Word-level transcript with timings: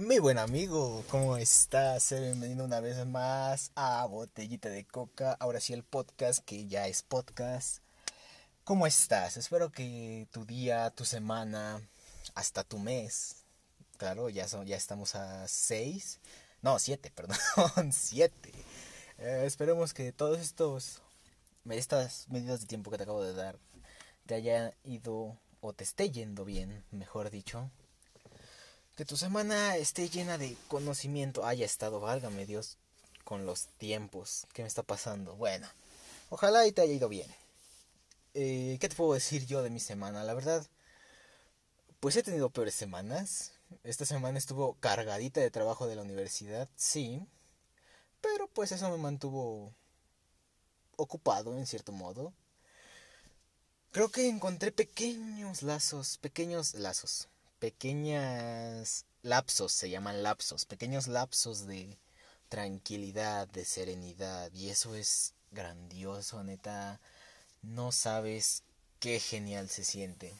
Mi 0.00 0.18
buen 0.18 0.38
amigo, 0.38 1.04
¿cómo 1.10 1.36
estás? 1.36 2.10
Bienvenido 2.18 2.64
una 2.64 2.80
vez 2.80 3.04
más 3.06 3.70
a 3.74 4.06
Botellita 4.06 4.70
de 4.70 4.86
Coca. 4.86 5.36
Ahora 5.38 5.60
sí 5.60 5.74
el 5.74 5.82
podcast, 5.82 6.42
que 6.42 6.66
ya 6.66 6.88
es 6.88 7.02
podcast. 7.02 7.82
¿Cómo 8.64 8.86
estás? 8.86 9.36
Espero 9.36 9.70
que 9.70 10.26
tu 10.30 10.46
día, 10.46 10.88
tu 10.88 11.04
semana, 11.04 11.86
hasta 12.34 12.64
tu 12.64 12.78
mes. 12.78 13.44
Claro, 13.98 14.30
ya, 14.30 14.48
son, 14.48 14.66
ya 14.66 14.78
estamos 14.78 15.14
a 15.16 15.46
seis. 15.48 16.18
No, 16.62 16.78
siete, 16.78 17.10
perdón. 17.14 17.36
siete. 17.92 18.54
Eh, 19.18 19.42
esperemos 19.44 19.92
que 19.92 20.12
todos 20.12 20.40
estos... 20.40 21.02
Estas 21.68 22.26
medidas 22.30 22.62
de 22.62 22.66
tiempo 22.66 22.90
que 22.90 22.96
te 22.96 23.02
acabo 23.02 23.22
de 23.22 23.34
dar 23.34 23.58
te 24.24 24.34
haya 24.34 24.74
ido 24.82 25.36
o 25.60 25.74
te 25.74 25.84
esté 25.84 26.10
yendo 26.10 26.46
bien, 26.46 26.86
mejor 26.90 27.28
dicho 27.28 27.70
que 29.00 29.06
tu 29.06 29.16
semana 29.16 29.78
esté 29.78 30.10
llena 30.10 30.36
de 30.36 30.58
conocimiento. 30.68 31.46
Haya 31.46 31.64
estado, 31.64 32.00
válgame 32.00 32.44
Dios, 32.44 32.76
con 33.24 33.46
los 33.46 33.68
tiempos. 33.78 34.46
¿Qué 34.52 34.60
me 34.60 34.68
está 34.68 34.82
pasando? 34.82 35.36
Bueno, 35.36 35.66
ojalá 36.28 36.66
y 36.66 36.72
te 36.72 36.82
haya 36.82 36.92
ido 36.92 37.08
bien. 37.08 37.34
Eh, 38.34 38.76
¿Qué 38.78 38.90
te 38.90 38.96
puedo 38.96 39.14
decir 39.14 39.46
yo 39.46 39.62
de 39.62 39.70
mi 39.70 39.80
semana? 39.80 40.22
La 40.22 40.34
verdad, 40.34 40.66
pues 41.98 42.14
he 42.16 42.22
tenido 42.22 42.50
peores 42.50 42.74
semanas. 42.74 43.52
Esta 43.84 44.04
semana 44.04 44.36
estuvo 44.36 44.74
cargadita 44.80 45.40
de 45.40 45.50
trabajo 45.50 45.86
de 45.86 45.96
la 45.96 46.02
universidad, 46.02 46.68
sí. 46.76 47.26
Pero 48.20 48.48
pues 48.48 48.70
eso 48.70 48.90
me 48.90 48.98
mantuvo 48.98 49.72
ocupado 50.96 51.56
en 51.56 51.66
cierto 51.66 51.92
modo. 51.92 52.34
Creo 53.92 54.10
que 54.10 54.28
encontré 54.28 54.72
pequeños 54.72 55.62
lazos, 55.62 56.18
pequeños 56.18 56.74
lazos 56.74 57.29
pequeñas 57.60 59.06
lapsos, 59.22 59.72
se 59.72 59.90
llaman 59.90 60.24
lapsos, 60.24 60.64
pequeños 60.64 61.06
lapsos 61.06 61.66
de 61.66 61.98
tranquilidad, 62.48 63.46
de 63.48 63.64
serenidad, 63.64 64.52
y 64.52 64.70
eso 64.70 64.94
es 64.96 65.34
grandioso, 65.52 66.42
neta, 66.42 67.00
no 67.62 67.92
sabes 67.92 68.64
qué 68.98 69.20
genial 69.20 69.68
se 69.68 69.84
siente. 69.84 70.34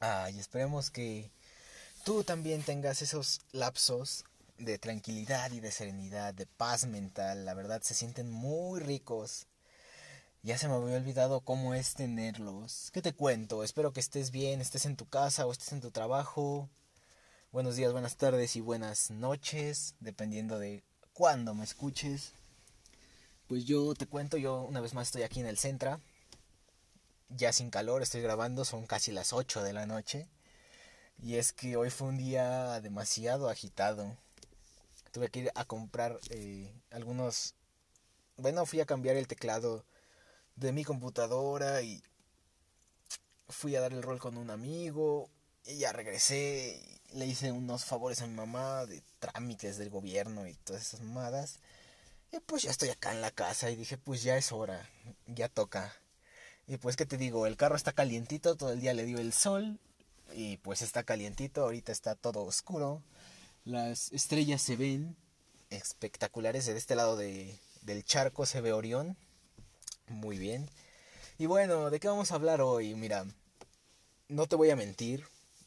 Ay, 0.00 0.38
esperemos 0.38 0.90
que 0.90 1.30
tú 2.04 2.24
también 2.24 2.62
tengas 2.62 3.02
esos 3.02 3.40
lapsos 3.52 4.24
de 4.58 4.78
tranquilidad 4.78 5.50
y 5.52 5.60
de 5.60 5.72
serenidad, 5.72 6.34
de 6.34 6.46
paz 6.46 6.86
mental, 6.86 7.44
la 7.44 7.54
verdad 7.54 7.82
se 7.82 7.94
sienten 7.94 8.30
muy 8.30 8.80
ricos. 8.80 9.47
Ya 10.44 10.56
se 10.56 10.68
me 10.68 10.74
había 10.74 10.96
olvidado 10.96 11.40
cómo 11.40 11.74
es 11.74 11.94
tenerlos. 11.94 12.90
¿Qué 12.92 13.02
te 13.02 13.12
cuento? 13.12 13.64
Espero 13.64 13.92
que 13.92 13.98
estés 13.98 14.30
bien, 14.30 14.60
estés 14.60 14.86
en 14.86 14.96
tu 14.96 15.04
casa 15.08 15.44
o 15.46 15.52
estés 15.52 15.72
en 15.72 15.80
tu 15.80 15.90
trabajo. 15.90 16.68
Buenos 17.50 17.74
días, 17.74 17.90
buenas 17.90 18.16
tardes 18.16 18.54
y 18.54 18.60
buenas 18.60 19.10
noches, 19.10 19.96
dependiendo 19.98 20.60
de 20.60 20.84
cuándo 21.12 21.54
me 21.54 21.64
escuches. 21.64 22.34
Pues 23.48 23.64
yo 23.64 23.94
te 23.94 24.06
cuento, 24.06 24.36
yo 24.36 24.62
una 24.62 24.80
vez 24.80 24.94
más 24.94 25.08
estoy 25.08 25.22
aquí 25.22 25.40
en 25.40 25.46
el 25.46 25.58
centro. 25.58 26.00
Ya 27.30 27.52
sin 27.52 27.70
calor, 27.70 28.02
estoy 28.02 28.22
grabando, 28.22 28.64
son 28.64 28.86
casi 28.86 29.10
las 29.10 29.32
8 29.32 29.64
de 29.64 29.72
la 29.72 29.86
noche. 29.86 30.28
Y 31.20 31.34
es 31.34 31.52
que 31.52 31.76
hoy 31.76 31.90
fue 31.90 32.08
un 32.08 32.16
día 32.16 32.80
demasiado 32.80 33.48
agitado. 33.48 34.16
Tuve 35.10 35.30
que 35.30 35.40
ir 35.40 35.52
a 35.56 35.64
comprar 35.64 36.20
eh, 36.30 36.72
algunos... 36.92 37.56
Bueno, 38.36 38.66
fui 38.66 38.78
a 38.78 38.86
cambiar 38.86 39.16
el 39.16 39.26
teclado 39.26 39.84
de 40.58 40.72
mi 40.72 40.84
computadora 40.84 41.82
y 41.82 42.02
fui 43.48 43.76
a 43.76 43.80
dar 43.80 43.92
el 43.92 44.02
rol 44.02 44.18
con 44.18 44.36
un 44.36 44.50
amigo 44.50 45.30
y 45.64 45.78
ya 45.78 45.92
regresé 45.92 46.98
le 47.14 47.26
hice 47.26 47.52
unos 47.52 47.84
favores 47.84 48.20
a 48.22 48.26
mi 48.26 48.34
mamá 48.34 48.84
de 48.86 49.02
trámites 49.18 49.78
del 49.78 49.90
gobierno 49.90 50.46
y 50.46 50.54
todas 50.54 50.82
esas 50.82 51.00
mamadas. 51.00 51.60
Y 52.32 52.40
pues 52.40 52.62
ya 52.62 52.70
estoy 52.70 52.90
acá 52.90 53.12
en 53.12 53.22
la 53.22 53.30
casa 53.30 53.70
y 53.70 53.76
dije, 53.76 53.96
pues 53.96 54.22
ya 54.22 54.36
es 54.36 54.52
hora, 54.52 54.88
ya 55.26 55.48
toca. 55.48 55.94
Y 56.66 56.76
pues 56.76 56.96
qué 56.96 57.06
te 57.06 57.16
digo, 57.16 57.46
el 57.46 57.56
carro 57.56 57.76
está 57.76 57.92
calientito, 57.92 58.56
todo 58.56 58.72
el 58.72 58.80
día 58.80 58.92
le 58.92 59.04
dio 59.04 59.18
el 59.18 59.32
sol 59.32 59.78
y 60.34 60.58
pues 60.58 60.82
está 60.82 61.02
calientito, 61.02 61.62
ahorita 61.62 61.92
está 61.92 62.14
todo 62.14 62.42
oscuro. 62.42 63.02
Las 63.64 64.12
estrellas 64.12 64.60
se 64.60 64.76
ven 64.76 65.16
espectaculares, 65.70 66.66
de 66.66 66.76
este 66.76 66.94
lado 66.94 67.16
de, 67.16 67.58
del 67.82 68.04
charco 68.04 68.44
se 68.44 68.60
ve 68.60 68.72
Orión 68.72 69.16
muy 70.10 70.38
bien. 70.38 70.68
Y 71.38 71.46
bueno, 71.46 71.90
¿de 71.90 72.00
qué 72.00 72.08
vamos 72.08 72.32
a 72.32 72.34
hablar 72.34 72.60
hoy? 72.60 72.94
Mira, 72.94 73.24
no 74.28 74.46
te 74.46 74.56
voy 74.56 74.70
a 74.70 74.76
mentir, 74.76 75.24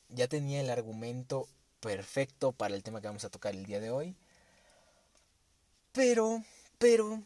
ya 0.10 0.28
tenía 0.28 0.62
el 0.62 0.70
argumento 0.70 1.48
perfecto 1.80 2.52
para 2.52 2.76
el 2.76 2.84
tema 2.84 3.02
que 3.02 3.08
vamos 3.08 3.26
a 3.26 3.30
tocar 3.30 3.56
el 3.56 3.66
día 3.66 3.80
de 3.80 3.92
hoy. 3.92 4.16
Pero, 5.94 6.44
pero, 6.78 7.22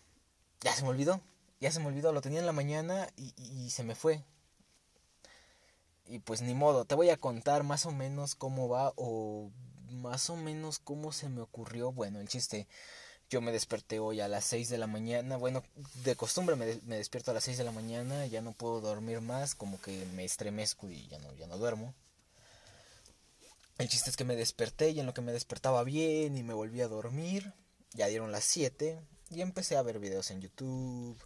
ya 0.61 0.73
se 0.73 0.83
me 0.83 0.89
olvidó, 0.89 1.21
ya 1.59 1.71
se 1.71 1.79
me 1.79 1.87
olvidó, 1.87 2.11
lo 2.11 2.21
tenía 2.21 2.39
en 2.39 2.45
la 2.45 2.51
mañana 2.51 3.09
y, 3.17 3.33
y 3.37 3.69
se 3.69 3.83
me 3.83 3.95
fue. 3.95 4.23
Y 6.07 6.19
pues 6.19 6.41
ni 6.41 6.53
modo, 6.53 6.85
te 6.85 6.95
voy 6.95 7.09
a 7.09 7.17
contar 7.17 7.63
más 7.63 7.85
o 7.85 7.91
menos 7.91 8.35
cómo 8.35 8.69
va 8.69 8.93
o 8.95 9.49
más 9.89 10.29
o 10.29 10.35
menos 10.35 10.79
cómo 10.79 11.11
se 11.11 11.29
me 11.29 11.41
ocurrió. 11.41 11.91
Bueno, 11.91 12.19
el 12.19 12.27
chiste 12.27 12.67
yo 13.35 13.41
me 13.41 13.51
desperté 13.51 13.99
hoy 13.99 14.21
a 14.21 14.29
las 14.29 14.45
6 14.45 14.69
de 14.69 14.77
la 14.77 14.87
mañana. 14.87 15.35
Bueno, 15.35 15.61
de 16.05 16.15
costumbre 16.15 16.55
me, 16.55 16.95
despierto 16.95 17.31
a 17.31 17.33
las 17.33 17.43
6 17.43 17.57
de 17.57 17.65
la 17.65 17.73
mañana. 17.73 18.25
Ya 18.27 18.41
no 18.41 18.53
puedo 18.53 18.79
dormir 18.79 19.19
más. 19.19 19.55
Como 19.55 19.81
que 19.81 20.05
me 20.15 20.23
estremezco 20.23 20.89
y 20.89 21.05
ya 21.09 21.19
no, 21.19 21.33
ya 21.33 21.45
no 21.45 21.57
duermo. 21.57 21.93
El 23.77 23.89
chiste 23.89 24.09
es 24.09 24.15
que 24.15 24.23
me 24.23 24.37
desperté 24.37 24.91
y 24.91 25.01
en 25.01 25.05
lo 25.05 25.13
que 25.13 25.19
me 25.19 25.33
despertaba 25.33 25.83
bien 25.83 26.37
y 26.37 26.43
me 26.43 26.53
volví 26.53 26.79
a 26.79 26.87
dormir. 26.87 27.51
Ya 27.91 28.07
dieron 28.07 28.31
las 28.31 28.45
7 28.45 29.01
y 29.31 29.41
empecé 29.41 29.75
a 29.75 29.81
ver 29.81 29.99
videos 29.99 30.31
en 30.31 30.39
YouTube. 30.39 31.21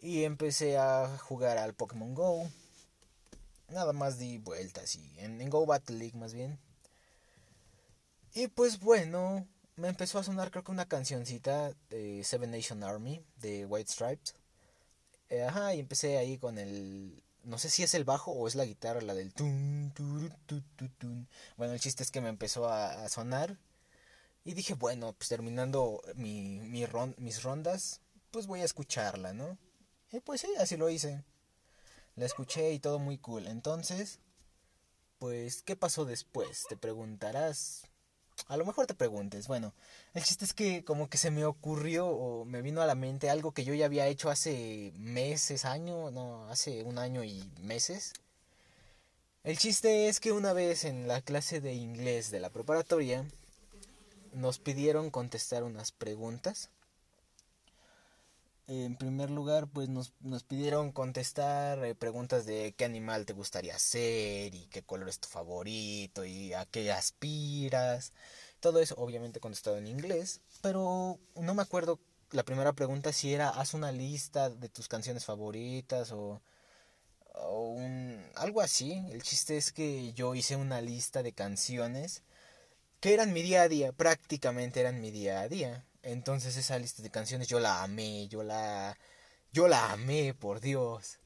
Y 0.00 0.24
empecé 0.24 0.78
a 0.78 1.18
jugar 1.18 1.58
al 1.58 1.74
Pokémon 1.74 2.14
Go. 2.14 2.48
Nada 3.68 3.92
más 3.92 4.16
di 4.16 4.38
vueltas 4.38 4.96
y 4.96 5.12
en 5.18 5.50
Go 5.50 5.66
Battle 5.66 5.98
League 5.98 6.16
más 6.16 6.32
bien. 6.32 6.58
Y 8.32 8.48
pues 8.48 8.80
bueno, 8.80 9.46
me 9.76 9.88
empezó 9.88 10.18
a 10.18 10.24
sonar 10.24 10.50
creo 10.50 10.64
que 10.64 10.72
una 10.72 10.88
cancioncita 10.88 11.72
de 11.90 12.24
Seven 12.24 12.50
Nation 12.50 12.82
Army 12.82 13.24
de 13.36 13.66
White 13.66 13.92
Stripes. 13.92 14.34
Eh, 15.28 15.42
ajá, 15.42 15.74
y 15.74 15.80
empecé 15.80 16.18
ahí 16.18 16.38
con 16.38 16.58
el... 16.58 17.22
No 17.44 17.58
sé 17.58 17.70
si 17.70 17.82
es 17.82 17.94
el 17.94 18.04
bajo 18.04 18.32
o 18.32 18.48
es 18.48 18.54
la 18.54 18.64
guitarra, 18.64 19.00
la 19.00 19.14
del... 19.14 19.32
Tun, 19.32 19.92
Bueno, 21.56 21.74
el 21.74 21.80
chiste 21.80 22.02
es 22.02 22.10
que 22.10 22.20
me 22.20 22.28
empezó 22.28 22.68
a, 22.68 23.08
sonar. 23.08 23.58
Y 24.44 24.54
dije, 24.54 24.74
bueno, 24.74 25.12
pues 25.12 25.28
terminando 25.28 26.02
mi, 26.14 26.60
mi 26.60 26.86
mis 27.18 27.42
rondas, 27.42 28.00
pues 28.30 28.46
voy 28.46 28.62
a 28.62 28.64
escucharla, 28.64 29.32
¿no? 29.32 29.58
Y 30.12 30.20
pues 30.20 30.40
sí, 30.40 30.48
así 30.58 30.76
lo 30.76 30.88
hice. 30.88 31.24
La 32.14 32.26
escuché 32.26 32.72
y 32.72 32.78
todo 32.78 32.98
muy 32.98 33.18
cool. 33.18 33.46
Entonces, 33.46 34.20
pues, 35.18 35.62
¿qué 35.62 35.76
pasó 35.76 36.04
después? 36.04 36.64
Te 36.68 36.76
preguntarás. 36.76 37.82
A 38.48 38.56
lo 38.56 38.64
mejor 38.64 38.86
te 38.86 38.94
preguntes, 38.94 39.48
bueno, 39.48 39.72
el 40.14 40.22
chiste 40.22 40.44
es 40.44 40.52
que 40.52 40.84
como 40.84 41.08
que 41.08 41.18
se 41.18 41.30
me 41.30 41.44
ocurrió 41.44 42.06
o 42.06 42.44
me 42.44 42.62
vino 42.62 42.82
a 42.82 42.86
la 42.86 42.94
mente 42.94 43.30
algo 43.30 43.52
que 43.52 43.64
yo 43.64 43.74
ya 43.74 43.86
había 43.86 44.06
hecho 44.06 44.30
hace 44.30 44.92
meses, 44.96 45.64
año, 45.64 46.10
no, 46.10 46.46
hace 46.48 46.82
un 46.84 46.98
año 46.98 47.24
y 47.24 47.42
meses. 47.60 48.12
El 49.42 49.58
chiste 49.58 50.08
es 50.08 50.20
que 50.20 50.32
una 50.32 50.52
vez 50.52 50.84
en 50.84 51.08
la 51.08 51.22
clase 51.22 51.60
de 51.60 51.74
inglés 51.74 52.30
de 52.30 52.40
la 52.40 52.50
preparatoria 52.50 53.24
nos 54.32 54.58
pidieron 54.58 55.10
contestar 55.10 55.64
unas 55.64 55.92
preguntas. 55.92 56.70
En 58.68 58.96
primer 58.96 59.30
lugar, 59.30 59.68
pues 59.68 59.88
nos, 59.88 60.12
nos 60.20 60.42
pidieron 60.42 60.90
contestar 60.90 61.84
eh, 61.84 61.94
preguntas 61.94 62.46
de 62.46 62.74
qué 62.76 62.84
animal 62.84 63.24
te 63.24 63.32
gustaría 63.32 63.78
ser 63.78 64.54
y 64.54 64.66
qué 64.66 64.82
color 64.82 65.08
es 65.08 65.20
tu 65.20 65.28
favorito 65.28 66.24
y 66.24 66.52
a 66.52 66.66
qué 66.66 66.90
aspiras. 66.90 68.12
Todo 68.58 68.80
eso 68.80 68.96
obviamente 68.98 69.38
contestado 69.38 69.76
en 69.78 69.86
inglés, 69.86 70.40
pero 70.62 71.18
no 71.36 71.54
me 71.54 71.62
acuerdo 71.62 72.00
la 72.32 72.42
primera 72.42 72.72
pregunta 72.72 73.12
si 73.12 73.32
era 73.32 73.50
haz 73.50 73.74
una 73.74 73.92
lista 73.92 74.50
de 74.50 74.68
tus 74.68 74.88
canciones 74.88 75.24
favoritas 75.24 76.10
o, 76.10 76.42
o 77.34 77.68
un, 77.70 78.20
algo 78.34 78.60
así. 78.62 79.04
El 79.10 79.22
chiste 79.22 79.56
es 79.56 79.72
que 79.72 80.12
yo 80.14 80.34
hice 80.34 80.56
una 80.56 80.80
lista 80.80 81.22
de 81.22 81.32
canciones 81.32 82.24
que 83.00 83.14
eran 83.14 83.32
mi 83.32 83.42
día 83.42 83.62
a 83.62 83.68
día, 83.68 83.92
prácticamente 83.92 84.80
eran 84.80 85.00
mi 85.00 85.10
día 85.10 85.40
a 85.40 85.48
día. 85.48 85.84
Entonces 86.06 86.56
esa 86.56 86.78
lista 86.78 87.02
de 87.02 87.10
canciones 87.10 87.48
yo 87.48 87.58
la 87.58 87.82
amé, 87.82 88.28
yo 88.28 88.44
la 88.44 88.96
yo 89.52 89.66
la 89.66 89.90
amé, 89.90 90.34
por 90.34 90.60
Dios. 90.60 91.18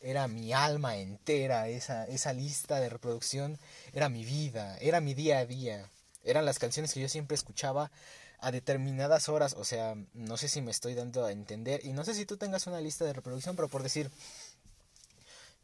Era 0.00 0.26
mi 0.28 0.52
alma 0.52 0.96
entera 0.96 1.68
esa 1.68 2.06
esa 2.06 2.32
lista 2.32 2.80
de 2.80 2.88
reproducción, 2.88 3.58
era 3.92 4.08
mi 4.08 4.24
vida, 4.24 4.76
era 4.78 5.00
mi 5.00 5.14
día 5.14 5.38
a 5.38 5.46
día. 5.46 5.88
Eran 6.24 6.44
las 6.44 6.58
canciones 6.58 6.92
que 6.92 7.00
yo 7.00 7.08
siempre 7.08 7.36
escuchaba 7.36 7.92
a 8.40 8.50
determinadas 8.50 9.28
horas, 9.28 9.54
o 9.54 9.64
sea, 9.64 9.94
no 10.12 10.36
sé 10.36 10.48
si 10.48 10.60
me 10.60 10.72
estoy 10.72 10.94
dando 10.94 11.24
a 11.24 11.32
entender. 11.32 11.84
Y 11.84 11.92
no 11.92 12.04
sé 12.04 12.14
si 12.14 12.26
tú 12.26 12.36
tengas 12.36 12.66
una 12.66 12.80
lista 12.80 13.04
de 13.04 13.12
reproducción, 13.12 13.54
pero 13.54 13.68
por 13.68 13.82
decir 13.84 14.10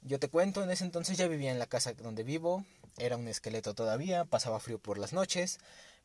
yo 0.02 0.20
te 0.20 0.28
cuento, 0.28 0.62
en 0.62 0.70
ese 0.70 0.84
entonces 0.84 1.18
ya 1.18 1.26
vivía 1.26 1.50
en 1.50 1.58
la 1.58 1.66
casa 1.66 1.92
donde 1.94 2.22
vivo, 2.22 2.64
era 2.96 3.16
un 3.16 3.26
esqueleto 3.26 3.74
todavía, 3.74 4.24
pasaba 4.24 4.60
frío 4.60 4.78
por 4.78 4.98
las 4.98 5.12
noches, 5.12 5.58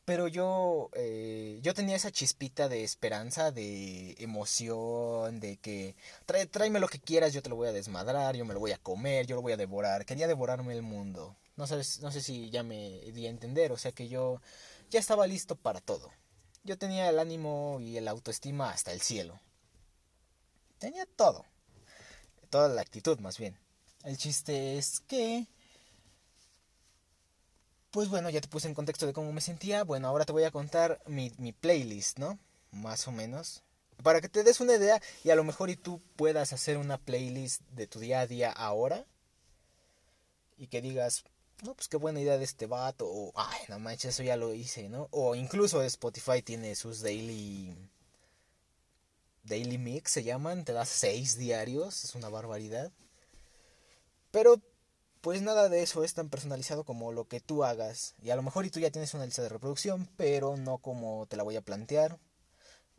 Pero 0.04 0.26
yo, 0.26 0.90
eh, 0.94 1.60
yo 1.62 1.74
tenía 1.74 1.94
esa 1.94 2.10
chispita 2.10 2.68
de 2.68 2.82
esperanza, 2.82 3.52
de 3.52 4.16
emoción, 4.18 5.38
de 5.38 5.58
que 5.58 5.94
trae, 6.26 6.46
tráeme 6.46 6.80
lo 6.80 6.88
que 6.88 6.98
quieras, 6.98 7.32
yo 7.32 7.42
te 7.42 7.48
lo 7.48 7.56
voy 7.56 7.68
a 7.68 7.72
desmadrar, 7.72 8.34
yo 8.34 8.44
me 8.44 8.54
lo 8.54 8.60
voy 8.60 8.72
a 8.72 8.78
comer, 8.78 9.26
yo 9.26 9.36
lo 9.36 9.42
voy 9.42 9.52
a 9.52 9.56
devorar. 9.56 10.04
Quería 10.04 10.26
devorarme 10.26 10.74
el 10.74 10.82
mundo. 10.82 11.36
No, 11.56 11.66
no 11.66 12.10
sé 12.12 12.20
si 12.20 12.50
ya 12.50 12.64
me 12.64 13.00
di 13.12 13.26
a 13.26 13.30
entender, 13.30 13.70
o 13.70 13.78
sea 13.78 13.92
que 13.92 14.08
yo 14.08 14.40
ya 14.90 14.98
estaba 14.98 15.26
listo 15.26 15.54
para 15.54 15.80
todo. 15.80 16.10
Yo 16.64 16.78
tenía 16.78 17.08
el 17.08 17.18
ánimo 17.18 17.78
y 17.80 17.96
el 17.96 18.08
autoestima 18.08 18.70
hasta 18.70 18.92
el 18.92 19.00
cielo. 19.00 19.40
Tenía 20.78 21.06
todo. 21.06 21.44
Toda 22.50 22.68
la 22.68 22.82
actitud, 22.82 23.18
más 23.20 23.38
bien. 23.38 23.56
El 24.04 24.16
chiste 24.16 24.78
es 24.78 25.00
que 25.00 25.46
pues 27.92 28.08
bueno, 28.08 28.30
ya 28.30 28.40
te 28.40 28.48
puse 28.48 28.66
en 28.66 28.74
contexto 28.74 29.06
de 29.06 29.12
cómo 29.12 29.32
me 29.32 29.42
sentía. 29.42 29.84
Bueno, 29.84 30.08
ahora 30.08 30.24
te 30.24 30.32
voy 30.32 30.44
a 30.44 30.50
contar 30.50 31.00
mi, 31.06 31.30
playlist, 31.52 32.18
¿no? 32.18 32.38
Más 32.72 33.06
o 33.06 33.12
menos. 33.12 33.62
Para 34.02 34.22
que 34.22 34.30
te 34.30 34.42
des 34.42 34.60
una 34.60 34.74
idea 34.74 35.00
y 35.22 35.30
a 35.30 35.36
lo 35.36 35.44
mejor 35.44 35.68
y 35.68 35.76
tú 35.76 36.00
puedas 36.16 36.54
hacer 36.54 36.78
una 36.78 36.96
playlist 36.96 37.60
de 37.70 37.86
tu 37.86 38.00
día 38.00 38.20
a 38.20 38.26
día 38.26 38.50
ahora. 38.50 39.04
Y 40.56 40.68
que 40.68 40.80
digas, 40.80 41.24
no, 41.62 41.74
pues 41.74 41.88
qué 41.88 41.98
buena 41.98 42.20
idea 42.20 42.38
de 42.38 42.44
este 42.44 42.66
vato. 42.66 43.06
O, 43.06 43.32
ay, 43.36 43.60
no 43.68 43.78
manches, 43.78 44.14
eso 44.14 44.22
ya 44.22 44.36
lo 44.36 44.54
hice, 44.54 44.88
¿no? 44.88 45.08
O 45.10 45.34
incluso 45.34 45.82
Spotify 45.82 46.42
tiene 46.42 46.74
sus 46.74 47.02
daily... 47.02 47.76
Daily 49.44 49.76
Mix 49.76 50.12
se 50.12 50.22
llaman, 50.22 50.64
te 50.64 50.72
das 50.72 50.88
seis 50.88 51.36
diarios, 51.36 52.04
es 52.04 52.14
una 52.14 52.28
barbaridad. 52.30 52.90
Pero 54.30 54.62
pues 55.22 55.40
nada 55.40 55.68
de 55.68 55.82
eso 55.82 56.04
es 56.04 56.14
tan 56.14 56.28
personalizado 56.28 56.84
como 56.84 57.12
lo 57.12 57.26
que 57.26 57.40
tú 57.40 57.64
hagas. 57.64 58.14
Y 58.20 58.30
a 58.30 58.36
lo 58.36 58.42
mejor 58.42 58.66
y 58.66 58.70
tú 58.70 58.80
ya 58.80 58.90
tienes 58.90 59.14
una 59.14 59.24
lista 59.24 59.40
de 59.40 59.48
reproducción, 59.48 60.08
pero 60.16 60.56
no 60.56 60.78
como 60.78 61.26
te 61.26 61.36
la 61.36 61.44
voy 61.44 61.56
a 61.56 61.62
plantear. 61.62 62.18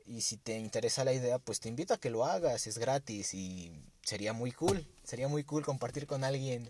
Y 0.05 0.21
si 0.21 0.37
te 0.37 0.57
interesa 0.57 1.03
la 1.03 1.13
idea, 1.13 1.37
pues 1.37 1.59
te 1.59 1.69
invito 1.69 1.93
a 1.93 1.99
que 1.99 2.09
lo 2.09 2.25
hagas, 2.25 2.65
es 2.65 2.77
gratis 2.77 3.33
y 3.33 3.73
sería 4.01 4.31
muy 4.31 4.53
cool. 4.53 4.87
Sería 5.03 5.27
muy 5.27 5.43
cool 5.43 5.65
compartir 5.65 6.07
con 6.07 6.23
alguien 6.23 6.69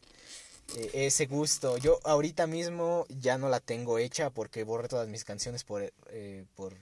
eh, 0.76 0.90
ese 0.94 1.28
gusto. 1.28 1.78
Yo 1.78 2.00
ahorita 2.04 2.48
mismo 2.48 3.06
ya 3.10 3.38
no 3.38 3.48
la 3.48 3.60
tengo 3.60 4.00
hecha 4.00 4.32
porque 4.32 4.64
borré 4.64 4.88
todas 4.88 5.08
mis 5.08 5.24
canciones 5.24 5.64
por, 5.64 5.94
eh, 6.10 6.46
por 6.56 6.76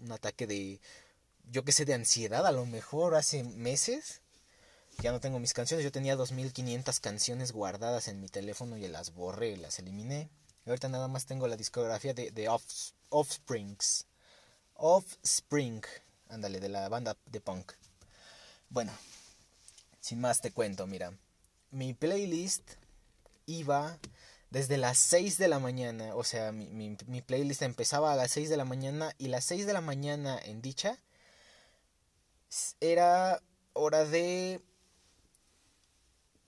un 0.00 0.10
ataque 0.10 0.48
de, 0.48 0.80
yo 1.50 1.64
que 1.64 1.72
sé, 1.72 1.84
de 1.84 1.94
ansiedad 1.94 2.46
a 2.46 2.52
lo 2.52 2.66
mejor 2.66 3.14
hace 3.14 3.44
meses 3.44 4.22
ya 5.02 5.12
no 5.12 5.20
tengo 5.20 5.38
mis 5.38 5.54
canciones. 5.54 5.84
Yo 5.84 5.92
tenía 5.92 6.16
2500 6.16 7.00
canciones 7.00 7.52
guardadas 7.52 8.08
en 8.08 8.20
mi 8.20 8.28
teléfono 8.28 8.76
y 8.76 8.86
las 8.88 9.14
borré, 9.14 9.56
las 9.56 9.78
eliminé. 9.78 10.28
Y 10.66 10.70
ahorita 10.70 10.88
nada 10.88 11.08
más 11.08 11.26
tengo 11.26 11.46
la 11.46 11.56
discografía 11.56 12.14
de, 12.14 12.30
de 12.30 12.48
Off, 12.48 12.64
Offsprings. 13.10 14.06
Offspring, 14.74 15.82
ándale, 16.28 16.60
de 16.60 16.68
la 16.68 16.88
banda 16.88 17.16
de 17.26 17.40
punk. 17.40 17.72
Bueno, 18.70 18.92
sin 20.00 20.20
más 20.20 20.40
te 20.40 20.52
cuento, 20.52 20.86
mira. 20.86 21.12
Mi 21.70 21.94
playlist 21.94 22.72
iba 23.46 23.98
desde 24.50 24.78
las 24.78 24.98
6 24.98 25.38
de 25.38 25.48
la 25.48 25.58
mañana, 25.58 26.14
o 26.14 26.24
sea, 26.24 26.52
mi, 26.52 26.66
mi, 26.68 26.96
mi, 27.06 27.20
playlist 27.22 27.62
empezaba 27.62 28.12
a 28.12 28.16
las 28.16 28.30
6 28.30 28.48
de 28.48 28.56
la 28.56 28.64
mañana 28.64 29.14
y 29.18 29.28
las 29.28 29.44
6 29.44 29.66
de 29.66 29.72
la 29.72 29.80
mañana 29.80 30.38
en 30.42 30.62
dicha 30.62 30.98
era 32.80 33.42
hora 33.74 34.04
de 34.04 34.62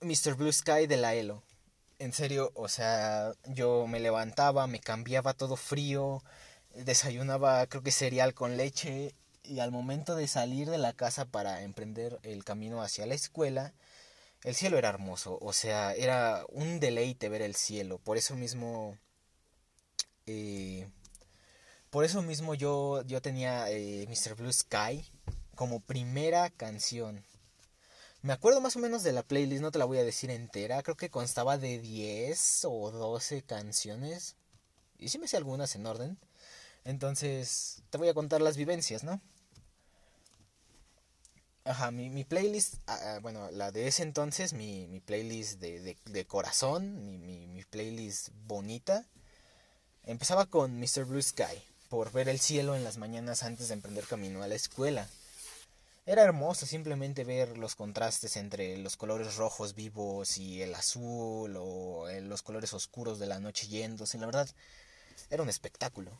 Mr. 0.01 0.33
Blue 0.35 0.51
Sky 0.51 0.87
de 0.87 0.97
la 0.97 1.13
Elo. 1.13 1.43
En 1.99 2.11
serio, 2.11 2.51
o 2.55 2.67
sea, 2.67 3.33
yo 3.45 3.85
me 3.87 3.99
levantaba, 3.99 4.65
me 4.65 4.79
cambiaba 4.79 5.35
todo 5.35 5.55
frío, 5.55 6.23
desayunaba 6.73 7.67
creo 7.67 7.83
que 7.83 7.91
cereal 7.91 8.33
con 8.33 8.57
leche 8.57 9.13
y 9.43 9.59
al 9.59 9.71
momento 9.71 10.15
de 10.15 10.27
salir 10.27 10.69
de 10.71 10.79
la 10.79 10.93
casa 10.93 11.25
para 11.25 11.61
emprender 11.61 12.19
el 12.23 12.43
camino 12.43 12.81
hacia 12.81 13.05
la 13.05 13.13
escuela, 13.13 13.73
el 14.43 14.55
cielo 14.55 14.79
era 14.79 14.89
hermoso, 14.89 15.37
o 15.39 15.53
sea, 15.53 15.93
era 15.93 16.45
un 16.49 16.79
deleite 16.79 17.29
ver 17.29 17.43
el 17.43 17.55
cielo. 17.55 17.99
Por 17.99 18.17
eso 18.17 18.35
mismo, 18.35 18.97
eh, 20.25 20.87
por 21.91 22.05
eso 22.05 22.23
mismo 22.23 22.55
yo, 22.55 23.03
yo 23.05 23.21
tenía 23.21 23.69
eh, 23.69 24.07
Mr. 24.07 24.35
Blue 24.35 24.51
Sky 24.51 25.05
como 25.53 25.79
primera 25.79 26.49
canción. 26.49 27.23
Me 28.23 28.33
acuerdo 28.33 28.61
más 28.61 28.75
o 28.75 28.79
menos 28.79 29.01
de 29.01 29.13
la 29.13 29.23
playlist, 29.23 29.61
no 29.61 29.71
te 29.71 29.79
la 29.79 29.85
voy 29.85 29.97
a 29.97 30.03
decir 30.03 30.29
entera. 30.29 30.83
Creo 30.83 30.95
que 30.95 31.09
constaba 31.09 31.57
de 31.57 31.79
10 31.79 32.65
o 32.65 32.91
12 32.91 33.41
canciones. 33.41 34.35
Y 34.99 35.09
sí 35.09 35.17
me 35.17 35.27
sé 35.27 35.37
algunas 35.37 35.75
en 35.75 35.87
orden. 35.87 36.19
Entonces, 36.83 37.81
te 37.89 37.97
voy 37.97 38.09
a 38.09 38.13
contar 38.13 38.41
las 38.41 38.57
vivencias, 38.57 39.03
¿no? 39.03 39.21
Ajá, 41.63 41.91
mi, 41.91 42.09
mi 42.09 42.23
playlist, 42.23 42.75
ah, 42.87 42.99
ah, 43.03 43.19
bueno, 43.21 43.51
la 43.51 43.71
de 43.71 43.87
ese 43.87 44.01
entonces, 44.01 44.53
mi, 44.53 44.87
mi 44.87 44.99
playlist 44.99 45.59
de, 45.59 45.95
de, 46.05 46.25
corazón, 46.25 47.05
mi, 47.05 47.19
mi, 47.19 47.45
mi 47.45 47.63
playlist 47.63 48.29
bonita, 48.47 49.05
empezaba 50.03 50.47
con 50.47 50.79
Mr. 50.79 51.05
Blue 51.05 51.21
Sky, 51.21 51.63
por 51.87 52.11
ver 52.11 52.29
el 52.29 52.39
cielo 52.39 52.75
en 52.75 52.83
las 52.83 52.97
mañanas 52.97 53.43
antes 53.43 53.67
de 53.67 53.75
emprender 53.75 54.05
camino 54.05 54.41
a 54.41 54.47
la 54.47 54.55
escuela. 54.55 55.07
Era 56.03 56.23
hermoso 56.23 56.65
simplemente 56.65 57.23
ver 57.23 57.59
los 57.59 57.75
contrastes 57.75 58.35
entre 58.35 58.75
los 58.77 58.97
colores 58.97 59.35
rojos 59.35 59.75
vivos 59.75 60.37
y 60.39 60.63
el 60.63 60.73
azul 60.73 61.55
o 61.57 62.09
eh, 62.09 62.21
los 62.21 62.41
colores 62.41 62.73
oscuros 62.73 63.19
de 63.19 63.27
la 63.27 63.39
noche 63.39 63.67
yéndose. 63.67 64.17
La 64.17 64.25
verdad, 64.25 64.49
era 65.29 65.43
un 65.43 65.49
espectáculo. 65.49 66.11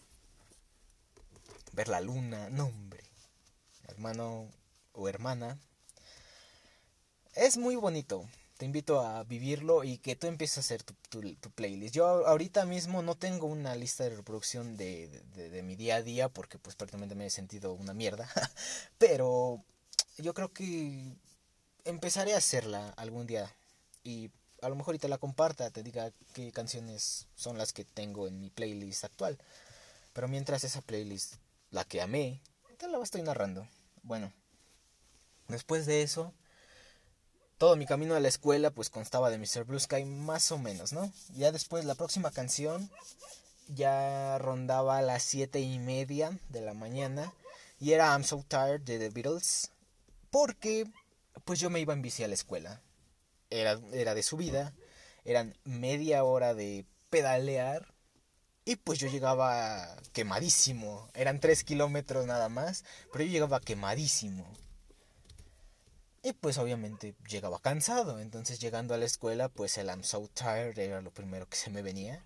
Ver 1.74 1.88
la 1.88 2.00
luna, 2.00 2.50
no 2.52 2.68
hombre, 2.68 3.04
hermano 3.88 4.52
o 4.94 5.10
hermana. 5.10 5.58
Es 7.34 7.58
muy 7.58 7.76
bonito. 7.76 8.30
Te 8.58 8.66
invito 8.66 9.02
a 9.02 9.24
vivirlo 9.24 9.84
y 9.84 9.98
que 9.98 10.16
tú 10.16 10.28
empieces 10.28 10.58
a 10.58 10.62
hacer 10.62 10.84
tu, 10.84 10.94
tu, 11.10 11.50
playlist. 11.50 11.96
Yo 11.96 12.28
ahorita 12.28 12.66
mismo 12.66 13.02
no 13.02 13.16
tengo 13.16 13.48
una 13.48 13.76
lista 13.76 14.04
de 14.04 14.16
reproducción 14.16 14.78
de, 14.78 15.08
de, 15.34 15.50
de 15.50 15.64
mi 15.64 15.76
día 15.76 15.96
a 15.96 16.04
día 16.04 16.30
porque 16.30 16.60
pues 16.60 16.76
prácticamente 16.76 17.16
me 17.16 17.26
he 17.26 17.30
sentido 17.32 17.74
una 17.74 17.96
mierda. 17.96 18.30
Pero 19.00 19.64
yo 20.18 20.34
creo 20.34 20.52
que 20.52 21.16
empezaré 21.86 22.34
a 22.34 22.38
hacerla 22.38 22.90
algún 22.98 23.28
día. 23.28 23.54
Y 24.04 24.32
a 24.62 24.70
lo 24.70 24.76
mejor 24.76 24.98
te 24.98 25.08
la 25.08 25.18
comparta, 25.18 25.70
te 25.70 25.84
diga 25.84 26.12
qué 26.34 26.52
canciones 26.52 27.28
son 27.36 27.58
las 27.58 27.74
que 27.74 27.86
tengo 27.86 28.28
en 28.28 28.40
mi 28.40 28.50
playlist 28.50 29.04
actual. 29.04 29.38
Pero 30.14 30.28
mientras 30.28 30.64
esa 30.64 30.82
playlist, 30.82 31.36
la 31.72 31.84
que 31.84 32.02
amé, 32.02 32.42
te 32.78 32.88
la 32.88 33.02
estoy 33.02 33.22
narrando. 33.22 33.68
Bueno, 34.04 34.32
después 35.48 35.86
de 35.86 36.02
eso, 36.02 36.34
todo 37.58 37.76
mi 37.76 37.86
camino 37.86 38.16
a 38.16 38.20
la 38.20 38.28
escuela 38.28 38.72
pues 38.72 38.90
constaba 38.90 39.30
de 39.30 39.38
Mr. 39.38 39.66
Blue 39.66 39.80
Sky 39.80 40.04
más 40.06 40.52
o 40.52 40.58
menos, 40.58 40.94
¿no? 40.94 41.12
Ya 41.36 41.52
después 41.52 41.86
la 41.86 41.96
próxima 41.96 42.32
canción 42.32 42.90
ya 43.68 44.38
rondaba 44.40 45.02
las 45.02 45.24
siete 45.24 45.60
y 45.60 45.80
media 45.80 46.38
de 46.50 46.62
la 46.62 46.74
mañana 46.74 47.34
y 47.80 47.94
era 47.94 48.08
I'm 48.08 48.24
So 48.24 48.44
Tired 48.48 48.82
de 48.82 49.00
The 49.00 49.10
Beatles 49.10 49.72
porque 50.32 50.86
pues 51.46 51.60
yo 51.60 51.70
me 51.70 51.80
iba 51.80 51.94
en 51.94 52.02
bici 52.02 52.24
a 52.24 52.28
la 52.28 52.34
escuela. 52.34 52.82
Era, 53.50 53.80
era 53.94 54.16
de 54.16 54.24
subida, 54.24 54.74
eran 55.26 55.56
media 55.66 56.24
hora 56.24 56.54
de 56.54 56.86
pedalear 57.10 57.94
y 58.64 58.78
pues 58.78 59.00
yo 59.00 59.08
llegaba 59.08 59.96
quemadísimo. 60.14 61.10
Eran 61.14 61.40
tres 61.40 61.64
kilómetros 61.64 62.26
nada 62.26 62.50
más, 62.50 62.86
pero 63.12 63.24
yo 63.26 63.32
llegaba 63.32 63.60
quemadísimo. 63.60 64.48
Y 66.24 66.34
pues 66.34 66.58
obviamente 66.58 67.16
llegaba 67.28 67.60
cansado. 67.60 68.20
Entonces 68.20 68.60
llegando 68.60 68.94
a 68.94 68.98
la 68.98 69.06
escuela, 69.06 69.50
pues 69.50 69.78
el 69.78 69.88
I'm 69.88 70.04
so 70.04 70.28
tired 70.34 70.78
era 70.78 71.02
lo 71.02 71.12
primero 71.12 71.48
que 71.50 71.58
se 71.58 71.70
me 71.70 71.82
venía. 71.82 72.24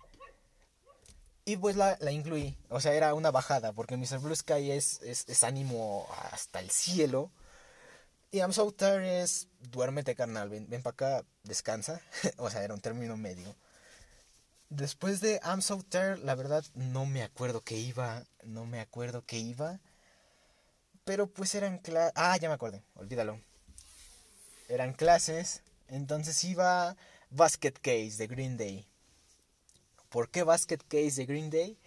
Y 1.44 1.56
pues 1.56 1.76
la, 1.76 1.96
la 2.00 2.12
incluí. 2.12 2.56
O 2.68 2.80
sea, 2.80 2.92
era 2.92 3.14
una 3.14 3.30
bajada, 3.30 3.72
porque 3.72 3.96
Mr. 3.96 4.18
Blue 4.18 4.34
Sky 4.34 4.72
es, 4.72 5.00
es, 5.02 5.28
es 5.28 5.44
ánimo 5.44 6.06
hasta 6.32 6.60
el 6.60 6.70
cielo. 6.70 7.30
Y 8.36 8.40
I'm 8.40 8.52
so 8.52 8.70
tired 8.70 9.22
es 9.22 9.48
duérmete 9.60 10.14
carnal, 10.14 10.50
ven, 10.50 10.68
ven 10.68 10.82
para 10.82 10.92
acá, 10.92 11.24
descansa. 11.42 12.02
o 12.36 12.50
sea, 12.50 12.62
era 12.64 12.74
un 12.74 12.82
término 12.82 13.16
medio. 13.16 13.56
Después 14.68 15.22
de 15.22 15.40
I'm 15.42 15.62
so 15.62 15.82
tired, 15.82 16.18
la 16.18 16.34
verdad 16.34 16.62
no 16.74 17.06
me 17.06 17.22
acuerdo 17.22 17.62
que 17.62 17.78
iba, 17.78 18.26
no 18.44 18.66
me 18.66 18.80
acuerdo 18.80 19.24
que 19.24 19.38
iba. 19.38 19.80
Pero 21.06 21.32
pues 21.32 21.54
eran 21.54 21.78
clases... 21.78 22.12
Ah, 22.14 22.36
ya 22.36 22.50
me 22.50 22.54
acordé, 22.56 22.82
olvídalo. 22.92 23.40
Eran 24.68 24.92
clases, 24.92 25.62
entonces 25.88 26.44
iba 26.44 26.94
Basket 27.30 27.72
Case 27.72 28.16
de 28.18 28.26
Green 28.26 28.58
Day. 28.58 28.86
¿Por 30.10 30.28
qué 30.28 30.42
Basket 30.42 30.80
Case 30.86 31.12
de 31.12 31.24
Green 31.24 31.48
Day? 31.48 31.78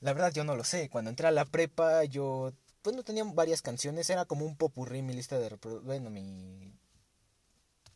La 0.00 0.14
verdad 0.14 0.32
yo 0.32 0.42
no 0.44 0.56
lo 0.56 0.64
sé. 0.64 0.88
Cuando 0.88 1.10
entré 1.10 1.28
a 1.28 1.32
la 1.32 1.44
prepa 1.44 2.02
yo 2.04 2.54
pues 2.82 2.96
no 2.96 3.02
tenía 3.02 3.24
varias 3.24 3.62
canciones, 3.62 4.10
era 4.10 4.24
como 4.24 4.44
un 4.44 4.56
popurrí 4.56 5.02
mi 5.02 5.14
lista 5.14 5.38
de 5.38 5.56
bueno, 5.82 6.10
mi 6.10 6.72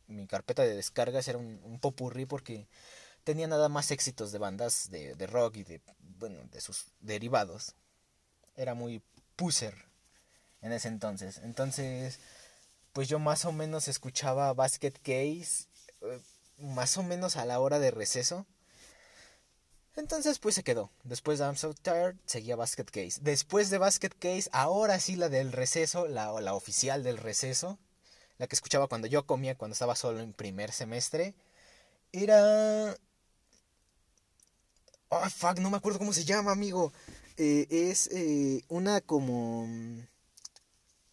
mi 0.09 0.27
carpeta 0.27 0.63
de 0.63 0.75
descargas 0.75 1.27
era 1.29 1.39
un, 1.39 1.61
un 1.65 1.81
popurrí 1.81 2.27
porque 2.27 2.69
tenía 3.25 3.47
nada 3.47 3.69
más 3.69 3.91
éxitos 3.91 4.33
de 4.33 4.39
bandas 4.39 4.91
de, 4.91 5.15
de 5.15 5.27
rock 5.27 5.57
y 5.57 5.65
de 5.65 5.81
bueno, 6.19 6.43
de 6.51 6.61
sus 6.61 6.87
derivados, 7.01 7.75
era 8.55 8.75
muy 8.75 9.03
puser 9.37 9.75
en 10.61 10.73
ese 10.73 10.89
entonces. 10.89 11.41
Entonces, 11.43 12.21
pues 12.93 13.09
yo 13.09 13.19
más 13.19 13.45
o 13.45 13.53
menos 13.53 13.89
escuchaba 13.89 14.53
Basket 14.53 14.93
Case, 15.03 15.67
eh, 16.03 16.21
más 16.59 16.97
o 16.97 17.03
menos 17.03 17.37
a 17.37 17.45
la 17.45 17.59
hora 17.61 17.79
de 17.79 17.91
receso. 17.91 18.47
Entonces 19.97 20.39
pues 20.39 20.55
se 20.55 20.63
quedó. 20.63 20.91
Después 21.05 21.39
de 21.39 21.45
I'm 21.45 21.57
So 21.57 21.75
Tired 21.75 22.17
seguía 22.25 22.57
Basket 22.57 22.85
Case. 22.85 23.21
Después 23.21 23.71
de 23.71 23.79
Basket 23.79 24.11
Case, 24.19 24.49
ahora 24.53 24.99
sí 25.01 25.17
la 25.17 25.29
del 25.29 25.53
receso, 25.53 26.07
la, 26.09 26.41
la 26.41 26.55
oficial 26.55 27.03
del 27.03 27.19
receso, 27.19 27.79
la 28.39 28.47
que 28.47 28.57
escuchaba 28.57 28.89
cuando 28.89 29.07
yo 29.07 29.27
comía, 29.27 29.57
cuando 29.57 29.75
estaba 29.75 29.95
solo 29.97 30.21
en 30.21 30.33
primer 30.33 30.73
semestre, 30.73 31.35
era... 32.13 32.97
Oh, 35.09 35.29
fuck, 35.29 35.59
no 35.59 35.71
me 35.71 35.77
acuerdo 35.77 35.99
cómo 35.99 36.13
se 36.13 36.25
llama, 36.25 36.53
amigo. 36.53 36.93
Eh, 37.37 37.67
es 37.71 38.09
eh, 38.13 38.65
una 38.69 39.01
como... 39.01 39.69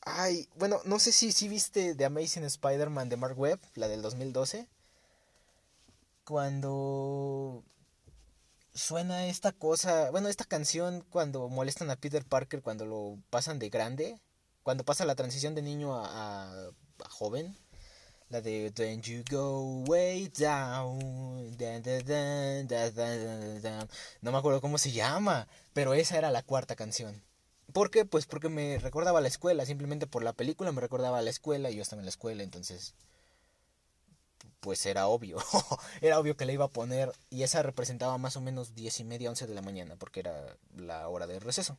Ay, 0.01 0.47
bueno, 0.55 0.81
no 0.85 0.99
sé 0.99 1.11
si, 1.11 1.31
si 1.33 1.47
viste 1.49 1.95
The 1.95 2.05
Amazing 2.05 2.45
Spider-Man 2.45 3.09
de 3.09 3.17
Mark 3.17 3.37
Webb, 3.37 3.59
la 3.75 3.87
del 3.89 4.01
2012. 4.01 4.67
Cuando 6.23 7.63
suena 8.79 9.27
esta 9.27 9.51
cosa, 9.51 10.09
bueno, 10.11 10.29
esta 10.29 10.45
canción 10.45 11.05
cuando 11.09 11.49
molestan 11.49 11.89
a 11.91 11.97
Peter 11.97 12.25
Parker, 12.25 12.61
cuando 12.61 12.85
lo 12.85 13.19
pasan 13.29 13.59
de 13.59 13.69
grande, 13.69 14.19
cuando 14.63 14.85
pasa 14.85 15.05
la 15.05 15.15
transición 15.15 15.53
de 15.53 15.61
niño 15.61 15.95
a, 15.95 16.71
joven, 17.09 17.55
la 18.29 18.41
de 18.41 18.71
Then 18.71 19.01
You 19.01 19.23
Go 19.29 19.83
Way 19.87 20.29
Down, 20.29 21.57
no 24.21 24.31
me 24.31 24.37
acuerdo 24.37 24.61
cómo 24.61 24.77
se 24.77 24.91
llama, 24.91 25.47
pero 25.73 25.93
esa 25.93 26.17
era 26.17 26.31
la 26.31 26.43
cuarta 26.43 26.75
canción. 26.75 27.23
¿Por 27.73 27.91
qué? 27.91 28.05
Pues 28.05 28.25
porque 28.25 28.49
me 28.49 28.79
recordaba 28.79 29.19
a 29.19 29.21
la 29.21 29.27
escuela, 29.27 29.65
simplemente 29.65 30.07
por 30.07 30.23
la 30.23 30.33
película 30.33 30.71
me 30.71 30.81
recordaba 30.81 31.19
a 31.19 31.21
la 31.21 31.29
escuela 31.29 31.69
y 31.69 31.75
yo 31.75 31.81
estaba 31.81 32.01
en 32.01 32.05
la 32.05 32.11
escuela, 32.11 32.43
entonces 32.43 32.95
pues 34.59 34.85
era 34.85 35.07
obvio, 35.07 35.37
era 36.01 36.19
obvio 36.19 36.35
que 36.35 36.45
le 36.45 36.53
iba 36.53 36.65
a 36.65 36.69
poner 36.69 37.11
y 37.29 37.43
esa 37.43 37.63
representaba 37.63 38.17
más 38.17 38.35
o 38.35 38.41
menos 38.41 38.75
diez 38.75 38.99
y 38.99 39.03
media, 39.03 39.29
once 39.29 39.47
de 39.47 39.55
la 39.55 39.61
mañana, 39.61 39.95
porque 39.95 40.21
era 40.21 40.57
la 40.75 41.07
hora 41.07 41.27
de 41.27 41.39
receso. 41.39 41.77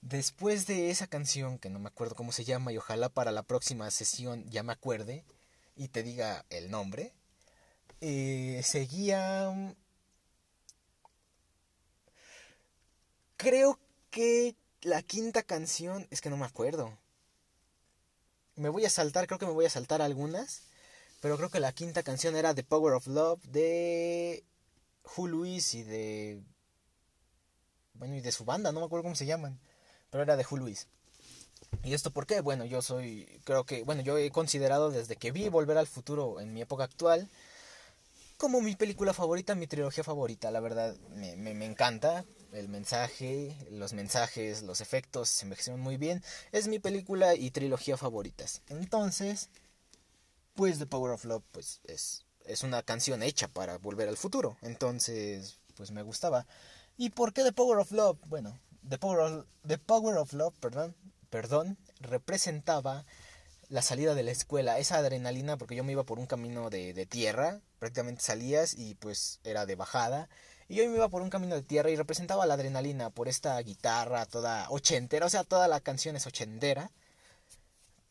Después 0.00 0.66
de 0.66 0.90
esa 0.90 1.06
canción, 1.06 1.58
que 1.58 1.70
no 1.70 1.78
me 1.78 1.88
acuerdo 1.88 2.16
cómo 2.16 2.32
se 2.32 2.44
llama, 2.44 2.72
y 2.72 2.78
ojalá 2.78 3.08
para 3.08 3.30
la 3.30 3.44
próxima 3.44 3.90
sesión 3.90 4.44
ya 4.50 4.62
me 4.62 4.72
acuerde 4.72 5.24
y 5.76 5.88
te 5.88 6.02
diga 6.02 6.44
el 6.50 6.70
nombre, 6.70 7.12
eh, 8.00 8.60
seguía... 8.64 9.74
Creo 13.36 13.78
que 14.10 14.54
la 14.82 15.02
quinta 15.02 15.42
canción, 15.42 16.06
es 16.10 16.20
que 16.20 16.30
no 16.30 16.36
me 16.36 16.46
acuerdo. 16.46 16.96
Me 18.56 18.68
voy 18.68 18.84
a 18.84 18.90
saltar, 18.90 19.26
creo 19.26 19.38
que 19.38 19.46
me 19.46 19.52
voy 19.52 19.66
a 19.66 19.70
saltar 19.70 20.02
algunas 20.02 20.62
pero 21.22 21.36
creo 21.36 21.50
que 21.50 21.60
la 21.60 21.72
quinta 21.72 22.02
canción 22.02 22.34
era 22.34 22.52
The 22.52 22.64
Power 22.64 22.94
of 22.94 23.06
Love 23.06 23.40
de 23.44 24.44
Who 25.16 25.28
Luis 25.28 25.72
y 25.72 25.84
de. 25.84 26.42
Bueno, 27.94 28.16
y 28.16 28.20
de 28.20 28.32
su 28.32 28.44
banda, 28.44 28.72
no 28.72 28.80
me 28.80 28.86
acuerdo 28.86 29.04
cómo 29.04 29.14
se 29.14 29.24
llaman. 29.24 29.60
Pero 30.10 30.24
era 30.24 30.36
de 30.36 30.44
Who 30.50 30.56
Luis. 30.56 30.88
¿Y 31.84 31.94
esto 31.94 32.10
por 32.10 32.26
qué? 32.26 32.40
Bueno, 32.40 32.64
yo 32.64 32.82
soy. 32.82 33.40
Creo 33.44 33.64
que. 33.64 33.84
Bueno, 33.84 34.02
yo 34.02 34.18
he 34.18 34.32
considerado 34.32 34.90
desde 34.90 35.14
que 35.14 35.30
vi 35.30 35.48
Volver 35.48 35.78
al 35.78 35.86
Futuro 35.86 36.40
en 36.40 36.52
mi 36.52 36.60
época 36.60 36.82
actual. 36.82 37.30
Como 38.36 38.60
mi 38.60 38.74
película 38.74 39.14
favorita, 39.14 39.54
mi 39.54 39.68
trilogía 39.68 40.02
favorita. 40.02 40.50
La 40.50 40.58
verdad, 40.58 40.96
me, 41.14 41.36
me, 41.36 41.54
me 41.54 41.66
encanta. 41.66 42.24
El 42.52 42.68
mensaje, 42.68 43.56
los 43.70 43.92
mensajes, 43.92 44.64
los 44.64 44.80
efectos 44.80 45.28
se 45.28 45.44
envejecieron 45.44 45.80
muy 45.80 45.98
bien. 45.98 46.20
Es 46.50 46.66
mi 46.66 46.80
película 46.80 47.36
y 47.36 47.52
trilogía 47.52 47.96
favoritas. 47.96 48.62
Entonces, 48.68 49.50
pues 50.54 50.78
The 50.78 50.86
Power 50.86 51.12
of 51.12 51.24
Love 51.24 51.44
pues 51.52 51.80
es, 51.84 52.26
es 52.44 52.62
una 52.62 52.82
canción 52.82 53.22
hecha 53.22 53.48
para 53.48 53.78
volver 53.78 54.08
al 54.08 54.16
futuro. 54.16 54.56
Entonces, 54.62 55.58
pues 55.76 55.90
me 55.90 56.02
gustaba. 56.02 56.46
¿Y 56.96 57.10
por 57.10 57.32
qué 57.32 57.42
The 57.42 57.52
Power 57.52 57.78
of 57.78 57.92
Love? 57.92 58.18
Bueno, 58.26 58.58
The 58.88 58.98
Power 58.98 59.18
of, 59.20 59.46
The 59.66 59.78
Power 59.78 60.16
of 60.18 60.32
Love, 60.32 60.54
perdón, 60.58 60.96
perdón, 61.30 61.78
representaba 62.00 63.04
la 63.68 63.80
salida 63.80 64.14
de 64.14 64.22
la 64.22 64.32
escuela, 64.32 64.78
esa 64.78 64.98
adrenalina, 64.98 65.56
porque 65.56 65.74
yo 65.74 65.84
me 65.84 65.92
iba 65.92 66.04
por 66.04 66.18
un 66.18 66.26
camino 66.26 66.68
de, 66.68 66.92
de 66.92 67.06
tierra, 67.06 67.62
prácticamente 67.78 68.22
salías 68.22 68.74
y 68.74 68.94
pues 68.96 69.40
era 69.44 69.64
de 69.64 69.76
bajada. 69.76 70.28
Y 70.68 70.76
yo 70.76 70.88
me 70.88 70.96
iba 70.96 71.08
por 71.08 71.22
un 71.22 71.30
camino 71.30 71.54
de 71.54 71.62
tierra 71.62 71.90
y 71.90 71.96
representaba 71.96 72.46
la 72.46 72.54
adrenalina 72.54 73.10
por 73.10 73.28
esta 73.28 73.58
guitarra 73.60 74.26
toda 74.26 74.68
ochentera, 74.68 75.26
o 75.26 75.30
sea, 75.30 75.44
toda 75.44 75.68
la 75.68 75.80
canción 75.80 76.16
es 76.16 76.26
ochentera 76.26 76.90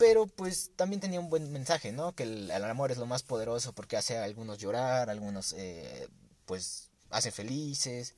pero 0.01 0.25
pues 0.25 0.71
también 0.75 0.99
tenía 0.99 1.19
un 1.19 1.29
buen 1.29 1.51
mensaje, 1.51 1.91
¿no? 1.91 2.15
Que 2.15 2.23
el, 2.23 2.51
amor 2.51 2.89
es 2.91 2.97
lo 2.97 3.05
más 3.05 3.21
poderoso 3.21 3.71
porque 3.71 3.97
hace 3.97 4.17
a 4.17 4.23
algunos 4.23 4.57
llorar, 4.57 5.11
algunos 5.11 5.53
eh, 5.53 6.07
pues 6.47 6.89
hace 7.11 7.29
felices. 7.29 8.15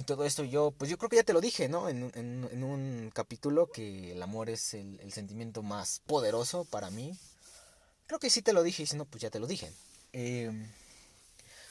Y 0.00 0.02
todo 0.02 0.24
esto 0.24 0.42
yo, 0.42 0.72
pues 0.72 0.90
yo 0.90 0.98
creo 0.98 1.08
que 1.08 1.14
ya 1.14 1.22
te 1.22 1.34
lo 1.34 1.40
dije, 1.40 1.68
¿no? 1.68 1.88
En, 1.88 2.02
un 2.64 3.12
capítulo 3.14 3.70
que 3.70 4.10
el 4.10 4.20
amor 4.20 4.50
es 4.50 4.74
el, 4.74 5.12
sentimiento 5.12 5.62
más 5.62 6.02
poderoso 6.04 6.64
para 6.64 6.90
mí. 6.90 7.16
Creo 8.08 8.18
que 8.18 8.28
sí 8.28 8.42
te 8.42 8.52
lo 8.52 8.64
dije 8.64 8.82
y 8.82 8.86
si 8.86 8.96
no, 8.96 9.04
pues 9.04 9.22
ya 9.22 9.30
te 9.30 9.38
lo 9.38 9.46
dije. 9.46 9.70
Eh, 10.12 10.50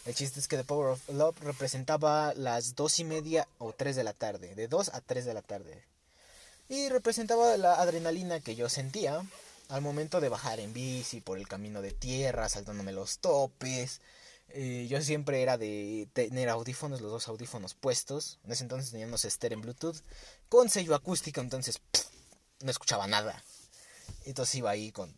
el 0.06 0.16
chiste 0.16 0.40
es 0.40 0.48
que 0.48 0.56
The 0.56 0.64
Power 0.64 0.92
of 0.92 1.10
Love 1.10 1.38
representaba 1.42 2.34
las 2.34 2.78
dos 2.78 2.98
y 3.02 3.04
media 3.04 3.46
o 3.58 3.74
tres 3.74 3.98
de 3.98 4.06
la 4.06 4.14
tarde, 4.14 4.56
de 4.56 4.70
dos 4.70 4.88
a 4.94 5.02
tres 5.02 5.26
de 5.26 5.34
la 5.34 5.42
tarde 5.42 5.89
y 6.70 6.88
representaba 6.88 7.58
la 7.58 7.82
adrenalina 7.82 8.40
que 8.40 8.56
yo 8.56 8.70
sentía 8.70 9.26
al 9.70 9.82
momento 9.82 10.22
de 10.22 10.30
bajar 10.30 10.60
en 10.60 10.72
bici 10.72 11.20
por 11.20 11.38
el 11.40 11.48
camino 11.48 11.82
de 11.82 11.92
tierra, 11.92 12.48
saltándome 12.48 12.92
los 12.94 13.20
topes. 13.20 14.02
Eh, 14.50 14.88
yo 14.90 15.02
siempre 15.02 15.42
era 15.42 15.58
de 15.58 16.08
tener 16.14 16.48
audífonos, 16.50 17.02
los 17.02 17.12
dos 17.12 17.28
audífonos 17.28 17.74
puestos. 17.74 18.40
En 18.44 18.52
ese 18.52 18.64
entonces 18.64 18.92
teníamos 18.92 19.26
estéreo 19.26 19.58
en 19.58 19.62
Bluetooth 19.64 19.98
con 20.48 20.70
sello 20.70 20.96
acústico, 20.96 21.42
entonces 21.42 21.82
no 22.62 22.70
escuchaba 22.70 23.08
nada. 23.08 23.44
Entonces 24.26 24.56
iba 24.56 24.70
ahí 24.70 24.92
con, 24.92 25.14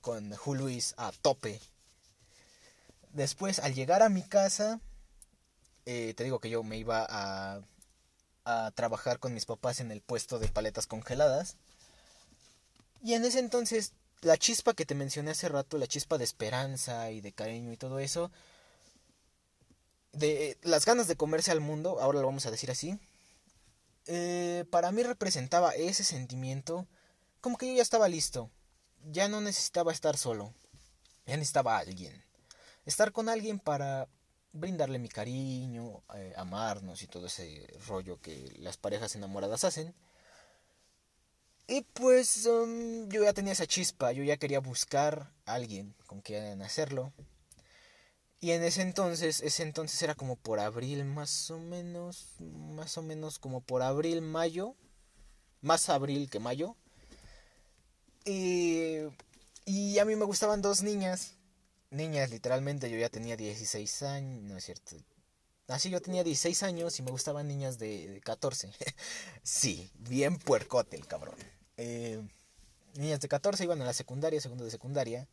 con 0.00 0.34
Luis 0.46 0.94
a 0.96 1.12
tope. 1.12 1.60
Después, 3.12 3.58
al 3.58 3.74
llegar 3.74 4.02
a 4.02 4.08
mi 4.08 4.22
casa, 4.22 4.80
eh, 5.86 6.14
te 6.14 6.24
digo 6.24 6.38
que 6.38 6.50
yo 6.50 6.62
me 6.62 6.76
iba 6.76 7.06
a 7.08 7.62
a 8.46 8.70
trabajar 8.70 9.18
con 9.18 9.34
mis 9.34 9.44
papás 9.44 9.80
en 9.80 9.90
el 9.90 10.00
puesto 10.00 10.38
de 10.38 10.48
paletas 10.48 10.86
congeladas. 10.86 11.56
Y 13.02 13.14
en 13.14 13.24
ese 13.24 13.40
entonces, 13.40 13.92
la 14.22 14.38
chispa 14.38 14.72
que 14.72 14.86
te 14.86 14.94
mencioné 14.94 15.32
hace 15.32 15.48
rato, 15.48 15.76
la 15.78 15.88
chispa 15.88 16.16
de 16.16 16.24
esperanza 16.24 17.10
y 17.10 17.20
de 17.20 17.32
cariño 17.32 17.72
y 17.72 17.76
todo 17.76 17.98
eso, 17.98 18.30
de 20.12 20.56
las 20.62 20.86
ganas 20.86 21.08
de 21.08 21.16
comerse 21.16 21.50
al 21.50 21.60
mundo, 21.60 22.00
ahora 22.00 22.20
lo 22.20 22.26
vamos 22.26 22.46
a 22.46 22.50
decir 22.50 22.70
así, 22.70 22.98
eh, 24.06 24.64
para 24.70 24.92
mí 24.92 25.02
representaba 25.02 25.74
ese 25.74 26.04
sentimiento 26.04 26.86
como 27.40 27.58
que 27.58 27.66
yo 27.66 27.74
ya 27.74 27.82
estaba 27.82 28.08
listo, 28.08 28.50
ya 29.10 29.28
no 29.28 29.40
necesitaba 29.40 29.92
estar 29.92 30.16
solo, 30.16 30.54
ya 31.26 31.36
necesitaba 31.36 31.78
alguien, 31.78 32.24
estar 32.84 33.10
con 33.10 33.28
alguien 33.28 33.58
para 33.58 34.08
brindarle 34.56 34.98
mi 34.98 35.08
cariño, 35.08 36.02
eh, 36.14 36.32
amarnos 36.36 37.02
y 37.02 37.06
todo 37.06 37.26
ese 37.26 37.66
rollo 37.86 38.20
que 38.20 38.52
las 38.58 38.76
parejas 38.76 39.14
enamoradas 39.16 39.64
hacen. 39.64 39.94
Y 41.68 41.82
pues 41.82 42.46
um, 42.46 43.08
yo 43.08 43.24
ya 43.24 43.32
tenía 43.32 43.52
esa 43.52 43.66
chispa, 43.66 44.12
yo 44.12 44.22
ya 44.22 44.36
quería 44.36 44.60
buscar 44.60 45.32
a 45.46 45.54
alguien 45.54 45.94
con 46.06 46.20
quien 46.20 46.62
hacerlo. 46.62 47.12
Y 48.38 48.52
en 48.52 48.62
ese 48.62 48.82
entonces, 48.82 49.40
ese 49.40 49.62
entonces 49.62 50.00
era 50.02 50.14
como 50.14 50.36
por 50.36 50.60
abril 50.60 51.04
más 51.04 51.50
o 51.50 51.58
menos, 51.58 52.36
más 52.40 52.96
o 52.98 53.02
menos 53.02 53.38
como 53.38 53.60
por 53.62 53.82
abril, 53.82 54.22
mayo, 54.22 54.76
más 55.60 55.88
abril 55.88 56.30
que 56.30 56.38
mayo. 56.38 56.76
Y, 58.24 58.98
y 59.64 59.98
a 59.98 60.04
mí 60.04 60.14
me 60.16 60.24
gustaban 60.24 60.62
dos 60.62 60.82
niñas 60.82 61.35
niñas, 61.90 62.30
literalmente 62.30 62.90
yo 62.90 62.98
ya 62.98 63.08
tenía 63.08 63.36
16 63.36 64.02
años, 64.02 64.42
no 64.42 64.56
es 64.56 64.64
cierto. 64.64 64.96
Así 65.68 65.90
yo 65.90 66.00
tenía 66.00 66.22
16 66.22 66.62
años 66.62 66.98
y 66.98 67.02
me 67.02 67.10
gustaban 67.10 67.48
niñas 67.48 67.78
de, 67.78 68.20
14. 68.24 68.70
sí, 69.42 69.90
bien 69.98 70.38
puercote 70.38 70.96
el 70.96 71.06
cabrón. 71.06 71.34
Eh, 71.76 72.22
niñas 72.94 73.20
de 73.20 73.28
14 73.28 73.64
iban 73.64 73.82
a 73.82 73.84
la 73.84 73.92
secundaria, 73.92 74.40
segundo 74.40 74.64
de 74.64 74.70
secundaria. 74.70 75.28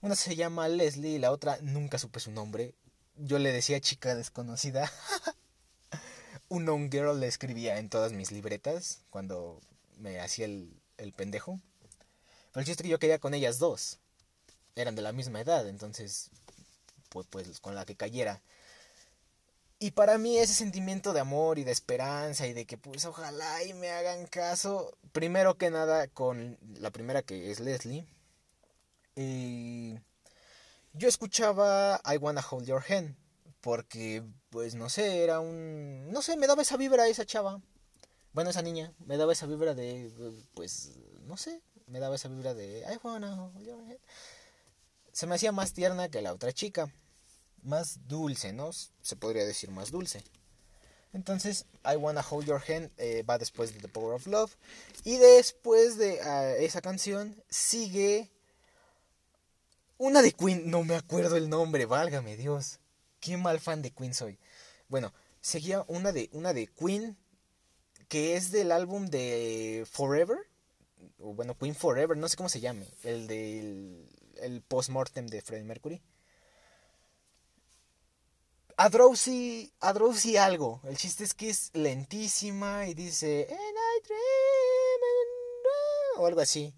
Una 0.00 0.14
se 0.14 0.36
llama 0.36 0.68
Leslie 0.68 1.16
y 1.16 1.18
la 1.18 1.32
otra 1.32 1.58
nunca 1.60 1.98
supe 1.98 2.20
su 2.20 2.30
nombre. 2.30 2.74
Yo 3.16 3.40
le 3.40 3.52
decía 3.52 3.80
chica 3.80 4.14
desconocida. 4.14 4.90
Un 6.48 6.68
on 6.68 6.90
girl 6.90 7.18
le 7.18 7.26
escribía 7.26 7.78
en 7.78 7.90
todas 7.90 8.12
mis 8.12 8.30
libretas 8.30 9.02
cuando 9.10 9.60
me 9.98 10.20
hacía 10.20 10.44
el, 10.44 10.80
el 10.98 11.12
pendejo. 11.12 11.60
Pero 12.52 12.60
el 12.60 12.64
chiste 12.66 12.88
yo 12.88 13.00
quería 13.00 13.18
con 13.18 13.34
ellas 13.34 13.58
dos 13.58 13.98
eran 14.82 14.94
de 14.94 15.02
la 15.02 15.12
misma 15.12 15.40
edad, 15.40 15.68
entonces, 15.68 16.30
pues, 17.08 17.26
pues 17.30 17.60
con 17.60 17.74
la 17.74 17.84
que 17.84 17.96
cayera. 17.96 18.40
Y 19.80 19.92
para 19.92 20.18
mí 20.18 20.38
ese 20.38 20.54
sentimiento 20.54 21.12
de 21.12 21.20
amor 21.20 21.58
y 21.58 21.64
de 21.64 21.70
esperanza 21.70 22.46
y 22.48 22.52
de 22.52 22.66
que 22.66 22.76
pues 22.76 23.04
ojalá 23.04 23.62
y 23.62 23.74
me 23.74 23.90
hagan 23.90 24.26
caso, 24.26 24.96
primero 25.12 25.56
que 25.56 25.70
nada 25.70 26.08
con 26.08 26.58
la 26.80 26.90
primera 26.90 27.22
que 27.22 27.50
es 27.52 27.60
Leslie. 27.60 28.04
yo 30.94 31.08
escuchaba 31.08 32.00
I 32.04 32.16
Wanna 32.16 32.44
Hold 32.50 32.66
Your 32.66 32.82
Hand 32.88 33.14
porque 33.60 34.24
pues 34.50 34.74
no 34.74 34.88
sé, 34.88 35.22
era 35.22 35.38
un 35.40 36.10
no 36.10 36.22
sé, 36.22 36.36
me 36.36 36.48
daba 36.48 36.62
esa 36.62 36.76
vibra 36.76 37.06
esa 37.06 37.24
chava. 37.24 37.60
Bueno, 38.32 38.50
esa 38.50 38.62
niña 38.62 38.92
me 39.06 39.16
daba 39.16 39.32
esa 39.32 39.46
vibra 39.46 39.74
de 39.74 40.10
pues 40.54 40.90
no 41.26 41.36
sé, 41.36 41.62
me 41.86 42.00
daba 42.00 42.16
esa 42.16 42.28
vibra 42.28 42.52
de 42.54 42.80
I 42.80 42.98
Wanna 43.02 43.44
Hold 43.44 43.64
Your 43.64 43.78
Hand. 43.78 44.00
Se 45.18 45.26
me 45.26 45.34
hacía 45.34 45.50
más 45.50 45.72
tierna 45.72 46.08
que 46.08 46.22
la 46.22 46.32
otra 46.32 46.52
chica 46.52 46.94
más 47.64 48.06
dulce, 48.06 48.52
¿no? 48.52 48.70
Se 48.72 49.16
podría 49.16 49.44
decir 49.44 49.68
más 49.72 49.90
dulce. 49.90 50.22
Entonces, 51.12 51.66
I 51.84 51.96
Wanna 51.96 52.24
Hold 52.30 52.46
Your 52.46 52.62
Hand 52.68 52.92
eh, 52.98 53.24
va 53.28 53.36
después 53.36 53.74
de 53.74 53.80
The 53.80 53.88
Power 53.88 54.14
of 54.14 54.28
Love. 54.28 54.54
Y 55.02 55.16
después 55.16 55.98
de 55.98 56.20
ah, 56.20 56.52
esa 56.58 56.80
canción 56.80 57.34
sigue 57.50 58.30
una 59.96 60.22
de 60.22 60.30
Queen. 60.30 60.70
No 60.70 60.84
me 60.84 60.94
acuerdo 60.94 61.36
el 61.36 61.48
nombre, 61.48 61.84
válgame 61.84 62.36
Dios. 62.36 62.78
Qué 63.18 63.36
mal 63.36 63.58
fan 63.58 63.82
de 63.82 63.90
Queen 63.90 64.14
soy. 64.14 64.38
Bueno, 64.86 65.12
seguía 65.40 65.84
una 65.88 66.12
de, 66.12 66.30
una 66.30 66.52
de 66.52 66.68
Queen 66.68 67.16
que 68.06 68.36
es 68.36 68.52
del 68.52 68.70
álbum 68.70 69.06
de 69.06 69.84
Forever. 69.90 70.38
O 71.18 71.34
bueno, 71.34 71.58
Queen 71.58 71.74
Forever, 71.74 72.16
no 72.16 72.28
sé 72.28 72.36
cómo 72.36 72.48
se 72.48 72.60
llame. 72.60 72.86
El 73.02 73.26
del 73.26 74.08
el 74.40 74.62
post-mortem 74.62 75.26
de 75.26 75.42
Freddie 75.42 75.64
Mercury. 75.64 76.02
A 78.76 78.88
Drowsy, 78.88 79.72
algo. 80.38 80.80
El 80.84 80.96
chiste 80.96 81.24
es 81.24 81.34
que 81.34 81.50
es 81.50 81.70
lentísima 81.74 82.86
y 82.86 82.94
dice 82.94 83.48
o 86.18 86.26
algo 86.26 86.40
así. 86.40 86.74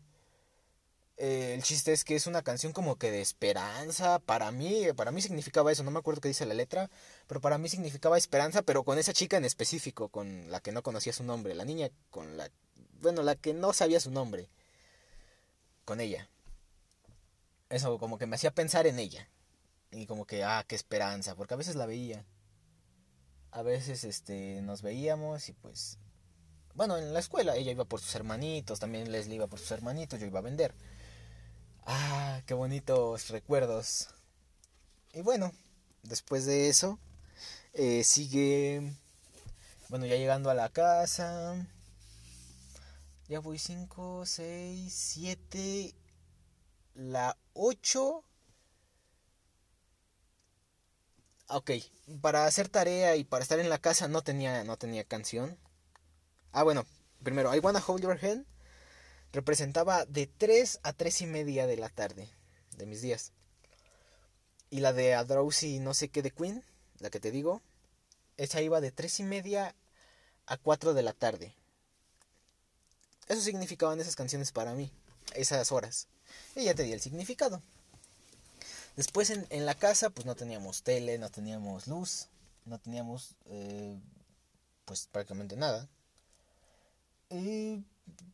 Eh, 1.17 1.52
el 1.55 1.62
chiste 1.62 1.93
es 1.93 2.05
que 2.05 2.17
es 2.17 2.26
una 2.26 2.43
canción 2.43 2.73
como 2.73 2.97
que 2.97 3.11
de 3.11 3.21
esperanza. 3.21 4.19
Para 4.21 4.50
mí, 4.52 4.87
para 4.97 5.11
mí 5.11 5.21
significaba 5.21 5.73
eso. 5.73 5.83
No 5.83 5.90
me 5.90 5.99
acuerdo 5.99 6.21
qué 6.21 6.29
dice 6.29 6.47
la 6.47 6.55
letra, 6.55 6.90
pero 7.26 7.40
para 7.40 7.59
mí 7.59 7.69
significaba 7.69 8.17
esperanza, 8.17 8.62
pero 8.62 8.85
con 8.85 8.99
esa 8.99 9.12
chica 9.12 9.37
en 9.37 9.45
específico, 9.45 10.09
con 10.09 10.50
la 10.50 10.61
que 10.61 10.73
no 10.73 10.83
conocía 10.83 11.12
su 11.12 11.25
nombre, 11.25 11.55
la 11.55 11.64
niña 11.64 11.90
con 12.11 12.37
la, 12.37 12.50
bueno, 13.00 13.23
la 13.23 13.35
que 13.35 13.52
no 13.52 13.73
sabía 13.75 14.00
su 14.00 14.11
nombre, 14.11 14.49
con 15.85 16.00
ella. 16.00 16.31
Eso 17.71 17.99
como 17.99 18.19
que 18.19 18.27
me 18.27 18.35
hacía 18.35 18.53
pensar 18.53 18.87
en 18.87 18.99
ella. 18.99 19.29
Y 19.93 20.07
como 20.07 20.27
que, 20.27 20.45
ah, 20.45 20.65
qué 20.69 20.75
esperanza, 20.75 21.35
porque 21.37 21.55
a 21.55 21.57
veces 21.57 21.77
la 21.77 21.87
veía. 21.87 22.27
A 23.53 23.62
veces 23.62 24.05
este, 24.05 24.61
nos 24.62 24.83
veíamos 24.83 25.49
y 25.49 25.53
pues... 25.53 25.99
Bueno, 26.75 26.99
en 26.99 27.12
la 27.12 27.21
escuela 27.21 27.57
ella 27.57 27.73
iba 27.73 27.85
por 27.85 28.00
sus 28.00 28.15
hermanitos, 28.15 28.79
también 28.79 29.11
Leslie 29.11 29.37
iba 29.37 29.49
por 29.49 29.59
sus 29.59 29.71
hermanitos, 29.73 30.21
yo 30.21 30.27
iba 30.27 30.39
a 30.39 30.43
vender. 30.43 30.75
Ah, 31.85 32.43
qué 32.47 32.55
bonitos 32.55 33.29
recuerdos. 33.29 34.09
Y 35.12 35.23
bueno, 35.23 35.53
después 36.03 36.47
de 36.47 36.69
eso, 36.69 36.99
eh, 37.73 38.05
sigue... 38.05 38.95
Bueno, 39.89 40.07
ya 40.07 40.15
llegando 40.15 40.50
a 40.50 40.55
la 40.55 40.69
casa. 40.69 41.67
Ya 43.29 43.41
voy 43.41 43.59
5, 43.59 44.25
6, 44.25 44.93
7. 44.93 45.95
La 47.00 47.35
8 47.54 48.25
Ok, 51.49 51.71
para 52.21 52.45
hacer 52.45 52.69
tarea 52.69 53.16
y 53.16 53.25
para 53.25 53.42
estar 53.42 53.59
en 53.59 53.71
la 53.71 53.78
casa 53.78 54.07
no 54.07 54.21
tenía, 54.21 54.64
no 54.64 54.76
tenía 54.76 55.02
canción. 55.04 55.59
Ah, 56.52 56.62
bueno, 56.62 56.85
primero, 57.23 57.54
I 57.54 57.61
Wanna 57.61 57.83
Hold 57.85 58.02
Your 58.02 58.18
Hand 58.22 58.44
representaba 59.33 60.05
de 60.05 60.27
3 60.27 60.81
a 60.83 60.92
3 60.92 61.22
y 61.22 61.27
media 61.27 61.66
de 61.66 61.79
la 61.79 61.88
tarde 61.88 62.29
de 62.77 62.85
mis 62.85 63.01
días. 63.01 63.33
Y 64.68 64.81
la 64.81 64.92
de 64.92 65.14
A 65.14 65.25
Drowsy 65.25 65.79
no 65.79 65.94
sé 65.94 66.11
qué 66.11 66.20
de 66.20 66.33
Queen, 66.33 66.62
la 66.98 67.09
que 67.09 67.18
te 67.18 67.31
digo, 67.31 67.62
esa 68.37 68.61
iba 68.61 68.83
de 68.83 68.92
3 68.92 69.20
y 69.20 69.22
media 69.22 69.75
a 70.44 70.59
4 70.59 70.92
de 70.92 71.03
la 71.03 71.14
tarde. 71.14 71.57
Eso 73.27 73.40
significaban 73.40 74.01
esas 74.01 74.16
canciones 74.16 74.53
para 74.53 74.75
mí, 74.75 74.92
esas 75.35 75.72
horas. 75.72 76.07
Y 76.57 76.64
ya 76.64 76.75
te 76.75 76.83
di 76.83 76.93
el 76.93 77.01
significado. 77.01 77.62
Después 78.97 79.31
en, 79.31 79.47
en 79.51 79.66
la 79.66 79.75
casa 79.75 80.11
pues 80.11 80.27
no 80.27 80.35
teníamos 80.35 80.83
tele, 80.83 81.19
no 81.19 81.31
teníamos 81.31 81.87
luz, 81.87 82.29
no 82.64 82.79
teníamos 82.79 83.37
eh, 83.47 83.99
pues 84.85 85.09
prácticamente 85.11 85.57
nada. 85.57 85.88
Y 87.31 87.85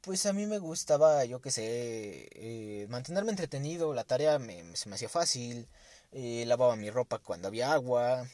pues 0.03 0.27
a 0.27 0.33
mí 0.33 0.47
me 0.47 0.59
gustaba, 0.59 1.25
yo 1.25 1.41
qué 1.41 1.51
sé, 1.51 2.29
eh, 2.33 2.87
mantenerme 2.89 3.31
entretenido, 3.31 3.95
la 3.95 4.05
tarea 4.05 4.39
me, 4.39 4.77
se 4.77 4.89
me 4.89 4.95
hacía 4.95 5.09
fácil, 5.09 5.69
eh, 6.13 6.45
lavaba 6.47 6.77
mi 6.77 6.91
ropa 6.91 7.19
cuando 7.19 7.49
había 7.49 7.73
agua. 7.73 8.29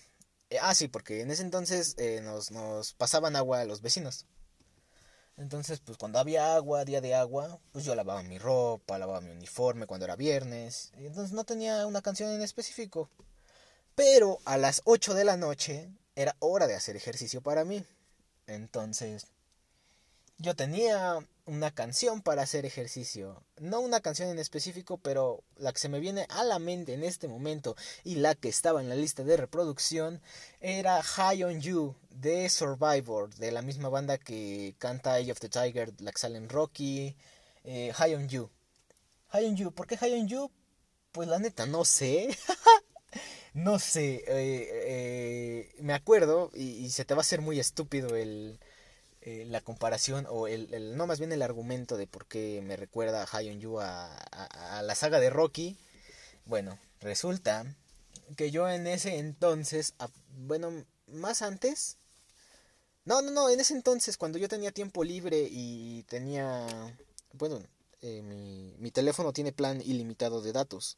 ah, 0.61 0.75
sí, 0.75 0.88
porque 0.88 1.22
en 1.22 1.31
ese 1.31 1.42
entonces 1.42 1.96
nos, 2.22 2.51
nos 2.51 2.94
pasaban 2.94 3.37
agua 3.37 3.61
a 3.61 3.64
los 3.64 3.81
vecinos. 3.83 4.27
Entonces, 5.37 5.81
pues 5.81 5.99
cuando 5.99 6.18
había 6.18 6.55
agua, 6.55 6.85
día 6.85 7.01
de 7.01 7.14
agua, 7.14 7.59
pues 7.73 7.85
yo 7.85 7.95
lavaba 7.95 8.23
mi 8.23 8.38
ropa, 8.38 8.99
lavaba 8.99 9.21
mi 9.21 9.31
uniforme 9.31 9.87
cuando 9.87 10.05
era 10.05 10.16
viernes. 10.16 10.92
Entonces 10.97 11.33
no 11.33 11.45
tenía 11.45 11.87
una 11.87 12.03
canción 12.03 12.31
en 12.31 12.42
específico. 12.42 13.09
Pero 13.95 14.38
a 14.45 14.57
las 14.57 14.83
8 14.85 15.14
de 15.14 15.25
la 15.25 15.37
noche 15.37 15.90
era 16.14 16.37
hora 16.38 16.66
de 16.66 16.75
hacer 16.75 16.97
ejercicio 16.97 17.40
para 17.42 17.64
mí. 17.64 17.85
Entonces, 18.47 19.27
yo 20.38 20.55
tenía 20.55 21.25
una 21.45 21.73
canción 21.73 22.23
para 22.23 22.42
hacer 22.42 22.64
ejercicio. 22.64 23.42
No 23.59 23.81
una 23.81 24.01
canción 24.01 24.29
en 24.31 24.38
específico, 24.38 24.99
pero 24.99 25.42
la 25.57 25.73
que 25.73 25.81
se 25.81 25.88
me 25.88 26.01
viene 26.01 26.27
a 26.29 26.45
la 26.45 26.59
mente 26.59 26.95
en 26.95 27.05
este 27.05 27.29
momento 27.29 27.77
y 28.05 28.16
la 28.16 28.35
que 28.35 28.49
estaba 28.49 28.81
en 28.81 28.88
la 28.88 28.95
lista 28.95 29.25
de 29.25 29.37
reproducción 29.37 30.21
era 30.61 31.03
High 31.03 31.45
on 31.45 31.61
You 31.61 31.95
de 32.11 32.49
Survivor, 32.49 33.35
de 33.35 33.51
la 33.51 33.62
misma 33.62 33.88
banda 33.88 34.18
que 34.18 34.75
canta 34.79 35.18
Eye 35.18 35.33
of 35.33 35.40
the 35.40 35.49
Tiger, 35.49 35.92
la 36.01 36.12
que 36.12 36.18
sale 36.18 36.38
en 36.38 36.49
Rocky. 36.49 37.16
Eh, 37.64 37.92
High 37.95 38.14
on 38.14 38.29
You. 38.29 38.51
High 39.29 39.47
on 39.47 39.57
You. 39.57 39.73
¿Por 39.73 39.87
qué 39.87 39.97
High 39.97 40.21
on 40.21 40.29
You? 40.29 40.51
Pues 41.12 41.29
la 41.29 41.38
neta, 41.38 41.66
no 41.66 41.85
sé. 41.85 42.37
no 43.55 43.79
sé. 43.79 44.25
Eh, 44.27 44.68
eh, 44.87 45.75
me 45.81 45.92
acuerdo 45.95 46.51
y 46.55 46.90
se 46.90 47.05
te 47.05 47.14
va 47.14 47.21
a 47.21 47.23
hacer 47.23 47.40
muy 47.40 47.59
estúpido 47.59 48.14
el 48.16 48.61
eh, 49.22 49.44
la 49.48 49.61
comparación 49.61 50.26
o 50.28 50.48
el, 50.48 50.96
no 50.96 51.06
más 51.06 51.18
bien 51.18 51.32
el 51.32 51.42
argumento 51.42 51.96
de 51.96 52.06
por 52.06 52.26
qué 52.26 52.61
me 52.62 52.76
recuerda 52.76 53.22
a 53.24 53.38
on 53.38 53.61
You 53.61 53.78
a, 53.80 54.82
la 54.82 54.94
saga 54.94 55.20
de 55.20 55.30
Rocky 55.30 55.76
bueno 56.44 56.78
resulta 57.00 57.64
que 58.37 58.50
yo 58.50 58.68
en 58.68 58.87
ese 58.87 59.18
entonces 59.18 59.94
bueno 60.37 60.72
más 61.06 61.42
antes 61.42 61.98
no 63.04 63.22
no 63.22 63.30
no 63.30 63.48
en 63.48 63.61
ese 63.61 63.74
entonces 63.74 64.16
cuando 64.16 64.38
yo 64.38 64.48
tenía 64.48 64.72
tiempo 64.72 65.04
libre 65.04 65.48
y 65.50 66.02
tenía 66.08 66.66
bueno 67.32 67.62
eh, 68.00 68.22
mi, 68.22 68.74
mi 68.78 68.90
teléfono 68.90 69.32
tiene 69.32 69.52
plan 69.52 69.80
ilimitado 69.80 70.42
de 70.42 70.52
datos 70.52 70.96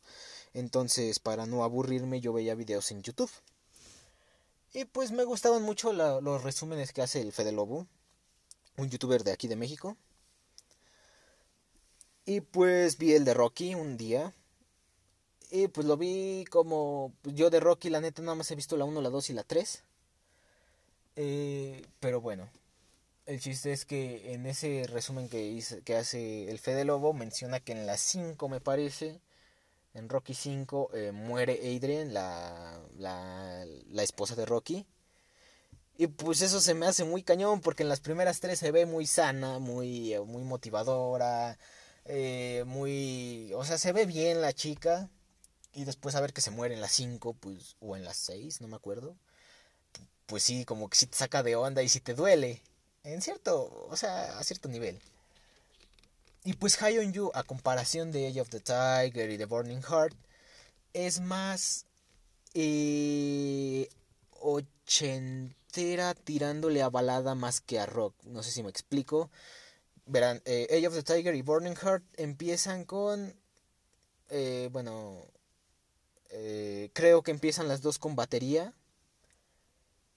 entonces 0.54 1.18
para 1.18 1.44
no 1.44 1.64
aburrirme 1.64 2.20
yo 2.20 2.32
veía 2.32 2.54
videos 2.54 2.90
en 2.92 3.02
YouTube. 3.02 3.30
Y 4.72 4.86
pues 4.86 5.12
me 5.12 5.24
gustaban 5.24 5.62
mucho 5.62 5.92
los 5.92 6.42
resúmenes 6.42 6.92
que 6.92 7.02
hace 7.02 7.20
el 7.20 7.32
Fede 7.32 7.52
Lobo 7.52 7.86
un 8.76 8.90
youtuber 8.90 9.24
de 9.24 9.32
aquí 9.32 9.48
de 9.48 9.56
México. 9.56 9.96
Y 12.26 12.40
pues 12.40 12.98
vi 12.98 13.12
el 13.12 13.24
de 13.24 13.34
Rocky 13.34 13.74
un 13.74 13.96
día. 13.96 14.32
Y 15.50 15.68
pues 15.68 15.86
lo 15.86 15.96
vi 15.96 16.44
como 16.50 17.12
pues, 17.22 17.36
yo 17.36 17.50
de 17.50 17.60
Rocky, 17.60 17.90
la 17.90 18.00
neta, 18.00 18.22
nada 18.22 18.34
más 18.34 18.50
he 18.50 18.56
visto 18.56 18.76
la 18.76 18.84
1, 18.84 19.00
la 19.00 19.10
2 19.10 19.30
y 19.30 19.32
la 19.34 19.44
3. 19.44 19.84
Eh, 21.16 21.86
pero 22.00 22.20
bueno, 22.20 22.48
el 23.26 23.40
chiste 23.40 23.72
es 23.72 23.84
que 23.84 24.34
en 24.34 24.46
ese 24.46 24.86
resumen 24.88 25.28
que, 25.28 25.46
hice, 25.46 25.82
que 25.82 25.96
hace 25.96 26.50
el 26.50 26.58
Fede 26.58 26.84
Lobo 26.84 27.12
menciona 27.12 27.60
que 27.60 27.72
en 27.72 27.86
la 27.86 27.96
5 27.96 28.48
me 28.48 28.60
parece, 28.60 29.20
en 29.94 30.08
Rocky 30.08 30.34
5, 30.34 30.90
eh, 30.94 31.12
muere 31.12 31.54
Adrian, 31.54 32.12
la, 32.14 32.80
la, 32.98 33.64
la 33.90 34.02
esposa 34.02 34.34
de 34.34 34.46
Rocky. 34.46 34.86
Y 35.96 36.08
pues 36.08 36.42
eso 36.42 36.60
se 36.60 36.74
me 36.74 36.86
hace 36.86 37.04
muy 37.04 37.22
cañón 37.22 37.60
porque 37.60 37.84
en 37.84 37.88
las 37.88 38.00
primeras 38.00 38.40
tres 38.40 38.58
se 38.58 38.72
ve 38.72 38.84
muy 38.86 39.06
sana, 39.06 39.58
muy, 39.60 40.14
eh, 40.14 40.20
muy 40.20 40.42
motivadora, 40.42 41.58
eh, 42.04 42.64
muy... 42.66 43.52
O 43.54 43.64
sea, 43.64 43.78
se 43.78 43.92
ve 43.92 44.06
bien 44.06 44.40
la 44.40 44.52
chica. 44.52 45.08
Y 45.72 45.84
después 45.84 46.14
a 46.14 46.20
ver 46.20 46.32
que 46.32 46.40
se 46.40 46.50
muere 46.50 46.74
en 46.74 46.80
las 46.80 46.92
cinco, 46.92 47.34
pues, 47.34 47.76
o 47.80 47.96
en 47.96 48.04
las 48.04 48.16
seis, 48.16 48.60
no 48.60 48.68
me 48.68 48.76
acuerdo. 48.76 49.16
Pues 50.26 50.42
sí, 50.42 50.64
como 50.64 50.88
que 50.88 50.96
sí 50.96 51.06
te 51.06 51.16
saca 51.16 51.42
de 51.42 51.56
onda 51.56 51.82
y 51.82 51.88
sí 51.88 52.00
te 52.00 52.14
duele. 52.14 52.62
En 53.04 53.20
cierto, 53.22 53.86
o 53.88 53.96
sea, 53.96 54.38
a 54.38 54.44
cierto 54.44 54.68
nivel. 54.68 55.00
Y 56.44 56.54
pues 56.54 56.76
High 56.76 56.98
on 56.98 57.30
a 57.34 57.42
comparación 57.42 58.12
de 58.12 58.28
Age 58.28 58.40
of 58.40 58.50
the 58.50 58.60
Tiger 58.60 59.30
y 59.30 59.38
The 59.38 59.46
Burning 59.46 59.82
Heart, 59.82 60.16
es 60.92 61.20
más... 61.20 61.86
Eh, 62.54 63.88
ochentera 65.74 66.14
tirándole 66.14 66.82
a 66.82 66.88
balada 66.88 67.34
más 67.34 67.60
que 67.60 67.80
a 67.80 67.86
rock. 67.86 68.14
No 68.24 68.42
sé 68.42 68.50
si 68.50 68.62
me 68.62 68.70
explico. 68.70 69.30
Verán, 70.06 70.42
eh, 70.44 70.68
Age 70.70 70.88
of 70.88 70.94
the 70.94 71.02
Tiger 71.02 71.34
y 71.34 71.42
Burning 71.42 71.74
Heart 71.76 72.04
empiezan 72.16 72.84
con... 72.84 73.34
Eh, 74.30 74.68
bueno, 74.72 75.26
eh, 76.30 76.90
creo 76.92 77.22
que 77.22 77.30
empiezan 77.30 77.68
las 77.68 77.82
dos 77.82 77.98
con 77.98 78.16
batería 78.16 78.72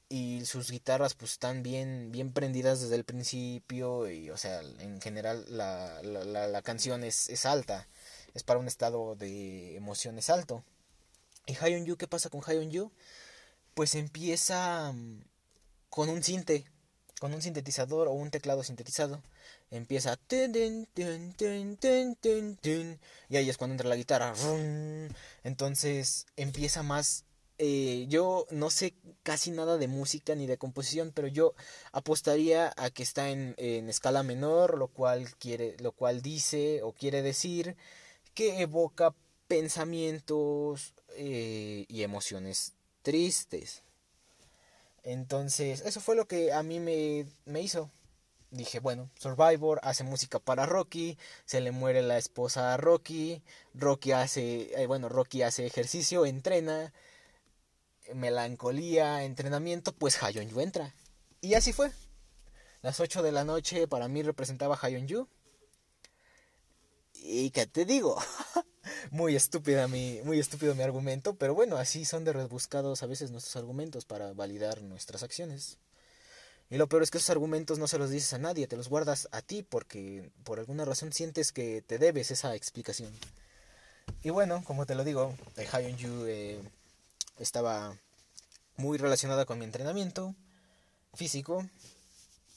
y 0.10 0.46
sus 0.46 0.72
guitarras 0.72 1.14
pues 1.16 1.34
están 1.34 1.64
bien, 1.64 2.12
bien 2.12 2.32
prendidas 2.32 2.82
desde 2.82 2.96
el 2.96 3.04
principio 3.04 4.10
y 4.10 4.30
o 4.30 4.38
sea, 4.38 4.62
en 4.62 5.02
general 5.02 5.46
la, 5.50 6.02
la, 6.04 6.48
la, 6.48 6.62
canción 6.62 7.04
es, 7.04 7.30
es, 7.30 7.46
alta, 7.46 7.88
es 8.34 8.44
para 8.44 8.60
un 8.60 8.68
estado 8.68 9.16
de 9.16 9.76
emociones 9.76 10.30
alto. 10.30 10.64
¿Y 11.46 11.56
High 11.56 11.82
on 11.82 11.98
qué 11.98 12.08
pasa 12.08 12.30
con 12.30 12.42
High 12.42 12.60
on? 12.60 12.92
Pues 13.74 13.96
empieza 13.96 14.92
mm, 14.94 15.22
con 15.90 16.10
un 16.10 16.24
sinte, 16.24 16.66
con 17.20 17.34
un 17.34 17.42
sintetizador 17.42 18.08
o 18.08 18.12
un 18.12 18.32
teclado 18.32 18.64
sintetizado. 18.64 19.22
Empieza 19.72 20.18
y 23.30 23.38
ahí 23.38 23.50
es 23.50 23.58
cuando 23.58 23.74
entra 23.74 23.90
la 23.90 23.96
guitarra. 23.96 24.34
Entonces 25.44 26.26
empieza 26.36 26.84
más 26.84 27.26
eh, 27.60 28.06
yo 28.08 28.46
no 28.52 28.70
sé 28.70 28.94
casi 29.24 29.50
nada 29.50 29.78
de 29.78 29.88
música 29.88 30.36
ni 30.36 30.46
de 30.46 30.58
composición, 30.58 31.12
pero 31.14 31.28
yo 31.28 31.56
apostaría 31.92 32.72
a 32.78 32.92
que 32.92 33.02
está 33.02 33.30
en, 33.30 33.56
en, 33.58 33.90
escala 33.90 34.22
menor, 34.22 34.78
lo 34.78 34.90
cual 34.90 35.34
quiere, 35.38 35.76
lo 35.80 35.92
cual 35.92 36.22
dice 36.22 36.84
o 36.84 36.94
quiere 36.94 37.24
decir 37.24 37.76
que 38.36 38.62
evoca 38.62 39.16
pensamientos 39.48 40.94
eh, 41.16 41.86
y 41.88 42.04
emociones 42.04 42.74
tristes. 43.02 43.84
Entonces, 45.08 45.84
eso 45.86 46.02
fue 46.02 46.18
lo 46.18 46.28
que 46.28 46.52
a 46.52 46.64
mí 46.64 46.82
me, 46.82 47.26
me 47.46 47.62
hizo. 47.62 47.90
Dije, 48.52 48.82
bueno, 48.82 49.10
Survivor 49.18 49.80
hace 49.82 50.04
música 50.04 50.38
para 50.38 50.66
Rocky, 50.66 51.18
se 51.46 51.62
le 51.62 51.72
muere 51.72 52.02
la 52.02 52.18
esposa 52.18 52.74
a 52.74 52.78
Rocky, 52.78 53.42
Rocky 53.74 54.12
hace, 54.12 54.82
eh, 54.82 54.86
bueno, 54.86 55.08
Rocky 55.08 55.44
hace 55.44 55.66
ejercicio, 55.66 56.26
entrena, 56.26 56.92
melancolía, 58.16 59.24
entrenamiento, 59.24 59.94
pues 59.94 60.22
Hayon 60.22 60.50
Yu 60.50 60.60
entra. 60.60 60.94
Y 61.40 61.54
así 61.54 61.72
fue. 61.72 61.90
Las 62.82 63.00
8 63.00 63.22
de 63.22 63.32
la 63.32 63.46
noche 63.46 63.88
para 63.88 64.10
mí 64.10 64.24
representaba 64.24 64.78
Hayon 64.82 65.08
Yu. 65.08 65.30
¿Y 67.22 67.52
qué 67.52 67.68
te 67.68 67.86
digo? 67.86 68.18
muy 69.12 69.36
estúpida 69.36 69.88
mi, 69.88 70.22
muy 70.24 70.40
estúpido 70.40 70.76
mi 70.76 70.84
argumento, 70.84 71.36
pero 71.36 71.54
bueno, 71.54 71.78
así 71.78 72.06
son 72.06 72.24
de 72.24 72.34
rebuscados 72.34 73.04
a 73.04 73.08
veces 73.08 73.32
nuestros 73.32 73.56
argumentos 73.56 74.06
para 74.06 74.34
validar 74.34 74.82
nuestras 74.82 75.24
acciones. 75.24 75.78
Y 76.70 76.78
lo 76.78 76.88
peor 76.88 77.04
es 77.04 77.12
que 77.12 77.18
esos 77.18 77.30
argumentos 77.30 77.80
no 77.80 77.88
se 77.88 77.98
los 77.98 78.10
dices 78.10 78.34
a 78.34 78.38
nadie, 78.38 78.68
te 78.68 78.76
los 78.76 78.90
guardas 78.90 79.30
a 79.32 79.42
ti 79.42 79.64
porque 79.64 80.32
por 80.44 80.60
alguna 80.60 80.84
razón 80.84 81.14
sientes 81.14 81.52
que 81.52 81.82
te 81.82 81.98
debes 81.98 82.32
esa 82.32 82.56
explicación. 82.56 83.12
Y 84.24 84.32
bueno, 84.32 84.64
como 84.66 84.86
te 84.86 84.96
lo 84.96 85.04
digo, 85.04 85.34
Hayon 85.72 85.98
Yu 85.98 86.26
eh, 86.28 86.62
estaba 87.40 87.98
muy 88.76 88.98
relacionada 88.98 89.46
con 89.46 89.60
mi 89.60 89.66
entrenamiento 89.66 90.36
físico 91.14 91.66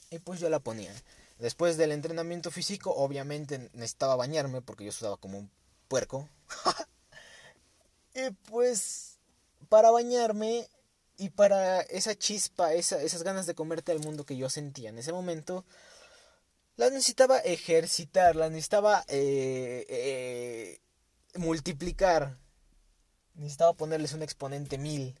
y 0.09 0.19
pues 0.19 0.39
yo 0.39 0.49
la 0.49 0.59
ponía. 0.59 0.93
Después 1.41 1.75
del 1.75 1.91
entrenamiento 1.91 2.51
físico, 2.51 2.93
obviamente 2.95 3.71
necesitaba 3.73 4.15
bañarme 4.15 4.61
porque 4.61 4.85
yo 4.85 4.91
sudaba 4.91 5.17
como 5.17 5.39
un 5.39 5.51
puerco. 5.87 6.29
y 8.13 8.29
pues 8.49 9.17
para 9.67 9.89
bañarme 9.89 10.69
y 11.17 11.31
para 11.31 11.81
esa 11.81 12.15
chispa, 12.15 12.73
esas 12.73 13.23
ganas 13.23 13.47
de 13.47 13.55
comerte 13.55 13.91
al 13.91 13.99
mundo 13.99 14.23
que 14.23 14.37
yo 14.37 14.49
sentía 14.49 14.89
en 14.89 14.99
ese 14.99 15.11
momento, 15.13 15.65
las 16.75 16.91
necesitaba 16.91 17.39
ejercitar, 17.39 18.35
las 18.35 18.51
necesitaba 18.51 19.03
eh, 19.07 19.85
eh, 19.89 20.79
multiplicar 21.39 22.37
necesitaba 23.33 23.73
ponerles 23.73 24.13
un 24.13 24.21
exponente 24.21 24.77
mil. 24.77 25.17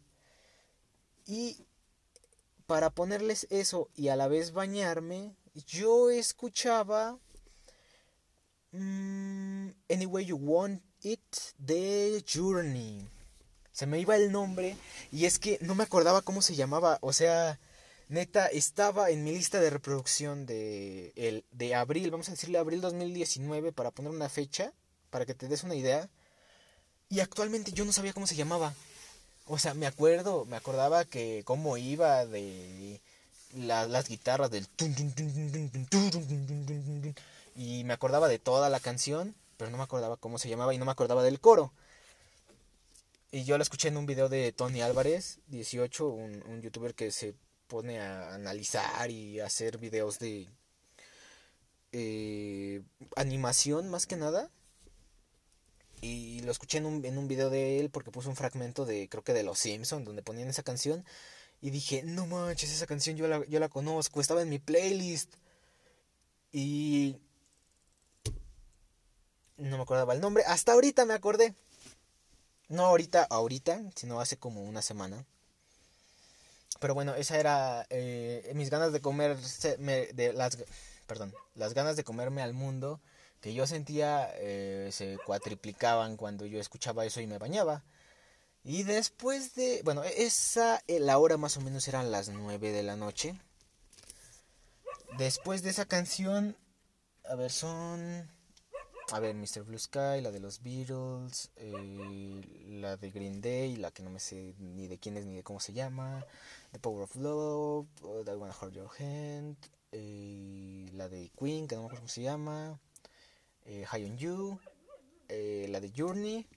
Y 1.25 1.65
para 2.67 2.89
ponerles 2.89 3.47
eso 3.49 3.89
y 3.95 4.09
a 4.09 4.15
la 4.15 4.27
vez 4.27 4.53
bañarme, 4.53 5.35
yo 5.53 6.09
escuchaba 6.09 7.17
mm, 8.71 9.69
Anyway 9.89 10.25
You 10.25 10.37
Want 10.37 10.81
It 11.01 11.35
The 11.63 12.23
Journey. 12.25 13.07
Se 13.71 13.85
me 13.85 13.99
iba 13.99 14.15
el 14.15 14.31
nombre 14.31 14.75
y 15.11 15.25
es 15.25 15.39
que 15.39 15.57
no 15.61 15.75
me 15.75 15.83
acordaba 15.83 16.21
cómo 16.21 16.41
se 16.41 16.55
llamaba. 16.55 16.99
O 17.01 17.13
sea, 17.13 17.59
neta, 18.09 18.47
estaba 18.47 19.09
en 19.09 19.23
mi 19.23 19.31
lista 19.31 19.59
de 19.59 19.69
reproducción 19.69 20.45
de, 20.45 21.13
el, 21.15 21.45
de 21.51 21.75
abril, 21.75 22.11
vamos 22.11 22.27
a 22.27 22.31
decirle 22.31 22.57
abril 22.57 22.81
2019 22.81 23.71
para 23.71 23.91
poner 23.91 24.11
una 24.11 24.29
fecha, 24.29 24.73
para 25.09 25.25
que 25.25 25.33
te 25.33 25.47
des 25.47 25.63
una 25.63 25.75
idea. 25.75 26.09
Y 27.09 27.19
actualmente 27.21 27.71
yo 27.71 27.85
no 27.85 27.93
sabía 27.93 28.13
cómo 28.13 28.27
se 28.27 28.35
llamaba. 28.35 28.73
O 29.47 29.57
sea, 29.57 29.73
me 29.73 29.87
acuerdo, 29.87 30.45
me 30.45 30.55
acordaba 30.55 31.05
que 31.05 31.41
cómo 31.45 31.77
iba 31.77 32.25
de 32.25 33.01
las 33.55 34.07
guitarras 34.07 34.51
del 34.51 34.67
y 37.55 37.83
me 37.83 37.93
acordaba 37.93 38.27
de 38.27 38.39
toda 38.39 38.69
la 38.69 38.79
canción, 38.79 39.35
pero 39.57 39.71
no 39.71 39.77
me 39.77 39.83
acordaba 39.83 40.17
cómo 40.17 40.37
se 40.37 40.49
llamaba 40.49 40.73
y 40.73 40.77
no 40.77 40.85
me 40.85 40.91
acordaba 40.91 41.23
del 41.23 41.39
coro. 41.39 41.73
Y 43.31 43.43
yo 43.45 43.57
la 43.57 43.63
escuché 43.63 43.87
en 43.87 43.97
un 43.97 44.05
video 44.05 44.29
de 44.29 44.51
Tony 44.51 44.81
Álvarez, 44.81 45.39
18, 45.47 46.07
un, 46.07 46.43
un 46.47 46.61
youtuber 46.61 46.93
que 46.93 47.11
se 47.11 47.33
pone 47.67 47.99
a 47.99 48.33
analizar 48.33 49.09
y 49.09 49.39
hacer 49.39 49.77
videos 49.77 50.19
de 50.19 50.49
eh, 51.93 52.81
animación 53.15 53.89
más 53.89 54.05
que 54.05 54.15
nada 54.15 54.49
y 56.01 56.41
lo 56.41 56.51
escuché 56.51 56.79
en 56.79 56.85
un, 56.85 57.05
en 57.05 57.17
un 57.17 57.27
video 57.27 57.49
de 57.49 57.79
él 57.79 57.89
porque 57.89 58.11
puso 58.11 58.29
un 58.29 58.35
fragmento 58.35 58.85
de, 58.85 59.07
creo 59.07 59.23
que 59.23 59.33
de 59.33 59.43
Los 59.43 59.59
Simpsons, 59.59 60.05
donde 60.05 60.23
ponían 60.23 60.49
esa 60.49 60.63
canción. 60.63 61.05
Y 61.61 61.69
dije, 61.69 62.01
no 62.03 62.25
manches, 62.25 62.71
esa 62.71 62.87
canción 62.87 63.15
yo 63.15 63.27
la, 63.27 63.45
yo 63.45 63.59
la 63.59 63.69
conozco, 63.69 64.19
estaba 64.19 64.41
en 64.41 64.49
mi 64.49 64.59
playlist. 64.59 65.35
Y... 66.51 67.17
No 69.57 69.77
me 69.77 69.83
acordaba 69.83 70.13
el 70.13 70.21
nombre. 70.21 70.43
Hasta 70.47 70.73
ahorita 70.73 71.05
me 71.05 71.13
acordé. 71.13 71.53
No 72.67 72.85
ahorita, 72.85 73.27
ahorita, 73.29 73.81
sino 73.95 74.19
hace 74.19 74.37
como 74.37 74.63
una 74.63 74.81
semana. 74.81 75.25
Pero 76.79 76.95
bueno, 76.95 77.13
esa 77.13 77.37
era 77.37 77.85
eh, 77.91 78.51
mis 78.55 78.71
ganas 78.71 78.91
de 78.91 79.01
comer, 79.01 79.37
de 79.37 80.33
las, 80.33 80.57
perdón, 81.05 81.31
las 81.53 81.75
ganas 81.75 81.95
de 81.95 82.03
comerme 82.03 82.41
al 82.41 82.53
mundo 82.53 82.99
que 83.39 83.53
yo 83.53 83.67
sentía 83.67 84.31
eh, 84.35 84.89
se 84.91 85.17
cuatriplicaban 85.25 86.17
cuando 86.17 86.45
yo 86.45 86.59
escuchaba 86.59 87.05
eso 87.05 87.21
y 87.21 87.27
me 87.27 87.37
bañaba. 87.37 87.83
Y 88.63 88.83
después 88.83 89.55
de, 89.55 89.81
bueno, 89.83 90.03
esa, 90.03 90.81
eh, 90.87 90.99
la 90.99 91.17
hora 91.17 91.37
más 91.37 91.57
o 91.57 91.61
menos 91.61 91.87
eran 91.87 92.11
las 92.11 92.29
9 92.29 92.71
de 92.71 92.83
la 92.83 92.95
noche. 92.95 93.39
Después 95.17 95.63
de 95.63 95.71
esa 95.71 95.85
canción, 95.85 96.55
a 97.25 97.35
ver, 97.35 97.51
son, 97.51 98.29
a 99.11 99.19
ver, 99.19 99.35
Mr. 99.35 99.63
Blue 99.63 99.79
Sky, 99.79 100.21
la 100.21 100.31
de 100.31 100.39
los 100.39 100.61
Beatles, 100.61 101.49
eh, 101.55 102.41
la 102.67 102.97
de 102.97 103.11
Green 103.11 103.41
Day, 103.41 103.75
la 103.77 103.91
que 103.91 104.03
no 104.03 104.09
me 104.09 104.19
sé 104.19 104.53
ni 104.59 104.87
de 104.87 104.99
quién 104.99 105.17
es 105.17 105.25
ni 105.25 105.35
de 105.35 105.43
cómo 105.43 105.59
se 105.59 105.73
llama, 105.73 106.25
The 106.71 106.79
Power 106.79 107.03
of 107.03 107.15
Love, 107.15 107.87
That 108.25 108.37
Wanna 108.37 108.55
Hold 108.61 108.73
Your 108.73 108.89
Hand, 108.99 109.57
la 110.93 111.09
de 111.09 111.31
Queen, 111.37 111.67
que 111.67 111.75
no 111.75 111.81
me 111.81 111.87
acuerdo 111.87 112.01
cómo 112.01 112.07
se 112.09 112.21
llama 112.21 112.79
eh, 113.65 113.85
High 113.85 114.05
on 114.05 114.17
You, 114.17 114.59
eh, 115.29 115.67
la 115.69 115.79
de 115.79 115.91
Journey. 115.95 116.47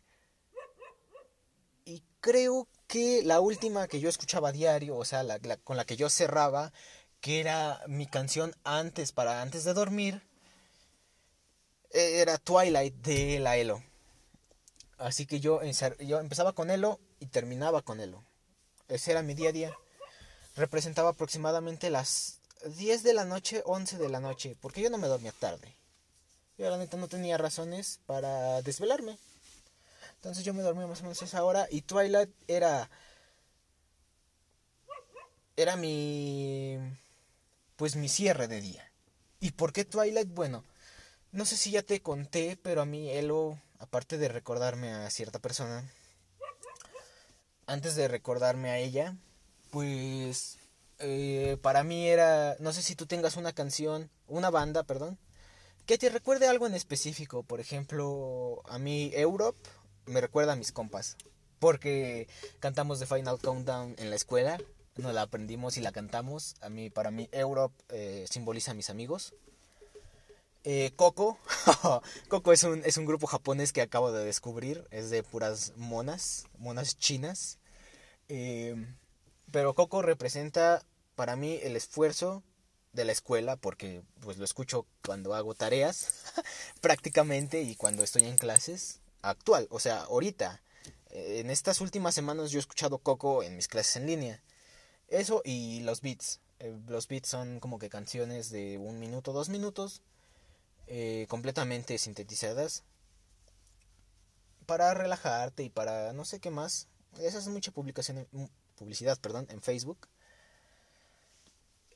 Creo 2.25 2.67
que 2.87 3.23
la 3.23 3.41
última 3.41 3.87
que 3.87 4.01
yo 4.01 4.09
escuchaba 4.09 4.51
diario, 4.51 4.97
o 4.97 5.05
sea, 5.05 5.23
la, 5.23 5.39
con 5.59 5.77
la 5.77 5.85
que 5.85 5.99
yo 5.99 6.09
cerraba, 6.09 6.73
que 7.21 7.39
era 7.39 7.83
mi 7.87 8.07
canción 8.07 8.57
antes, 8.65 9.13
para 9.13 9.43
antes 9.43 9.65
de 9.65 9.75
dormir, 9.75 10.23
era 11.91 12.39
Twilight 12.39 12.95
de 12.95 13.41
la 13.41 13.59
Elo. 13.59 13.85
Así 14.97 15.27
que 15.27 15.39
yo, 15.39 15.61
yo 15.99 16.19
empezaba 16.19 16.55
con 16.55 16.71
Elo 16.71 16.99
y 17.21 17.27
terminaba 17.27 17.83
con 17.83 18.01
Elo. 18.01 18.25
Ese 18.89 19.11
era 19.11 19.21
mi 19.21 19.35
día 19.35 19.51
a 19.51 19.53
día. 19.53 19.79
Representaba 20.57 21.11
aproximadamente 21.11 21.91
las 21.91 22.41
10 22.65 23.03
de 23.03 23.13
la 23.13 23.27
noche, 23.27 23.63
11 23.67 23.99
de 23.99 24.09
la 24.09 24.21
noche, 24.21 24.57
porque 24.63 24.81
yo 24.81 24.89
no 24.89 24.97
me 24.97 25.09
dormía 25.09 25.35
tarde. 25.39 25.77
Yo 26.57 26.71
la 26.71 26.79
neta 26.79 26.97
no 26.97 27.07
tenía 27.07 27.37
razones 27.37 28.01
para 28.07 28.63
desvelarme. 28.63 29.19
Entonces 30.25 30.43
yo 30.43 30.55
me 30.55 30.63
dormí 30.63 30.87
más 30.87 31.01
o 31.01 31.03
menos 31.03 31.21
a 31.21 31.27
esa 31.27 31.45
hora 31.45 31.69
y 31.71 31.83
Twilight 31.83 32.31
era... 32.49 32.89
Era 35.55 35.77
mi... 35.77 36.79
Pues 37.77 37.95
mi 37.95 38.09
cierre 38.09 38.49
de 38.49 38.63
día. 38.63 38.91
¿Y 39.39 39.51
por 39.51 39.75
qué 39.75 39.85
Twilight? 39.85 40.33
Bueno, 40.33 40.65
no 41.31 41.45
sé 41.45 41.59
si 41.59 41.73
ya 41.73 41.83
te 41.83 42.01
conté, 42.01 42.59
pero 42.63 42.81
a 42.81 42.87
mí 42.87 43.11
Elo, 43.11 43.61
aparte 43.79 44.17
de 44.17 44.29
recordarme 44.29 44.93
a 44.95 45.11
cierta 45.11 45.41
persona, 45.41 45.93
antes 47.67 47.95
de 47.95 48.09
recordarme 48.09 48.71
a 48.71 48.79
ella, 48.79 49.19
pues 49.71 50.57
eh, 51.01 51.59
para 51.61 51.85
mí 51.85 52.09
era, 52.09 52.57
no 52.61 52.73
sé 52.73 52.81
si 52.81 52.97
tú 52.97 53.05
tengas 53.05 53.37
una 53.37 53.53
canción, 53.53 54.09
una 54.27 54.49
banda, 54.49 54.85
perdón, 54.85 55.19
que 55.85 55.99
te 55.99 56.09
recuerde 56.09 56.49
algo 56.49 56.67
en 56.67 56.73
específico. 56.73 57.43
Por 57.43 57.61
ejemplo, 57.61 58.63
a 58.65 58.79
mí 58.79 59.11
Europe 59.13 59.69
me 60.07 60.21
recuerda 60.21 60.53
a 60.53 60.57
mis 60.57 60.73
compas. 60.73 61.17
Porque 61.59 62.29
cantamos 62.61 62.99
The 62.99 63.07
Final 63.07 63.39
Countdown 63.39 63.95
en 63.99 64.11
la 64.11 64.17
escuela. 64.17 64.59
Nos 64.97 65.15
la 65.15 65.23
aprendimos 65.23 65.77
y 65.77 65.81
la 65.81 65.93
cantamos. 65.93 66.57
A 66.61 66.69
mí, 66.69 66.91
para 66.91 67.11
mí, 67.11 67.29
Europe 67.33 67.75
eh, 67.89 68.27
simboliza 68.31 68.73
a 68.73 68.75
mis 68.75 68.91
amigos. 68.91 69.35
Eh, 70.65 70.93
Coco. 70.97 71.39
Coco 72.29 72.53
es 72.53 72.65
un, 72.65 72.83
es 72.85 72.97
un 72.97 73.07
grupo 73.07 73.27
japonés 73.27 73.73
que 73.73 73.83
acabo 73.83 74.13
de 74.13 74.25
descubrir. 74.25 74.87
Es 74.91 75.11
de 75.11 75.23
puras 75.23 75.73
monas. 75.77 76.47
Monas 76.59 76.99
chinas. 76.99 77.59
Eh, 78.29 78.75
pero 79.51 79.75
Coco 79.75 80.03
representa 80.03 80.83
para 81.15 81.37
mí 81.37 81.59
el 81.63 81.77
esfuerzo 81.77 82.43
de 82.93 83.05
la 83.05 83.13
escuela 83.13 83.57
porque 83.57 84.03
pues 84.21 84.39
lo 84.39 84.45
escucho 84.45 84.87
cuando 85.05 85.35
hago 85.35 85.55
tareas 85.55 86.09
prácticamente 86.81 87.63
y 87.63 87.75
cuando 87.75 88.03
estoy 88.03 88.25
en 88.25 88.37
clases 88.37 89.01
actual, 89.29 89.67
o 89.71 89.79
sea, 89.81 90.03
ahorita 90.05 90.61
en 91.15 91.51
estas 91.51 91.81
últimas 91.81 92.15
semanas 92.15 92.51
yo 92.51 92.59
he 92.59 92.61
escuchado 92.61 92.99
Coco 92.99 93.43
en 93.43 93.57
mis 93.57 93.69
clases 93.69 93.97
en 93.97 94.07
línea. 94.07 94.43
Eso 95.09 95.43
y 95.45 95.81
los 95.81 96.01
beats. 96.01 96.41
Eh, 96.59 96.77
los 96.89 97.09
beats 97.09 97.29
son 97.29 97.61
como 97.61 97.79
que 97.79 97.89
canciones 97.89 98.51
de 98.51 98.79
un 98.79 98.99
minuto, 98.99 99.33
dos 99.33 99.49
minutos, 99.49 100.03
eh, 100.87 101.27
completamente 101.29 101.99
sintetizadas 101.99 102.83
para 104.67 104.93
relajarte 104.95 105.63
y 105.63 105.71
para 105.71 106.13
no 106.13 106.25
sé 106.25 106.41
qué 106.41 106.51
más. 106.51 106.89
Esa 107.21 107.39
es 107.39 107.47
mucha 107.47 107.71
publicación, 107.71 108.27
publicidad, 108.77 109.19
perdón, 109.21 109.47
en 109.51 109.63
Facebook. 109.63 110.09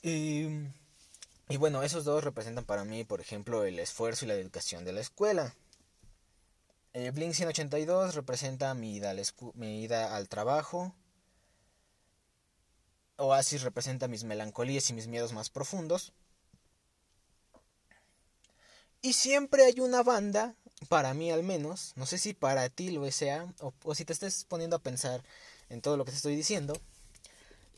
Y, 0.00 0.46
y 1.48 1.56
bueno, 1.56 1.82
esos 1.82 2.04
dos 2.04 2.22
representan 2.22 2.64
para 2.64 2.84
mí, 2.84 3.02
por 3.02 3.20
ejemplo, 3.20 3.64
el 3.64 3.80
esfuerzo 3.80 4.24
y 4.24 4.28
la 4.28 4.36
dedicación 4.36 4.84
de 4.84 4.92
la 4.92 5.00
escuela. 5.00 5.54
Eh, 6.94 7.10
Blink 7.10 7.34
182 7.34 8.14
representa 8.14 8.74
mi 8.74 8.96
ida, 8.96 9.10
al 9.10 9.22
mi 9.54 9.82
ida 9.82 10.16
al 10.16 10.28
trabajo. 10.28 10.94
Oasis 13.16 13.62
representa 13.62 14.08
mis 14.08 14.24
melancolías 14.24 14.88
y 14.90 14.94
mis 14.94 15.06
miedos 15.06 15.32
más 15.32 15.50
profundos. 15.50 16.12
Y 19.02 19.12
siempre 19.12 19.64
hay 19.64 19.80
una 19.80 20.02
banda, 20.02 20.54
para 20.88 21.14
mí 21.14 21.30
al 21.30 21.42
menos, 21.42 21.92
no 21.96 22.06
sé 22.06 22.18
si 22.18 22.34
para 22.34 22.68
ti 22.68 22.90
lo 22.90 23.08
sea, 23.10 23.52
o, 23.60 23.72
o 23.84 23.94
si 23.94 24.04
te 24.04 24.12
estés 24.12 24.44
poniendo 24.44 24.76
a 24.76 24.80
pensar 24.80 25.22
en 25.68 25.80
todo 25.80 25.96
lo 25.96 26.04
que 26.04 26.10
te 26.10 26.16
estoy 26.16 26.34
diciendo, 26.34 26.74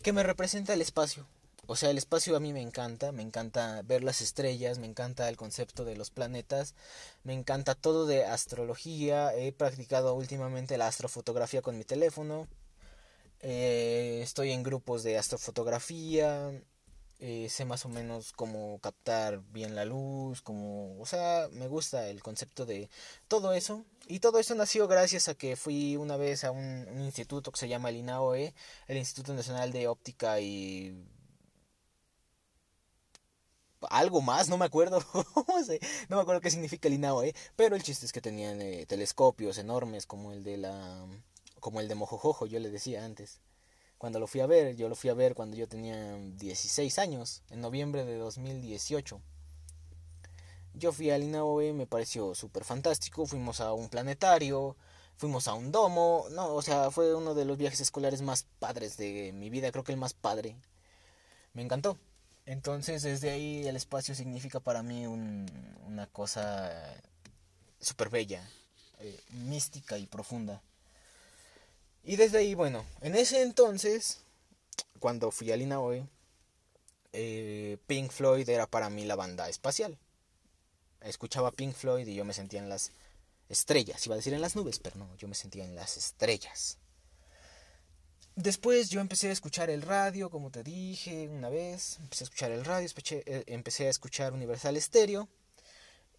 que 0.03 0.13
me 0.13 0.23
representa 0.23 0.73
el 0.73 0.81
espacio, 0.81 1.27
o 1.71 1.77
sea, 1.77 1.91
el 1.91 1.99
espacio 1.99 2.35
a 2.35 2.41
mí 2.41 2.53
me 2.53 2.63
encanta, 2.63 3.13
me 3.13 3.23
encanta 3.23 3.83
ver 3.83 4.03
las 4.03 4.21
estrellas, 4.23 4.81
me 4.81 4.89
encanta 4.89 5.29
el 5.29 5.37
concepto 5.37 5.85
de 5.85 5.95
los 5.95 6.11
planetas, 6.11 6.75
me 7.23 7.33
encanta 7.33 7.77
todo 7.77 8.07
de 8.07 8.25
astrología, 8.25 9.33
he 9.37 9.53
practicado 9.53 10.15
últimamente 10.15 10.77
la 10.79 10.89
astrofotografía 10.89 11.63
con 11.63 11.79
mi 11.79 11.85
teléfono, 11.85 12.49
eh, 13.39 14.19
estoy 14.21 14.51
en 14.51 14.65
grupos 14.65 15.05
de 15.05 15.17
astrofotografía, 15.17 16.51
eh, 17.21 17.49
sé 17.49 17.65
más 17.67 17.85
o 17.87 17.89
menos 17.89 18.33
cómo 18.33 18.81
captar 18.81 19.41
bien 19.53 19.77
la 19.77 19.85
luz, 19.85 20.43
como, 20.43 21.01
o 21.01 21.07
sea, 21.07 21.49
me 21.53 21.69
gusta 21.69 22.09
el 22.09 22.21
concepto 22.21 22.67
de 22.67 22.91
todo 23.29 23.53
eso. 23.53 23.85
Y 24.09 24.19
todo 24.19 24.41
eso 24.41 24.57
nació 24.57 24.89
gracias 24.89 25.29
a 25.29 25.35
que 25.35 25.55
fui 25.55 25.97
una 25.97 26.17
vez 26.17 26.43
a 26.43 26.51
un, 26.51 26.89
un 26.91 27.03
instituto 27.03 27.53
que 27.53 27.61
se 27.61 27.69
llama 27.69 27.91
el 27.91 27.97
INAOE, 27.97 28.55
el 28.89 28.97
Instituto 28.97 29.35
Nacional 29.35 29.71
de 29.71 29.87
Óptica 29.87 30.41
y 30.41 31.07
algo 33.89 34.21
más, 34.21 34.49
no 34.49 34.59
me 34.59 34.65
acuerdo, 34.65 35.03
no 36.09 36.17
me 36.17 36.23
acuerdo 36.23 36.41
qué 36.41 36.51
significa 36.51 36.89
el 36.89 36.95
INAO, 36.95 37.23
¿eh? 37.23 37.35
pero 37.57 37.77
el 37.77 37.83
chiste 37.83 38.07
es 38.07 38.13
que 38.13 38.21
tenían 38.21 38.61
eh, 38.61 38.87
telescopios 38.87 39.59
enormes 39.59 40.07
como 40.07 40.33
el 40.33 40.45
de 40.45 40.59
la, 40.59 41.07
como 41.61 41.81
el 41.81 41.89
de 41.89 41.95
Mojojojo, 41.95 42.47
yo 42.47 42.59
le 42.59 42.71
decía 42.71 43.05
antes. 43.05 43.41
Cuando 43.99 44.19
lo 44.19 44.27
fui 44.27 44.41
a 44.41 44.47
ver, 44.47 44.77
yo 44.77 44.89
lo 44.89 44.95
fui 44.95 45.11
a 45.11 45.15
ver 45.15 45.35
cuando 45.35 45.57
yo 45.57 45.69
tenía 45.69 46.17
16 46.17 46.99
años, 46.99 47.43
en 47.51 47.61
noviembre 47.61 48.05
de 48.05 48.17
2018. 48.17 49.21
Yo 50.73 50.93
fui 50.93 51.11
al 51.11 51.23
INAOE, 51.23 51.75
me 51.75 51.87
pareció 51.87 52.35
súper 52.35 52.65
fantástico, 52.65 53.27
fuimos 53.27 53.61
a 53.61 53.75
un 53.75 53.91
planetario, 53.91 54.77
fuimos 55.17 55.49
a 55.49 55.55
un 55.55 55.71
domo, 55.71 56.27
no, 56.31 56.55
o 56.55 56.63
sea, 56.63 56.91
fue 56.91 57.15
uno 57.15 57.35
de 57.35 57.45
los 57.45 57.59
viajes 57.59 57.81
escolares 57.81 58.23
más 58.23 58.47
padres 58.59 58.97
de 58.97 59.33
mi 59.35 59.51
vida, 59.51 59.71
creo 59.71 59.85
que 59.85 59.93
el 59.93 59.99
más 59.99 60.15
padre. 60.15 60.57
Me 61.53 61.63
encantó. 61.63 61.99
Entonces 62.47 63.03
desde 63.03 63.31
ahí 63.31 63.67
el 63.67 63.77
espacio 63.77 64.15
significa 64.15 64.61
para 64.61 64.83
mí 64.83 65.07
una 65.07 66.07
cosa 66.09 66.73
súper 67.81 68.09
bella, 68.09 68.49
eh, 68.99 69.21
mística 69.31 69.99
y 69.99 70.07
profunda. 70.07 70.63
Y 72.03 72.17
desde 72.17 72.39
ahí, 72.39 72.55
bueno, 72.55 72.85
en 73.03 73.15
ese 73.15 73.43
entonces, 73.43 74.21
cuando 74.99 75.31
fui 75.31 75.53
a 75.53 75.57
Lina 75.57 75.81
hoy, 75.81 76.07
eh, 77.13 77.79
Pink 77.87 78.11
Floyd 78.11 78.49
era 78.49 78.67
para 78.67 78.91
mí 78.91 79.05
la 79.05 79.17
banda 79.17 79.49
espacial. 79.49 79.99
Escuchaba 81.01 81.53
Pink 81.53 81.75
Floyd 81.75 82.07
y 82.07 82.15
yo 82.15 82.25
me 82.25 82.35
sentía 82.35 82.61
en 82.61 82.69
las 82.69 82.93
estrellas, 83.49 84.05
iba 84.07 84.15
a 84.15 84.17
decir 84.17 84.33
en 84.33 84.41
las 84.41 84.57
nubes, 84.57 84.79
pero 84.79 84.97
no, 84.97 85.15
yo 85.17 85.29
me 85.29 85.35
sentía 85.35 85.65
en 85.65 85.75
las 85.75 85.97
estrellas. 85.97 86.79
Después 88.43 88.89
yo 88.89 89.03
empecé 89.03 89.29
a 89.29 89.33
escuchar 89.33 89.69
el 89.69 89.83
radio, 89.83 90.31
como 90.31 90.51
te 90.51 90.63
dije 90.63 91.29
una 91.29 91.51
vez, 91.51 91.99
empecé 92.01 92.25
a 92.25 92.27
escuchar 92.27 92.51
el 92.51 92.65
radio, 92.65 92.89
eh, 93.11 93.45
empecé 93.49 93.87
a 93.87 93.91
escuchar 93.91 94.33
Universal 94.33 94.81
Stereo 94.81 95.29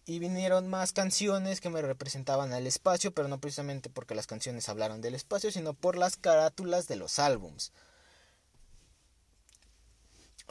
y 0.06 0.20
vinieron 0.20 0.70
más 0.70 0.92
canciones 0.92 1.60
que 1.60 1.68
me 1.68 1.82
representaban 1.82 2.52
al 2.52 2.68
espacio, 2.68 3.12
pero 3.12 3.26
no 3.26 3.40
precisamente 3.40 3.90
porque 3.90 4.14
las 4.14 4.28
canciones 4.28 4.68
hablaron 4.68 5.00
del 5.00 5.16
espacio, 5.16 5.50
sino 5.50 5.74
por 5.74 5.98
las 5.98 6.16
carátulas 6.16 6.86
de 6.86 6.94
los 6.94 7.18
álbums. 7.18 7.72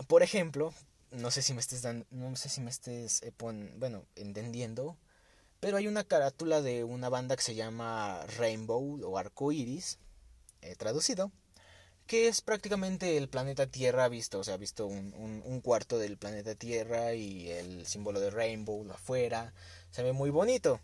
Por 0.10 0.24
ejemplo, 0.24 0.74
no 1.12 1.32
sé 1.32 1.42
si 1.42 1.54
me 1.54 1.62
estés 1.62 1.84
dando, 1.84 2.06
no 2.12 2.36
sé 2.36 2.50
si 2.50 2.60
me 2.60 2.70
estés 2.70 3.24
eh, 3.24 3.32
bueno, 3.78 4.04
entendiendo, 4.18 4.98
pero 5.62 5.78
hay 5.78 5.88
una 5.88 6.04
carátula 6.04 6.62
de 6.62 6.84
una 6.84 7.08
banda 7.08 7.38
que 7.38 7.44
se 7.44 7.56
llama 7.56 8.26
Rainbow 8.38 9.00
o 9.06 9.18
Arco 9.18 9.54
Iris, 9.54 10.00
eh, 10.62 10.76
traducido, 10.76 11.32
que 12.12 12.28
es 12.28 12.42
prácticamente 12.42 13.16
el 13.16 13.30
planeta 13.30 13.68
Tierra 13.68 14.10
visto, 14.10 14.40
o 14.40 14.44
sea, 14.44 14.58
visto 14.58 14.86
un, 14.86 15.62
cuarto 15.64 15.98
del 15.98 16.18
planeta 16.18 16.56
Tierra 16.56 17.14
y 17.14 17.50
el 17.50 17.86
símbolo 17.86 18.20
de 18.20 18.30
Rainbow 18.30 18.86
afuera, 18.92 19.54
se 19.92 20.04
ve 20.04 20.12
muy 20.12 20.30
bonito. 20.30 20.82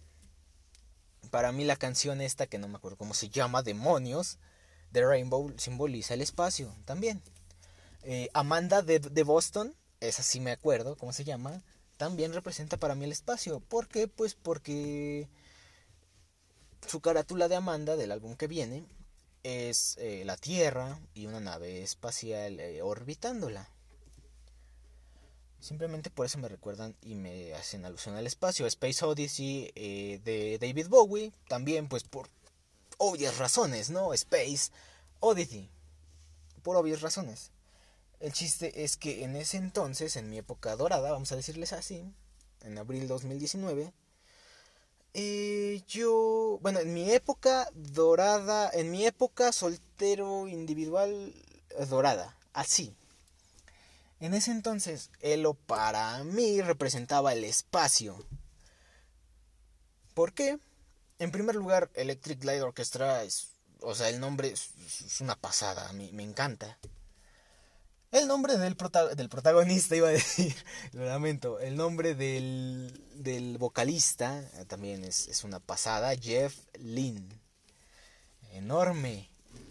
Para 1.29 1.51
mí 1.51 1.65
la 1.65 1.75
canción 1.75 2.21
esta, 2.21 2.47
que 2.47 2.57
no 2.57 2.69
me 2.69 2.77
acuerdo 2.77 2.95
cómo 2.95 3.13
se 3.13 3.27
llama, 3.27 3.61
Demonios, 3.61 4.39
de 4.91 5.05
Rainbow, 5.05 5.53
simboliza 5.57 6.13
el 6.13 6.21
espacio 6.21 6.73
también. 6.85 7.21
Eh, 8.03 8.29
Amanda 8.33 8.81
de, 8.81 8.99
de 8.99 9.23
Boston, 9.23 9.75
esa 9.99 10.23
sí 10.23 10.39
me 10.39 10.51
acuerdo 10.51 10.95
cómo 10.95 11.11
se 11.11 11.25
llama, 11.25 11.61
también 11.97 12.31
representa 12.31 12.77
para 12.77 12.95
mí 12.95 13.03
el 13.03 13.11
espacio. 13.11 13.59
¿Por 13.59 13.89
qué? 13.89 14.07
Pues 14.07 14.33
porque 14.33 15.27
su 16.87 17.01
carátula 17.01 17.49
de 17.49 17.57
Amanda 17.57 17.97
del 17.97 18.13
álbum 18.13 18.37
que 18.37 18.47
viene 18.47 18.85
es 19.47 19.95
eh, 19.97 20.23
la 20.25 20.36
Tierra 20.36 20.99
y 21.13 21.25
una 21.25 21.39
nave 21.39 21.81
espacial 21.81 22.60
eh, 22.60 22.81
orbitándola. 22.81 23.69
Simplemente 25.60 26.10
por 26.10 26.25
eso 26.25 26.38
me 26.38 26.49
recuerdan 26.49 26.95
y 27.01 27.15
me 27.15 27.53
hacen 27.53 27.86
alusión 27.86 28.15
al 28.15 28.27
espacio. 28.27 28.67
Space 28.67 29.05
Odyssey 29.05 29.71
eh, 29.75 30.19
de 30.23 30.57
David 30.60 30.88
Bowie, 30.89 31.31
también 31.47 31.88
pues 31.88 32.03
por 32.03 32.29
obvias 32.97 33.38
razones, 33.38 33.89
¿no? 33.89 34.13
Space 34.13 34.71
Odyssey, 35.21 35.69
por 36.62 36.75
obvias 36.75 37.01
razones. 37.01 37.51
El 38.19 38.33
chiste 38.33 38.83
es 38.83 38.97
que 38.97 39.23
en 39.23 39.36
ese 39.36 39.57
entonces, 39.57 40.15
en 40.17 40.29
mi 40.29 40.38
época 40.39 40.75
dorada, 40.75 41.12
vamos 41.12 41.31
a 41.31 41.36
decirles 41.36 41.71
así, 41.71 42.03
en 42.62 42.77
abril 42.77 43.07
2019, 43.07 43.93
eh, 45.19 45.84
yo, 45.88 46.60
bueno, 46.62 46.80
en 46.80 46.93
mi 46.93 47.10
época 47.10 47.67
dorada, 47.73 48.69
en 48.71 48.91
mi 48.91 49.03
época 49.03 49.51
soltero 49.51 50.47
individual 50.47 51.34
eh, 51.71 51.86
dorada, 51.88 52.38
así. 52.53 52.95
En 54.19 54.36
ese 54.36 54.51
entonces, 54.51 55.10
Elo 55.21 55.56
para 55.56 56.23
mí 56.23 56.62
representaba 56.62 57.34
el 57.34 57.45
espacio. 57.45 58.23
¿Por 60.13 60.34
qué? 60.34 60.60
En 61.17 61.32
primer 61.32 61.56
lugar, 61.56 61.89
Electric 61.95 62.43
Light 62.43 62.62
Orchestra 62.62 63.23
es, 63.23 63.53
o 63.82 63.95
sea, 63.95 64.10
el 64.10 64.19
nombre 64.19 64.49
es, 64.49 65.19
una 65.19 65.36
pasada, 65.36 65.89
a 65.89 65.93
me 65.93 66.21
encanta. 66.21 66.77
El 68.12 68.28
nombre 68.28 68.58
del, 68.58 68.78
del 69.15 69.30
protagonista, 69.30 69.96
iba 69.96 70.08
a 70.08 70.12
decir, 70.12 70.56
lo 70.93 71.06
lamento. 71.06 71.60
El 71.60 71.76
nombre 71.76 72.15
del, 72.15 73.02
del 73.15 73.58
vocalista 73.58 74.39
eh, 74.39 74.65
también 74.65 75.04
es, 75.04 75.28
es, 75.28 75.43
una 75.43 75.60
pasada, 75.60 76.15
Jeff 76.15 76.56
Lynn. 76.80 77.28
Enorme. 78.54 79.30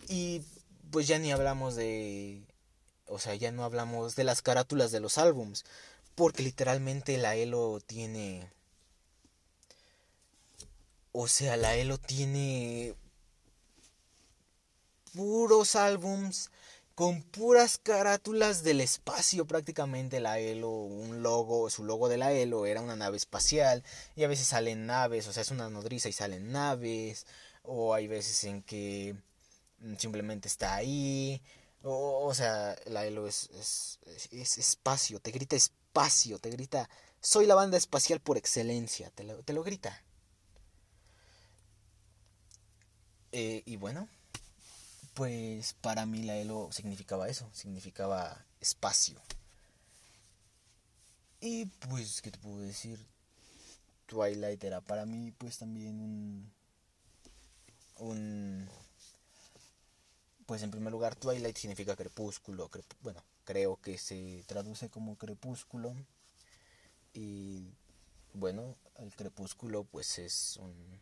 Y 0.09 0.43
pues 0.91 1.09
ya 1.09 1.19
ni 1.19 1.33
hablamos 1.33 1.75
de, 1.77 2.43
o 3.07 3.19
sea, 3.19 3.35
ya 3.35 3.53
no 3.53 3.65
hablamos 3.65 4.17
de 4.17 4.25
las 4.25 4.43
carátulas 4.43 4.91
de 4.91 5.01
los 5.01 5.19
álbums, 5.19 5.65
porque 6.15 6.43
literalmente 6.43 7.19
la 7.19 7.37
Elo 7.37 7.81
tiene... 7.85 8.51
O 11.13 11.29
sea, 11.29 11.57
la 11.57 11.75
Elo 11.77 11.97
tiene 11.97 12.95
puros 15.15 15.75
álbums 15.75 16.51
con 16.97 17.23
puras 17.23 17.77
carátulas 17.77 18.63
del 18.65 18.81
espacio 18.81 19.47
prácticamente 19.47 20.19
la 20.19 20.39
Elo, 20.39 20.71
un 20.71 21.23
logo, 21.23 21.69
su 21.69 21.85
logo 21.85 22.09
de 22.09 22.17
la 22.17 22.33
Elo 22.33 22.65
era 22.65 22.81
una 22.81 22.97
nave 22.97 23.19
espacial 23.19 23.85
y 24.17 24.25
a 24.25 24.29
veces 24.29 24.47
salen 24.47 24.87
naves, 24.87 25.29
o 25.29 25.33
sea, 25.35 25.43
es 25.43 25.51
una 25.51 25.69
nodriza 25.69 26.09
y 26.09 26.13
salen 26.13 26.51
naves, 26.53 27.27
o 27.63 27.93
hay 27.93 28.07
veces 28.07 28.43
en 28.45 28.63
que 28.63 29.15
simplemente 29.99 30.49
está 30.49 30.75
ahí, 30.75 31.43
o, 31.83 32.33
sea, 32.33 32.75
la 32.87 33.05
Elo 33.05 33.29
es, 33.29 33.51
es, 34.31 34.59
espacio, 34.59 35.21
te 35.21 35.33
grita 35.33 35.55
espacio, 35.55 36.39
te 36.39 36.49
grita, 36.49 36.89
soy 37.21 37.45
la 37.45 37.55
banda 37.57 37.77
espacial 37.77 38.21
por 38.21 38.39
excelencia, 38.39 39.11
te 39.11 39.25
lo, 39.25 39.43
te 39.43 39.53
lo 39.53 39.63
grita. 39.63 40.03
Eh, 43.33 43.63
y 43.67 43.77
bueno, 43.77 44.09
pues 45.17 45.73
para 45.81 46.05
mí 46.05 46.23
la 46.23 46.37
Elo 46.37 46.69
significaba 46.73 47.31
eso, 47.31 47.49
significaba 47.55 48.45
espacio. 48.61 49.19
Y 51.41 51.65
pues, 51.89 52.21
¿qué 52.21 52.31
te 52.31 52.39
puedo 52.39 52.61
decir? 52.61 52.99
Twilight 54.05 54.63
era 54.63 54.83
para 54.83 55.07
mí 55.07 55.33
pues 55.39 55.57
también 55.57 56.01
un... 56.01 56.53
un 57.97 58.69
pues 60.45 60.63
en 60.63 60.71
primer 60.71 60.93
lugar 60.93 61.17
Twilight 61.17 61.57
significa 61.57 61.97
crepúsculo, 61.97 62.71
bueno, 63.01 63.25
creo 63.45 63.81
que 63.81 63.97
se 63.97 64.45
traduce 64.47 64.91
como 64.91 65.17
crepúsculo 65.17 65.95
y 67.15 67.73
bueno, 68.35 68.77
el 68.99 69.15
crepúsculo 69.17 69.85
pues 69.85 70.19
es 70.19 70.59
un 70.59 71.01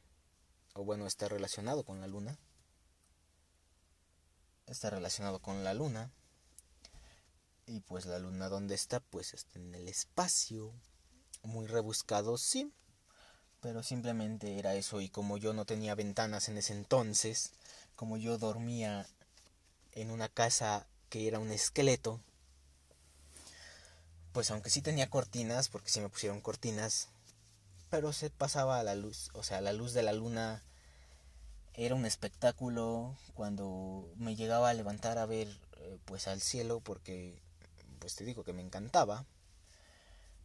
o 0.74 0.84
bueno, 0.84 1.06
está 1.08 1.28
relacionado 1.28 1.84
con 1.84 2.00
la 2.00 2.06
luna. 2.06 2.38
Está 4.66 4.90
relacionado 4.90 5.40
con 5.40 5.64
la 5.64 5.74
luna. 5.74 6.10
Y 7.66 7.80
pues 7.80 8.06
la 8.06 8.18
luna 8.18 8.48
donde 8.48 8.74
está, 8.74 9.00
pues 9.00 9.34
está 9.34 9.58
en 9.58 9.74
el 9.74 9.88
espacio. 9.88 10.72
Muy 11.42 11.66
rebuscado, 11.66 12.38
sí. 12.38 12.72
Pero 13.60 13.82
simplemente 13.82 14.58
era 14.58 14.74
eso 14.74 15.00
y 15.00 15.08
como 15.08 15.38
yo 15.38 15.54
no 15.54 15.64
tenía 15.64 15.94
ventanas 15.94 16.48
en 16.48 16.58
ese 16.58 16.74
entonces, 16.74 17.52
como 17.96 18.16
yo 18.16 18.36
dormía 18.36 19.06
en 19.92 20.10
una 20.10 20.28
casa 20.28 20.86
que 21.08 21.28
era 21.28 21.38
un 21.38 21.50
esqueleto, 21.50 22.20
pues 24.32 24.50
aunque 24.50 24.68
sí 24.68 24.82
tenía 24.82 25.08
cortinas, 25.08 25.68
porque 25.68 25.90
sí 25.90 26.00
me 26.00 26.08
pusieron 26.08 26.40
cortinas, 26.40 27.08
pero 27.88 28.12
se 28.12 28.30
pasaba 28.30 28.80
a 28.80 28.82
la 28.82 28.96
luz, 28.96 29.30
o 29.32 29.44
sea, 29.44 29.60
la 29.60 29.72
luz 29.72 29.92
de 29.92 30.02
la 30.02 30.12
luna 30.12 30.64
era 31.74 31.94
un 31.94 32.06
espectáculo 32.06 33.16
cuando 33.34 34.12
me 34.16 34.36
llegaba 34.36 34.70
a 34.70 34.74
levantar 34.74 35.18
a 35.18 35.26
ver 35.26 35.48
eh, 35.80 35.98
pues 36.04 36.28
al 36.28 36.40
cielo 36.40 36.80
porque 36.80 37.40
pues 37.98 38.14
te 38.16 38.24
digo 38.24 38.44
que 38.44 38.52
me 38.52 38.62
encantaba 38.62 39.26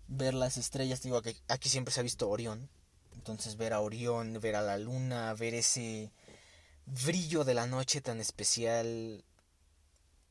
ver 0.10 0.34
las 0.34 0.58
estrellas, 0.58 1.02
digo 1.02 1.22
que 1.22 1.36
aquí 1.48 1.70
siempre 1.70 1.94
se 1.94 2.00
ha 2.00 2.04
visto 2.04 2.30
Orión, 2.30 2.68
entonces 3.14 3.58
ver 3.58 3.74
a 3.74 3.80
Orión, 3.80 4.40
ver 4.42 4.56
a 4.56 4.62
la 4.62 4.78
luna, 4.78 5.34
ver 5.36 5.54
ese 5.54 6.12
brillo 6.86 7.44
de 7.44 7.54
la 7.54 7.68
noche 7.68 8.02
tan 8.02 8.20
especial. 8.20 9.24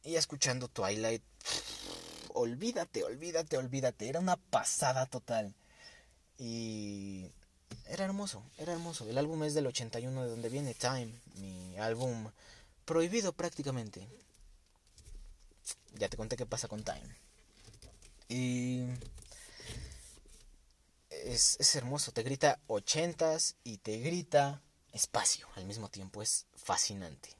Y 0.02 0.16
escuchando 0.16 0.68
Twilight, 0.68 1.22
olvídate, 2.34 3.04
olvídate, 3.04 3.56
olvídate, 3.56 4.08
era 4.08 4.20
una 4.20 4.36
pasada 4.36 5.06
total. 5.06 5.54
Y 6.38 7.30
era 7.86 8.04
hermoso, 8.04 8.42
era 8.58 8.72
hermoso. 8.72 9.08
El 9.08 9.18
álbum 9.18 9.44
es 9.44 9.54
del 9.54 9.66
81 9.66 10.22
de 10.22 10.30
donde 10.30 10.48
viene 10.48 10.74
Time, 10.74 11.10
mi 11.36 11.78
álbum 11.78 12.30
prohibido 12.84 13.32
prácticamente. 13.32 14.06
Ya 15.94 16.08
te 16.08 16.16
conté 16.16 16.36
qué 16.36 16.46
pasa 16.46 16.68
con 16.68 16.84
Time. 16.84 17.16
Y 18.28 18.84
es, 21.10 21.56
es 21.58 21.74
hermoso, 21.76 22.12
te 22.12 22.22
grita 22.22 22.58
ochentas 22.66 23.56
y 23.64 23.78
te 23.78 23.98
grita 23.98 24.62
espacio 24.92 25.48
al 25.56 25.64
mismo 25.64 25.88
tiempo, 25.88 26.22
es 26.22 26.46
fascinante. 26.54 27.30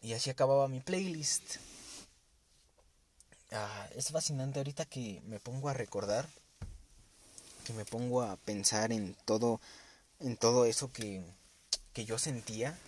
Y 0.00 0.14
así 0.14 0.30
acababa 0.30 0.68
mi 0.68 0.80
playlist. 0.80 1.56
Ah, 3.52 3.88
es 3.94 4.08
fascinante 4.10 4.58
ahorita 4.58 4.84
que 4.86 5.20
me 5.26 5.38
pongo 5.38 5.68
a 5.68 5.74
recordar, 5.74 6.28
que 7.62 7.72
me 7.72 7.84
pongo 7.84 8.22
a 8.22 8.36
pensar 8.36 8.92
en 8.92 9.14
todo, 9.24 9.60
en 10.20 10.36
todo 10.36 10.64
eso 10.64 10.92
que, 10.92 11.22
que 11.92 12.04
yo 12.04 12.18
sentía. 12.18 12.78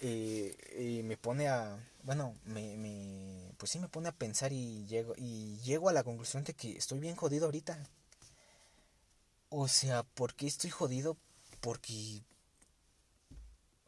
Eh, 0.00 0.56
y 0.78 1.02
me 1.02 1.16
pone 1.16 1.48
a, 1.48 1.76
bueno, 2.04 2.34
me, 2.44 2.76
me, 2.76 3.52
pues 3.58 3.72
sí 3.72 3.78
me 3.78 3.88
pone 3.88 4.08
a 4.08 4.12
pensar 4.12 4.52
y 4.52 4.86
llego, 4.86 5.14
y 5.16 5.58
llego 5.58 5.88
a 5.88 5.92
la 5.92 6.04
conclusión 6.04 6.44
de 6.44 6.54
que 6.54 6.76
estoy 6.76 7.00
bien 7.00 7.16
jodido 7.16 7.46
ahorita. 7.46 7.78
O 9.50 9.66
sea, 9.68 10.02
¿por 10.02 10.34
qué 10.34 10.46
estoy 10.46 10.70
jodido? 10.70 11.16
Porque, 11.60 12.22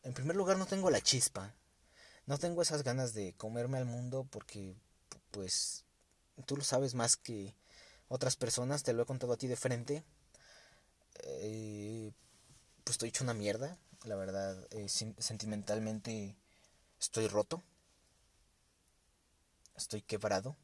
en 0.03 0.15
primer 0.15 0.37
lugar, 0.37 0.59
no 0.59 0.67
tengo 0.67 0.91
la 0.91 1.01
chispa. 1.01 1.55
No 2.27 2.39
tengo 2.39 2.63
esas 2.63 2.83
ganas 2.83 3.15
de 3.15 3.35
comerme 3.35 3.79
al 3.79 3.87
mundo 3.87 4.27
porque, 4.31 4.75
pues, 5.31 5.85
tú 6.47 6.57
lo 6.57 6.65
sabes 6.65 6.95
más 6.95 7.17
que 7.17 7.55
otras 8.11 8.37
personas, 8.37 8.83
te 8.83 8.93
lo 8.93 9.03
he 9.03 9.07
contado 9.07 9.33
a 9.33 9.37
ti 9.39 9.47
de 9.47 9.57
frente. 9.57 10.05
Eh, 11.23 12.13
pues 12.85 12.95
estoy 12.95 13.09
hecho 13.11 13.25
una 13.25 13.35
mierda, 13.35 13.79
la 14.05 14.17
verdad, 14.17 14.67
eh, 14.73 14.89
sentimentalmente 14.89 16.35
estoy 17.01 17.29
roto. 17.29 17.63
Estoy 19.77 20.03
quebrado. 20.03 20.57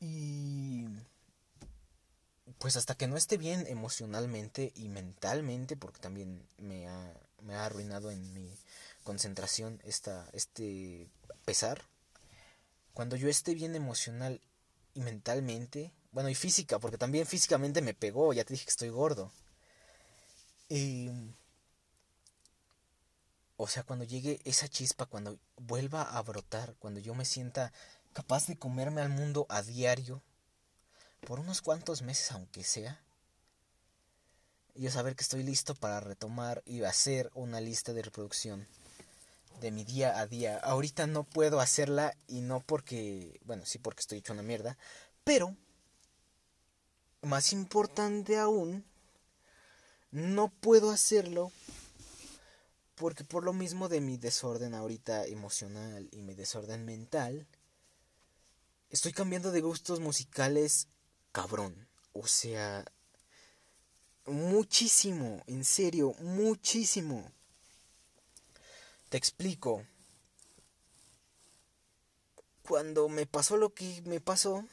Y 0.00 0.86
pues 2.58 2.76
hasta 2.76 2.94
que 2.94 3.06
no 3.06 3.16
esté 3.16 3.36
bien 3.36 3.66
emocionalmente 3.66 4.72
y 4.74 4.88
mentalmente, 4.88 5.76
porque 5.76 6.00
también 6.00 6.46
me 6.56 6.88
ha, 6.88 7.14
me 7.42 7.54
ha 7.54 7.66
arruinado 7.66 8.10
en 8.10 8.32
mi 8.32 8.50
concentración 9.04 9.80
esta, 9.84 10.28
este 10.32 11.08
pesar. 11.44 11.82
Cuando 13.00 13.16
yo 13.16 13.30
esté 13.30 13.54
bien 13.54 13.74
emocional 13.74 14.42
y 14.92 15.00
mentalmente, 15.00 15.90
bueno, 16.12 16.28
y 16.28 16.34
física, 16.34 16.78
porque 16.78 16.98
también 16.98 17.26
físicamente 17.26 17.80
me 17.80 17.94
pegó, 17.94 18.34
ya 18.34 18.44
te 18.44 18.52
dije 18.52 18.66
que 18.66 18.72
estoy 18.72 18.90
gordo. 18.90 19.32
o 23.56 23.66
sea, 23.66 23.84
cuando 23.84 24.04
llegue 24.04 24.38
esa 24.44 24.68
chispa, 24.68 25.06
cuando 25.06 25.38
vuelva 25.56 26.02
a 26.02 26.20
brotar, 26.20 26.74
cuando 26.78 27.00
yo 27.00 27.14
me 27.14 27.24
sienta 27.24 27.72
capaz 28.12 28.46
de 28.48 28.58
comerme 28.58 29.00
al 29.00 29.08
mundo 29.08 29.46
a 29.48 29.62
diario, 29.62 30.20
por 31.26 31.40
unos 31.40 31.62
cuantos 31.62 32.02
meses 32.02 32.30
aunque 32.32 32.64
sea, 32.64 33.00
yo 34.74 34.90
saber 34.90 35.16
que 35.16 35.22
estoy 35.22 35.42
listo 35.42 35.74
para 35.74 36.00
retomar 36.00 36.62
y 36.66 36.82
hacer 36.82 37.30
una 37.32 37.62
lista 37.62 37.94
de 37.94 38.02
reproducción 38.02 38.68
de 39.60 39.70
mi 39.70 39.84
día 39.84 40.18
a 40.18 40.26
día. 40.26 40.58
Ahorita 40.58 41.06
no 41.06 41.24
puedo 41.24 41.60
hacerla 41.60 42.16
y 42.26 42.40
no 42.40 42.60
porque, 42.60 43.40
bueno, 43.44 43.66
sí 43.66 43.78
porque 43.78 44.00
estoy 44.00 44.18
hecho 44.18 44.32
una 44.32 44.42
mierda, 44.42 44.76
pero 45.24 45.56
más 47.22 47.52
importante 47.52 48.38
aún, 48.38 48.84
no 50.10 50.48
puedo 50.48 50.90
hacerlo 50.90 51.52
porque 52.94 53.24
por 53.24 53.44
lo 53.44 53.52
mismo 53.52 53.88
de 53.88 54.00
mi 54.00 54.18
desorden 54.18 54.74
ahorita 54.74 55.24
emocional 55.24 56.08
y 56.12 56.20
mi 56.20 56.34
desorden 56.34 56.84
mental, 56.84 57.46
estoy 58.90 59.12
cambiando 59.12 59.52
de 59.52 59.62
gustos 59.62 60.00
musicales 60.00 60.88
cabrón. 61.32 61.88
O 62.12 62.26
sea, 62.26 62.84
muchísimo, 64.26 65.42
en 65.46 65.64
serio, 65.64 66.14
muchísimo. 66.20 67.30
Te 69.10 69.18
explico. 69.18 69.84
Cuando 72.66 73.08
me 73.08 73.26
pasó 73.26 73.56
lo 73.56 73.74
que 73.74 74.02
me 74.06 74.20
pasó, 74.20 74.64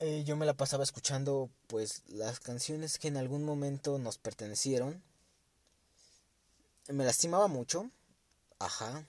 eh, 0.00 0.22
yo 0.24 0.36
me 0.36 0.44
la 0.44 0.52
pasaba 0.54 0.84
escuchando 0.84 1.48
pues 1.66 2.02
las 2.08 2.40
canciones 2.40 2.98
que 2.98 3.08
en 3.08 3.16
algún 3.16 3.44
momento 3.44 3.98
nos 3.98 4.18
pertenecieron. 4.18 5.02
Me 6.88 7.04
lastimaba 7.04 7.48
mucho, 7.48 7.90
ajá, 8.58 9.06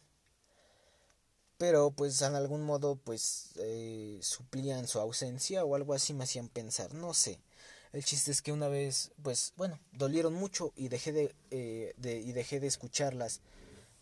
pero 1.58 1.92
pues 1.92 2.22
en 2.22 2.36
algún 2.36 2.64
modo 2.64 2.96
pues 2.96 3.52
eh, 3.58 4.20
suplían 4.22 4.88
su 4.88 5.00
ausencia 5.00 5.66
o 5.66 5.76
algo 5.76 5.94
así 5.94 6.14
me 6.14 6.24
hacían 6.24 6.48
pensar, 6.48 6.94
no 6.94 7.14
sé. 7.14 7.40
El 7.94 8.06
chiste 8.06 8.32
es 8.32 8.42
que 8.42 8.54
una 8.54 8.70
vez, 8.70 9.12
pues 9.22 9.54
bueno, 9.58 9.78
dolieron 9.92 10.34
mucho 10.34 10.72
y 10.78 10.88
dejé 10.88 11.12
de, 11.12 11.36
eh, 11.52 11.94
de, 11.98 12.20
y 12.20 12.32
dejé 12.32 12.62
de 12.62 12.68
escucharlas 12.68 13.42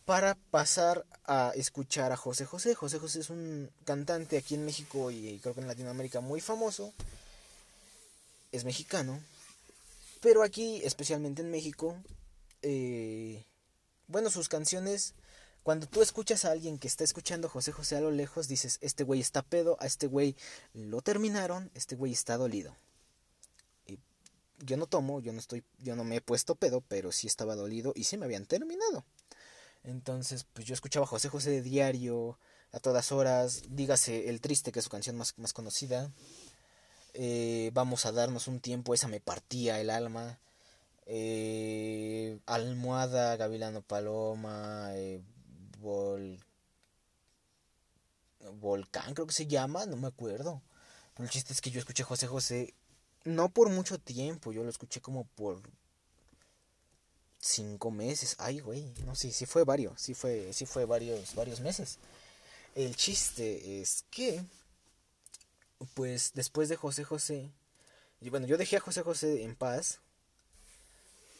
para 0.06 0.36
pasar 0.52 1.06
a 1.26 1.54
escuchar 1.56 2.12
a 2.12 2.18
José 2.18 2.46
José. 2.46 2.76
José 2.76 3.00
José 3.00 3.20
es 3.20 3.32
un 3.32 3.72
cantante 3.86 4.38
aquí 4.38 4.54
en 4.56 4.66
México 4.66 5.10
y 5.10 5.40
creo 5.40 5.56
que 5.56 5.62
en 5.62 5.68
Latinoamérica 5.68 6.22
muy 6.22 6.40
famoso. 6.40 6.94
Es 8.52 8.64
mexicano. 8.64 9.20
Pero 10.22 10.44
aquí, 10.44 10.82
especialmente 10.84 11.42
en 11.42 11.50
México, 11.50 11.96
eh, 12.62 13.44
bueno, 14.08 14.30
sus 14.30 14.50
canciones, 14.50 15.16
cuando 15.64 15.88
tú 15.88 16.02
escuchas 16.02 16.46
a 16.46 16.52
alguien 16.52 16.78
que 16.78 16.88
está 16.88 17.04
escuchando 17.04 17.50
José 17.50 17.72
José 17.72 17.96
a 17.96 18.02
lo 18.02 18.12
lejos, 18.12 18.48
dices, 18.48 18.78
este 18.82 19.04
güey 19.04 19.20
está 19.20 19.42
pedo, 19.42 19.78
a 19.80 19.88
este 19.88 20.08
güey 20.08 20.36
lo 20.74 21.02
terminaron, 21.02 21.72
este 21.74 21.96
güey 21.96 22.12
está 22.12 22.38
dolido 22.38 22.76
yo 24.66 24.78
no 24.78 24.88
tomo, 24.88 25.20
yo 25.20 25.34
no 25.34 25.40
estoy, 25.40 25.64
yo 25.80 25.96
no 25.96 26.04
me 26.04 26.18
he 26.18 26.22
puesto 26.22 26.56
pedo, 26.56 26.82
pero 26.82 27.12
sí 27.12 27.28
estaba 27.28 27.56
dolido 27.56 27.94
y 27.96 28.06
sí 28.06 28.18
me 28.18 28.26
habían 28.26 28.46
terminado. 28.46 29.06
Entonces, 29.84 30.46
pues 30.54 30.66
yo 30.68 30.74
escuchaba 30.74 31.06
a 31.06 31.08
José 31.08 31.30
José 31.30 31.52
de 31.52 31.62
diario, 31.62 32.38
a 32.72 32.80
todas 32.80 33.12
horas, 33.12 33.64
dígase 33.70 34.30
El 34.30 34.42
Triste, 34.42 34.72
que 34.72 34.80
es 34.80 34.86
su 34.86 34.92
canción 34.92 35.16
más, 35.16 35.38
más 35.38 35.54
conocida. 35.54 36.12
Eh, 37.14 37.72
vamos 37.74 38.06
a 38.06 38.12
darnos 38.12 38.48
un 38.48 38.60
tiempo, 38.60 38.94
esa 38.94 39.08
me 39.08 39.20
partía 39.20 39.80
el 39.80 39.90
alma. 39.90 40.40
Eh, 41.06 42.40
Almohada, 42.46 43.36
Gavilano 43.36 43.82
Paloma, 43.82 44.92
eh, 44.94 45.22
Volcán 48.60 49.14
creo 49.14 49.26
que 49.28 49.34
se 49.34 49.48
llama, 49.48 49.86
no 49.86 49.98
me 49.98 50.08
acuerdo. 50.08 50.62
Pero 51.14 51.26
el 51.26 51.30
chiste 51.32 51.54
es 51.54 51.62
que 51.62 51.72
yo 51.72 51.80
escuché 51.80 52.04
a 52.04 52.06
José 52.06 52.28
José 52.28 52.74
no 53.24 53.50
por 53.50 53.70
mucho 53.70 53.98
tiempo, 54.00 54.52
yo 54.52 54.64
lo 54.64 54.70
escuché 54.70 55.02
como 55.02 55.26
por 55.36 55.62
cinco 57.40 57.92
meses. 57.92 58.36
Ay, 58.40 58.60
güey, 58.60 58.94
no 59.06 59.16
sé, 59.16 59.32
sí, 59.32 59.46
fue 59.46 59.64
varios, 59.64 60.02
sí 60.02 60.14
fue, 60.14 60.54
sí 60.54 60.66
fue 60.66 60.86
varios, 60.86 61.36
varios 61.36 61.60
meses. 61.60 61.98
El 62.76 62.96
chiste 62.96 63.82
es 63.82 64.06
que, 64.12 64.44
pues 65.94 66.32
después 66.34 66.70
de 66.70 66.76
José 66.76 67.04
José, 67.04 67.52
y 68.22 68.30
bueno, 68.30 68.48
yo 68.48 68.58
dejé 68.58 68.78
a 68.78 68.82
José 68.82 69.02
José 69.02 69.44
en 69.44 69.56
paz 69.56 70.00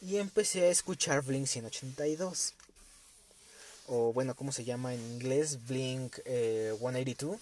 y 0.00 0.16
empecé 0.16 0.64
a 0.64 0.70
escuchar 0.70 1.22
Blink 1.22 1.46
182. 1.46 2.54
O 3.86 4.12
bueno, 4.12 4.34
¿cómo 4.34 4.52
se 4.52 4.64
llama 4.64 4.94
en 4.94 5.00
inglés? 5.00 5.66
Blink 5.66 6.16
182. 6.24 7.38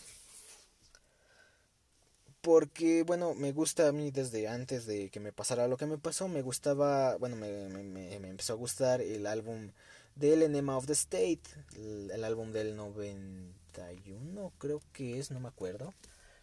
Porque 2.41 3.03
bueno, 3.03 3.35
me 3.35 3.53
gusta 3.53 3.89
a 3.89 3.93
mí 3.93 4.11
desde 4.11 4.49
antes 4.49 4.87
de 4.87 5.11
que 5.11 5.21
me 5.21 5.33
pasara 5.33 5.67
lo 5.67 5.77
que 5.77 5.87
me 5.87 5.99
pasó, 5.99 6.29
me 6.29 6.43
gustaba, 6.43 7.17
bueno, 7.17 7.37
me, 7.37 7.69
me, 7.69 7.83
me, 7.83 8.29
empezó 8.29 8.53
a 8.53 8.57
gustar 8.57 9.01
el 9.01 9.27
álbum 9.27 9.73
del 10.15 10.43
Enema 10.43 10.77
of 10.77 10.87
the 10.87 10.93
State, 10.93 11.43
el, 11.77 12.25
álbum 12.25 12.53
del 12.53 12.77
91 12.77 14.53
creo 14.59 14.81
que 14.93 15.19
es, 15.19 15.31
no 15.31 15.41
me 15.41 15.49
acuerdo. 15.49 15.95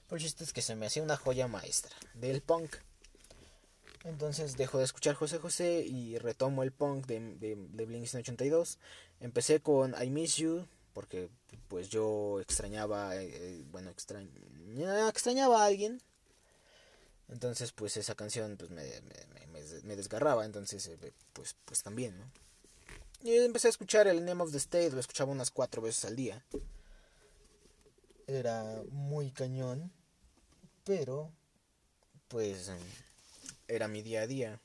Pero 0.07 0.17
el 0.17 0.25
es 0.25 0.53
que 0.53 0.61
se 0.61 0.75
me 0.75 0.85
hacía 0.85 1.01
una 1.01 1.17
joya 1.17 1.47
maestra 1.47 1.95
del 2.13 2.41
punk. 2.41 2.75
Entonces 4.03 4.55
dejo 4.55 4.77
de 4.77 4.83
escuchar 4.83 5.15
José 5.15 5.39
José 5.39 5.83
y 5.83 6.17
retomo 6.19 6.61
el 6.61 6.71
punk 6.71 7.07
de, 7.07 7.19
de, 7.37 7.55
de 7.55 7.85
Blink 7.85 8.05
182. 8.05 8.77
Empecé 9.19 9.61
con 9.61 9.95
I 10.01 10.11
Miss 10.11 10.35
You, 10.35 10.67
porque 10.95 11.29
pues 11.67 11.89
yo 11.89 12.39
extrañaba, 12.39 13.17
eh, 13.17 13.29
eh, 13.29 13.65
bueno, 13.69 13.89
extrañaba 13.89 15.61
a 15.61 15.65
alguien. 15.65 16.01
Entonces, 17.27 17.73
pues 17.73 17.97
esa 17.97 18.15
canción 18.15 18.55
pues 18.55 18.71
me, 18.71 18.85
me, 19.83 19.95
desgarraba, 19.97 20.45
entonces, 20.45 20.87
eh, 20.87 21.13
pues, 21.33 21.57
pues 21.65 21.83
también, 21.83 22.17
¿no? 22.17 22.31
Y 23.23 23.35
empecé 23.35 23.67
a 23.67 23.71
escuchar 23.71 24.07
el 24.07 24.23
Name 24.23 24.41
of 24.41 24.51
the 24.51 24.57
State, 24.57 24.91
lo 24.91 25.01
escuchaba 25.01 25.33
unas 25.33 25.51
cuatro 25.51 25.81
veces 25.81 26.05
al 26.05 26.15
día. 26.15 26.45
Era 28.27 28.81
muy 28.89 29.31
cañón, 29.31 29.91
pero, 30.85 31.29
pues, 32.29 32.71
era 33.67 33.89
mi 33.89 34.01
día 34.01 34.21
a 34.21 34.27
día. 34.27 34.61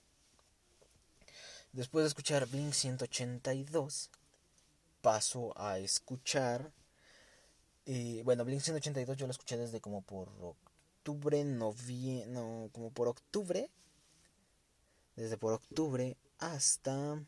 Después 1.72 2.04
de 2.04 2.08
escuchar 2.08 2.46
Blink 2.46 2.72
182, 2.72 4.10
paso 5.00 5.52
a 5.56 5.78
escuchar. 5.78 6.72
Eh, 7.86 8.22
bueno, 8.24 8.44
Blink 8.44 8.60
182 8.60 9.16
yo 9.16 9.26
lo 9.26 9.32
escuché 9.32 9.56
desde 9.56 9.80
como 9.80 10.02
por 10.02 10.28
octubre, 10.40 11.44
noviembre, 11.44 12.26
no, 12.32 12.70
como 12.72 12.90
por 12.90 13.08
octubre. 13.08 13.70
Desde 15.16 15.36
por 15.36 15.52
octubre 15.52 16.16
hasta 16.38 17.22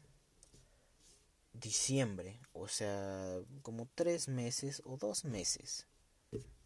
diciembre. 1.53 2.41
O 2.53 2.68
sea, 2.68 3.41
como 3.62 3.89
tres 3.95 4.29
meses 4.29 4.83
o 4.85 4.97
dos 4.97 5.25
meses. 5.25 5.87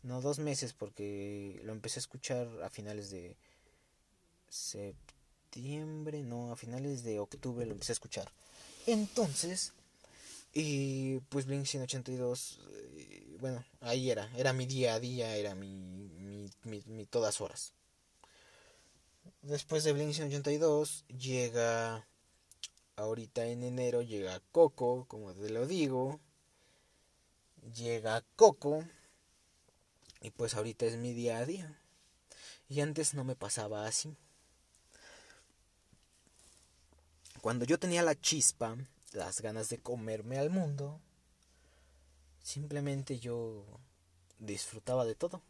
No, 0.03 0.21
dos 0.21 0.39
meses 0.39 0.73
porque 0.73 1.61
lo 1.65 1.73
empecé 1.73 1.99
a 1.99 2.05
escuchar 2.05 2.49
a 2.63 2.71
finales 2.71 3.11
de 3.11 3.37
septiembre, 4.49 6.23
no, 6.23 6.53
a 6.53 6.57
finales 6.57 7.03
de 7.03 7.19
octubre 7.19 7.67
lo 7.67 7.73
empecé 7.73 7.93
a 7.93 7.95
escuchar. 7.95 8.31
Entonces, 8.87 9.73
y 10.59 11.21
pues 11.29 11.45
Blink 11.45 11.67
182, 11.67 12.61
eh, 12.97 13.37
bueno, 13.41 13.63
ahí 13.83 14.11
era, 14.11 14.31
era 14.39 14.55
mi 14.55 14.65
día 14.65 14.95
a 14.95 15.01
día, 15.01 15.37
era 15.37 15.55
mi, 15.55 16.09
mi, 16.65 16.83
mi, 16.87 17.05
todas 17.05 17.43
horas. 17.43 17.75
Después 19.43 19.85
de 19.85 19.93
Blink 19.93 20.15
182 20.15 21.05
llega, 21.09 22.09
ahorita 22.97 23.45
en 23.45 23.65
enero 23.65 24.01
llega 24.01 24.41
Coco, 24.51 25.05
como 25.09 25.35
te 25.35 25.51
lo 25.51 25.67
digo. 25.67 26.21
Llega 27.75 28.25
Coco. 28.35 28.83
Y 30.23 30.31
pues 30.31 30.55
ahorita 30.55 30.87
es 30.87 30.97
mi 30.97 31.13
día 31.13 31.37
a 31.37 31.45
día. 31.45 31.79
Y 32.71 32.81
antes 32.81 33.13
no 33.13 33.25
me 33.25 33.37
pasaba 33.37 33.87
así. 33.87 34.17
Cuando 37.43 37.67
yo 37.67 37.79
tenía 37.79 38.03
la 38.03 38.19
chispa 38.19 38.79
las 39.13 39.41
ganas 39.41 39.69
de 39.69 39.79
comerme 39.79 40.39
al 40.39 40.51
mundo, 40.51 41.01
simplemente 42.43 43.19
yo 43.19 43.65
disfrutaba 44.39 45.05
de 45.05 45.15
todo. 45.15 45.43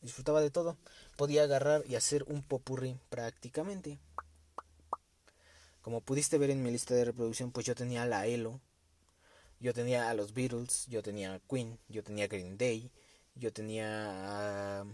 Disfrutaba 0.00 0.40
de 0.40 0.50
todo. 0.50 0.76
Podía 1.16 1.44
agarrar 1.44 1.84
y 1.86 1.94
hacer 1.94 2.24
un 2.24 2.42
popurrí 2.42 2.98
prácticamente. 3.08 3.98
Como 5.80 6.00
pudiste 6.00 6.38
ver 6.38 6.50
en 6.50 6.62
mi 6.62 6.70
lista 6.70 6.94
de 6.94 7.04
reproducción, 7.04 7.52
pues 7.52 7.66
yo 7.66 7.74
tenía 7.74 8.04
la 8.06 8.26
Elo, 8.26 8.60
yo 9.60 9.74
tenía 9.74 10.10
a 10.10 10.14
los 10.14 10.32
Beatles, 10.32 10.86
yo 10.86 11.02
tenía 11.02 11.34
a 11.34 11.40
Queen, 11.40 11.78
yo 11.88 12.02
tenía 12.02 12.28
Green 12.28 12.56
Day, 12.56 12.90
yo 13.34 13.52
tenía 13.52 14.80
a, 14.80 14.86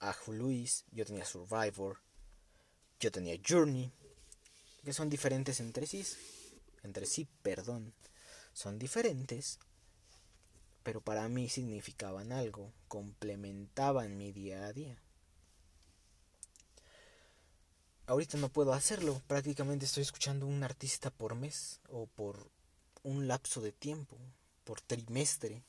a 0.00 0.16
Luis, 0.28 0.84
yo 0.90 1.04
tenía 1.04 1.24
Survivor, 1.24 1.98
yo 2.98 3.12
tenía 3.12 3.36
Journey, 3.46 3.92
que 4.84 4.92
son 4.92 5.08
diferentes 5.08 5.60
entre 5.60 5.86
sí 5.86 6.04
entre 6.84 7.06
sí, 7.06 7.26
perdón, 7.42 7.92
son 8.52 8.78
diferentes, 8.78 9.58
pero 10.82 11.00
para 11.00 11.28
mí 11.28 11.48
significaban 11.48 12.30
algo, 12.30 12.72
complementaban 12.88 14.16
mi 14.16 14.32
día 14.32 14.66
a 14.66 14.72
día. 14.72 14.96
Ahorita 18.06 18.36
no 18.36 18.50
puedo 18.50 18.74
hacerlo, 18.74 19.20
prácticamente 19.26 19.86
estoy 19.86 20.02
escuchando 20.02 20.46
un 20.46 20.62
artista 20.62 21.10
por 21.10 21.34
mes 21.34 21.80
o 21.88 22.06
por 22.06 22.50
un 23.02 23.26
lapso 23.26 23.62
de 23.62 23.72
tiempo, 23.72 24.16
por 24.64 24.80
trimestre. 24.82 25.62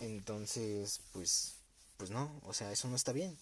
Entonces, 0.00 1.00
pues, 1.12 1.54
pues 1.96 2.10
no, 2.10 2.40
o 2.42 2.52
sea, 2.52 2.72
eso 2.72 2.88
no 2.88 2.96
está 2.96 3.12
bien 3.12 3.38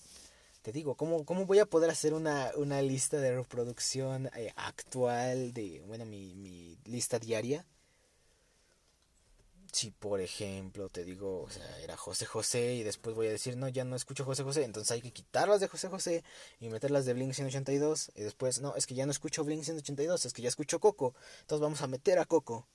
te 0.62 0.72
digo, 0.72 0.94
¿cómo, 0.94 1.24
cómo 1.24 1.44
voy 1.44 1.58
a 1.58 1.66
poder 1.66 1.90
hacer 1.90 2.14
una, 2.14 2.52
una 2.56 2.80
lista 2.82 3.18
de 3.18 3.34
reproducción 3.34 4.30
eh, 4.36 4.52
actual 4.56 5.52
de, 5.52 5.82
bueno, 5.86 6.04
mi, 6.06 6.34
mi 6.34 6.78
lista 6.84 7.18
diaria? 7.18 7.66
Si, 9.72 9.90
por 9.90 10.20
ejemplo, 10.20 10.88
te 10.90 11.04
digo, 11.04 11.42
o 11.42 11.50
sea, 11.50 11.80
era 11.80 11.96
José 11.96 12.26
José 12.26 12.74
y 12.74 12.82
después 12.82 13.16
voy 13.16 13.26
a 13.26 13.30
decir, 13.30 13.56
no, 13.56 13.68
ya 13.68 13.84
no 13.84 13.96
escucho 13.96 14.24
José 14.24 14.42
José, 14.44 14.64
entonces 14.64 14.90
hay 14.92 15.00
que 15.00 15.12
quitarlas 15.12 15.60
de 15.60 15.68
José 15.68 15.88
José 15.88 16.24
y 16.60 16.68
meterlas 16.68 17.06
de 17.06 17.14
Blink 17.14 17.32
182 17.32 18.12
y 18.14 18.22
después, 18.22 18.60
no, 18.60 18.76
es 18.76 18.86
que 18.86 18.94
ya 18.94 19.06
no 19.06 19.12
escucho 19.12 19.44
Blink 19.44 19.64
182, 19.64 20.26
es 20.26 20.32
que 20.32 20.42
ya 20.42 20.48
escucho 20.48 20.78
Coco, 20.78 21.14
entonces 21.40 21.62
vamos 21.62 21.82
a 21.82 21.86
meter 21.86 22.18
a 22.18 22.26
Coco. 22.26 22.66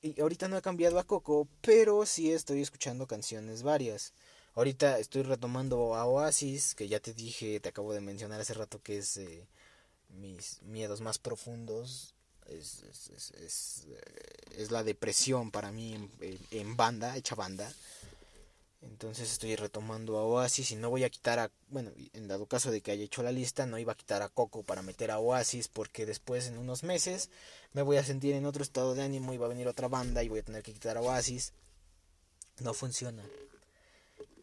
Y 0.00 0.20
ahorita 0.20 0.48
no 0.48 0.56
he 0.56 0.62
cambiado 0.62 0.98
a 0.98 1.04
Coco, 1.04 1.46
pero 1.60 2.04
sí 2.06 2.32
estoy 2.32 2.62
escuchando 2.62 3.06
canciones 3.06 3.62
varias. 3.62 4.14
Ahorita 4.54 4.98
estoy 4.98 5.22
retomando 5.22 5.94
a 5.94 6.04
Oasis, 6.04 6.74
que 6.74 6.86
ya 6.86 7.00
te 7.00 7.14
dije, 7.14 7.58
te 7.60 7.70
acabo 7.70 7.94
de 7.94 8.02
mencionar 8.02 8.40
hace 8.40 8.52
rato 8.52 8.82
que 8.82 8.98
es 8.98 9.16
eh, 9.16 9.46
mis 10.10 10.60
miedos 10.62 11.00
más 11.00 11.18
profundos. 11.18 12.14
Es, 12.46 12.82
es, 12.82 13.30
es, 13.40 13.86
es, 14.58 14.70
la 14.70 14.82
depresión 14.82 15.50
para 15.50 15.72
mí 15.72 16.10
en, 16.50 16.76
banda, 16.76 17.16
hecha 17.16 17.34
banda. 17.34 17.72
Entonces 18.82 19.30
estoy 19.30 19.54
retomando 19.56 20.18
a 20.18 20.24
Oasis 20.24 20.72
y 20.72 20.76
no 20.76 20.90
voy 20.90 21.04
a 21.04 21.08
quitar 21.08 21.38
a, 21.38 21.50
bueno, 21.68 21.92
en 22.12 22.26
dado 22.26 22.46
caso 22.46 22.70
de 22.72 22.80
que 22.80 22.90
haya 22.90 23.04
hecho 23.04 23.22
la 23.22 23.30
lista, 23.30 23.64
no 23.64 23.78
iba 23.78 23.92
a 23.92 23.96
quitar 23.96 24.22
a 24.22 24.28
Coco 24.28 24.64
para 24.64 24.82
meter 24.82 25.12
a 25.12 25.20
Oasis 25.20 25.68
porque 25.68 26.04
después 26.04 26.48
en 26.48 26.58
unos 26.58 26.82
meses 26.82 27.30
me 27.72 27.82
voy 27.82 27.96
a 27.96 28.04
sentir 28.04 28.34
en 28.34 28.44
otro 28.44 28.64
estado 28.64 28.94
de 28.94 29.02
ánimo 29.02 29.32
y 29.32 29.38
va 29.38 29.46
a 29.46 29.50
venir 29.50 29.68
otra 29.68 29.86
banda 29.86 30.24
y 30.24 30.28
voy 30.28 30.40
a 30.40 30.44
tener 30.44 30.64
que 30.64 30.74
quitar 30.74 30.96
a 30.96 31.00
Oasis. 31.00 31.52
No 32.58 32.74
funciona. 32.74 33.22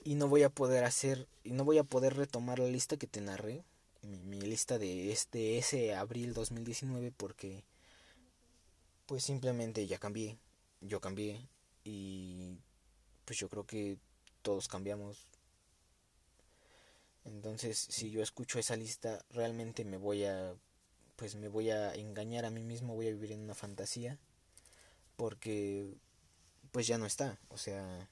Y 0.04 0.16
no 0.16 0.28
voy 0.28 0.44
a 0.44 0.50
poder 0.50 0.84
hacer, 0.84 1.28
y 1.44 1.52
no 1.52 1.66
voy 1.66 1.78
a 1.78 1.84
poder 1.84 2.16
retomar 2.16 2.60
la 2.60 2.68
lista 2.68 2.98
que 2.98 3.08
te 3.08 3.22
narré, 3.22 3.64
mi, 4.02 4.40
lista 4.42 4.80
de 4.80 5.12
este 5.12 5.58
ese 5.58 5.94
abril 5.94 6.34
2019 6.34 7.12
porque 7.12 7.64
pues 9.06 9.24
simplemente 9.24 9.88
ya 9.88 9.98
cambié, 9.98 10.38
yo 10.82 11.02
cambié 11.02 11.42
y 11.84 12.58
pues 13.26 13.40
yo 13.40 13.50
creo 13.50 13.66
que 13.66 13.98
todos 14.42 14.68
cambiamos. 14.68 15.28
Entonces, 17.26 17.78
si 17.78 18.10
yo 18.10 18.22
escucho 18.22 18.60
esa 18.60 18.76
lista, 18.76 19.24
realmente 19.32 19.84
me 19.84 19.98
voy 19.98 20.24
a 20.26 20.56
pues 21.16 21.36
me 21.36 21.50
voy 21.50 21.70
a 21.70 21.94
engañar 21.96 22.46
a 22.46 22.50
mí 22.50 22.64
mismo, 22.64 22.96
voy 22.96 23.08
a 23.08 23.12
vivir 23.12 23.34
en 23.34 23.42
una 23.42 23.56
fantasía 23.56 24.18
porque 25.18 25.94
pues 26.72 26.88
ya 26.88 26.98
no 26.98 27.06
está, 27.06 27.38
o 27.50 27.58
sea, 27.58 28.08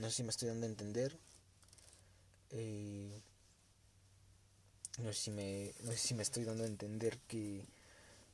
no 0.00 0.08
sé 0.08 0.16
si 0.16 0.22
me 0.22 0.30
estoy 0.30 0.48
dando 0.48 0.66
a 0.66 0.70
entender. 0.70 1.18
Eh, 2.50 3.22
no 4.98 5.12
sé 5.12 5.20
si 5.20 5.30
me 5.30 5.74
no 5.82 5.92
sé 5.92 5.98
si 5.98 6.14
me 6.14 6.22
estoy 6.22 6.44
dando 6.44 6.64
a 6.64 6.66
entender 6.66 7.18
que 7.28 7.68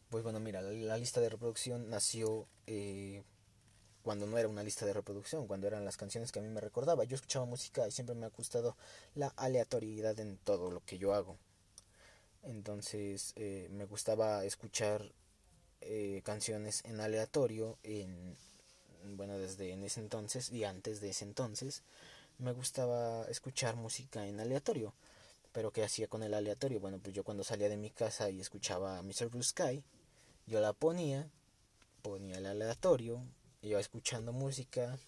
pues 0.08 0.22
bueno, 0.22 0.38
mira, 0.38 0.62
la, 0.62 0.96
lista 0.96 1.20
de 1.20 1.28
reproducción 1.28 1.90
nació 1.90 2.46
eh, 2.68 3.24
cuando 4.02 4.26
no 4.26 4.38
era 4.38 4.48
una 4.48 4.62
lista 4.62 4.86
de 4.86 4.92
reproducción, 4.92 5.48
cuando 5.48 5.66
eran 5.66 5.84
las 5.84 5.96
canciones 5.96 6.30
que 6.30 6.38
a 6.38 6.42
mí 6.42 6.48
me 6.48 6.60
recordaba. 6.60 7.02
Yo 7.04 7.16
escuchaba 7.16 7.44
música 7.44 7.88
y 7.88 7.90
siempre 7.90 8.14
me 8.14 8.26
ha 8.26 8.30
gustado 8.30 8.76
la 9.16 9.28
aleatoriedad 9.36 10.18
en 10.20 10.38
todo 10.38 10.70
lo 10.70 10.84
que 10.84 10.98
yo 10.98 11.12
hago. 11.12 11.36
Entonces 12.44 13.32
eh, 13.34 13.68
me 13.72 13.84
gustaba 13.84 14.44
escuchar 14.44 15.12
canciones 16.24 16.84
en 16.84 17.00
aleatorio, 17.00 17.78
en, 17.84 18.36
bueno, 19.10 19.38
desde 19.38 19.72
en 19.72 19.84
ese 19.84 20.00
entonces 20.00 20.50
y 20.50 20.64
antes 20.64 21.00
de 21.00 21.10
ese 21.10 21.24
entonces, 21.24 21.82
me 22.38 22.52
gustaba 22.52 23.24
escuchar 23.28 23.76
música 23.76 24.26
en 24.26 24.40
aleatorio. 24.40 24.94
Pero 25.52 25.70
¿qué 25.72 25.84
hacía 25.84 26.06
con 26.06 26.22
el 26.22 26.34
aleatorio? 26.34 26.80
Bueno, 26.80 26.98
pues 26.98 27.14
yo 27.14 27.24
cuando 27.24 27.44
salía 27.44 27.68
de 27.68 27.76
mi 27.76 27.90
casa 27.90 28.28
y 28.28 28.40
escuchaba 28.40 29.00
Mr. 29.02 29.28
Blue 29.30 29.42
Sky, 29.42 29.82
yo 30.46 30.60
la 30.60 30.72
ponía, 30.72 31.30
ponía 32.02 32.38
el 32.38 32.46
aleatorio, 32.46 33.22
iba 33.62 33.80
escuchando 33.80 34.32
música 34.32 34.98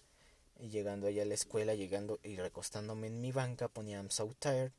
y 0.59 0.69
llegando 0.69 1.07
allá 1.07 1.21
a 1.21 1.25
la 1.25 1.35
escuela, 1.35 1.75
llegando 1.75 2.19
y 2.23 2.35
recostándome 2.37 3.07
en 3.07 3.21
mi 3.21 3.31
banca, 3.31 3.67
ponía 3.67 3.97
I'm 3.97 4.09
So 4.09 4.33
Tired 4.39 4.71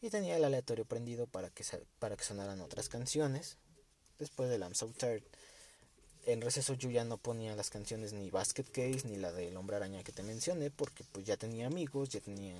y 0.00 0.10
tenía 0.10 0.36
el 0.36 0.44
aleatorio 0.44 0.84
prendido 0.84 1.26
para 1.26 1.50
que, 1.50 1.64
para 1.98 2.16
que 2.16 2.24
sonaran 2.24 2.60
otras 2.60 2.88
canciones. 2.88 3.58
Después 4.18 4.48
del 4.48 4.62
I'm 4.62 4.74
So 4.74 4.86
Tired, 4.88 5.24
en 6.26 6.40
receso 6.42 6.74
yo 6.74 6.90
ya 6.90 7.04
no 7.04 7.16
ponía 7.16 7.56
las 7.56 7.70
canciones 7.70 8.12
ni 8.12 8.30
Basket 8.30 8.64
Case 8.64 9.02
ni 9.04 9.16
la 9.16 9.32
del 9.32 9.56
Hombre 9.56 9.76
Araña 9.76 10.02
que 10.02 10.12
te 10.12 10.22
mencioné 10.22 10.70
porque 10.70 11.04
pues 11.12 11.24
ya 11.24 11.36
tenía 11.36 11.66
amigos, 11.66 12.10
ya 12.10 12.20
tenía, 12.20 12.56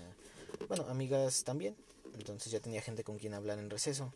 bueno, 0.68 0.86
amigas 0.88 1.44
también. 1.44 1.76
Entonces 2.14 2.50
ya 2.50 2.60
tenía 2.60 2.80
gente 2.80 3.04
con 3.04 3.18
quien 3.18 3.34
hablar 3.34 3.58
en 3.58 3.68
receso. 3.68 4.14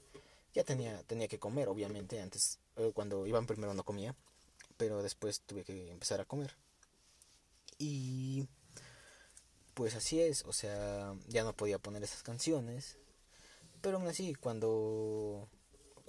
Ya 0.55 0.65
tenía, 0.65 1.03
tenía 1.03 1.29
que 1.29 1.39
comer, 1.39 1.69
obviamente. 1.69 2.21
Antes, 2.21 2.59
eh, 2.77 2.93
cuando 2.95 3.27
iban 3.27 3.47
primero 3.47 3.75
no 3.75 3.85
comía 3.85 4.15
pero 4.81 5.03
después 5.03 5.43
tuve 5.43 5.63
que 5.63 5.91
empezar 5.91 6.23
a 6.23 6.25
comer. 6.25 6.57
Y 7.77 8.49
pues 9.75 9.95
así 9.95 10.23
es, 10.23 10.43
o 10.47 10.55
sea, 10.55 11.15
ya 11.29 11.45
no 11.45 11.53
podía 11.53 11.79
poner 11.79 12.03
esas 12.03 12.23
canciones, 12.23 12.97
pero 13.83 13.99
aún 13.99 14.09
así 14.09 14.35
cuando 14.35 15.51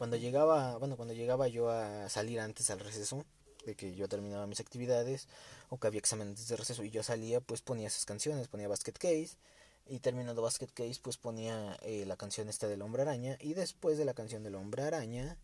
cuando 0.02 0.18
llegaba, 0.18 0.78
bueno, 0.78 0.96
cuando 0.96 1.14
llegaba 1.14 1.48
yo 1.48 1.70
a 1.70 2.10
salir 2.10 2.40
antes 2.40 2.72
al 2.72 2.80
receso, 2.80 3.24
de 3.68 3.76
que 3.76 3.94
yo 3.94 4.10
terminaba 4.10 4.48
mis 4.48 4.60
actividades 4.60 5.28
o 5.70 5.78
que 5.78 5.86
había 5.86 6.00
exámenes 6.00 6.48
de 6.48 6.56
receso 6.56 6.84
y 6.84 6.90
yo 6.90 7.04
salía, 7.04 7.40
pues 7.40 7.62
ponía 7.62 7.86
esas 7.86 8.06
canciones, 8.06 8.48
ponía 8.48 8.68
Basket 8.68 8.94
Case 8.94 9.38
y 9.86 10.00
terminando 10.00 10.42
Basket 10.42 10.70
Case 10.74 11.00
pues 11.04 11.18
ponía 11.18 11.78
eh, 11.84 12.06
la 12.08 12.18
canción 12.18 12.50
esta 12.50 12.68
del 12.68 12.82
Hombre 12.82 13.04
Araña 13.04 13.38
y 13.40 13.54
después 13.54 14.00
de 14.00 14.06
la 14.06 14.16
canción 14.16 14.42
del 14.42 14.56
Hombre 14.56 14.82
Araña 14.82 15.38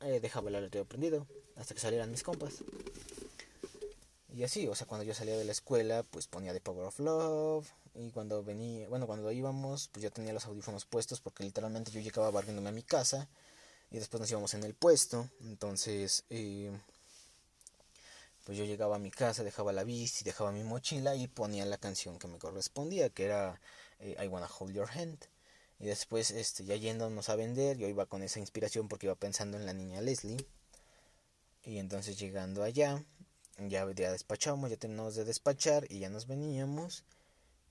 eh, 0.00 0.20
dejaba 0.20 0.48
el 0.48 0.54
aleatorio 0.54 0.86
prendido 0.86 1.26
hasta 1.56 1.74
que 1.74 1.80
salieran 1.80 2.10
mis 2.10 2.22
compas. 2.22 2.64
Y 4.32 4.44
así, 4.44 4.66
o 4.66 4.74
sea, 4.74 4.86
cuando 4.86 5.04
yo 5.04 5.12
salía 5.12 5.36
de 5.36 5.44
la 5.44 5.52
escuela, 5.52 6.04
pues 6.04 6.26
ponía 6.26 6.54
The 6.54 6.62
Power 6.62 6.86
of 6.86 6.98
Love. 6.98 7.70
Y 7.94 8.10
cuando 8.12 8.42
venía, 8.44 8.88
bueno, 8.88 9.06
cuando 9.06 9.30
íbamos, 9.32 9.88
pues 9.88 10.02
yo 10.02 10.10
tenía 10.10 10.32
los 10.32 10.46
audífonos 10.46 10.84
puestos 10.84 11.20
porque 11.20 11.44
literalmente 11.44 11.90
yo 11.90 12.00
llegaba 12.00 12.30
barriéndome 12.30 12.68
a 12.68 12.72
mi 12.72 12.82
casa. 12.82 13.28
Y 13.90 13.98
después 13.98 14.20
nos 14.20 14.30
íbamos 14.30 14.54
en 14.54 14.62
el 14.64 14.74
puesto. 14.74 15.28
Entonces, 15.40 16.24
eh, 16.30 16.70
pues 18.44 18.56
yo 18.56 18.64
llegaba 18.64 18.96
a 18.96 18.98
mi 18.98 19.10
casa, 19.10 19.44
dejaba 19.44 19.72
la 19.72 19.84
bici, 19.84 20.24
dejaba 20.24 20.52
mi 20.52 20.62
mochila 20.62 21.16
y 21.16 21.26
ponía 21.28 21.64
la 21.66 21.78
canción 21.78 22.18
que 22.18 22.28
me 22.28 22.38
correspondía, 22.38 23.10
que 23.10 23.24
era 23.24 23.60
eh, 23.98 24.16
I 24.22 24.28
Wanna 24.28 24.48
Hold 24.58 24.74
Your 24.74 24.88
Hand. 24.90 25.18
Y 25.78 25.86
después, 25.86 26.30
este, 26.30 26.64
ya 26.64 26.76
yéndonos 26.76 27.28
a 27.28 27.36
vender, 27.36 27.78
yo 27.78 27.88
iba 27.88 28.06
con 28.06 28.22
esa 28.22 28.38
inspiración 28.38 28.88
porque 28.88 29.06
iba 29.06 29.14
pensando 29.14 29.56
en 29.56 29.66
la 29.66 29.72
niña 29.72 30.00
Leslie. 30.00 30.46
Y 31.64 31.78
entonces 31.78 32.18
llegando 32.18 32.62
allá, 32.62 33.04
ya, 33.58 33.90
ya 33.92 34.12
despachamos, 34.12 34.70
ya 34.70 34.76
terminamos 34.76 35.14
de 35.14 35.24
despachar 35.24 35.86
y 35.90 36.00
ya 36.00 36.10
nos 36.10 36.26
veníamos. 36.26 37.04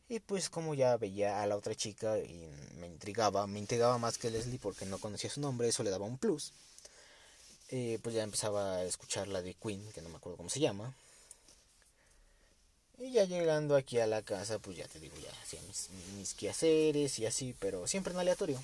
Y 0.10 0.20
pues 0.20 0.49
como 0.49 0.74
ya 0.74 0.97
veía 0.97 1.41
a 1.41 1.45
la 1.45 1.55
otra 1.55 1.76
chica 1.76 2.18
y 2.18 2.49
me 2.80 2.88
intrigaba, 2.88 3.45
me 3.45 3.60
intrigaba 3.60 3.99
más 3.99 4.18
que 4.18 4.32
Leslie 4.32 4.57
porque 4.57 4.86
no 4.86 4.97
conocía 4.97 5.30
su 5.30 5.39
nombre, 5.39 5.68
eso 5.68 5.84
le 5.84 5.91
daba 5.91 6.05
un 6.05 6.18
plus. 6.18 6.51
Pues 7.70 8.16
ya 8.16 8.24
empezaba 8.24 8.78
a 8.78 8.84
escuchar 8.84 9.28
la 9.28 9.43
de 9.43 9.53
Queen, 9.53 9.88
que 9.93 10.01
no 10.01 10.10
me 10.10 10.16
acuerdo 10.18 10.38
cómo 10.38 10.49
se 10.49 10.60
llama. 10.60 10.95
Y 12.97 13.12
ya 13.12 13.26
llegando 13.26 13.76
aquí 13.76 13.99
a 13.99 14.07
la 14.07 14.24
casa, 14.24 14.57
pues 14.57 14.76
ya 14.78 14.88
te 14.88 14.99
digo, 14.99 15.16
ya 15.20 15.32
hacía 15.43 15.62
mis, 15.62 15.89
mis 16.18 16.34
quehaceres 16.34 17.20
y 17.20 17.28
así, 17.28 17.55
pero 17.60 17.86
siempre 17.86 18.12
en 18.12 18.20
aleatorio. 18.20 18.62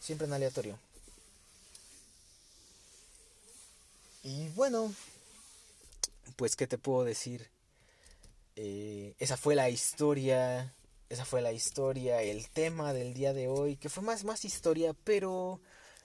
Siempre 0.00 0.26
en 0.26 0.34
aleatorio. 0.34 0.78
Y 4.22 4.48
bueno, 4.50 4.94
pues 6.36 6.54
qué 6.54 6.66
te 6.66 6.76
puedo 6.76 7.04
decir. 7.04 7.48
Eh, 8.60 9.14
esa 9.20 9.36
fue 9.36 9.54
la 9.54 9.70
historia. 9.70 10.74
Esa 11.08 11.24
fue 11.24 11.40
la 11.40 11.52
historia, 11.52 12.20
el 12.22 12.50
tema 12.50 12.92
del 12.92 13.14
día 13.14 13.32
de 13.32 13.48
hoy, 13.48 13.76
que 13.76 13.88
fue 13.88 14.02
más, 14.02 14.24
más 14.24 14.44
historia, 14.44 14.94
pero 15.04 15.58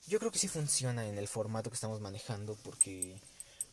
yo 0.08 0.18
creo 0.20 0.32
que 0.32 0.40
sí 0.40 0.48
funciona 0.48 1.06
en 1.10 1.18
el 1.18 1.28
formato 1.28 1.70
que 1.70 1.74
estamos 1.74 2.00
manejando, 2.00 2.56
porque 2.64 3.18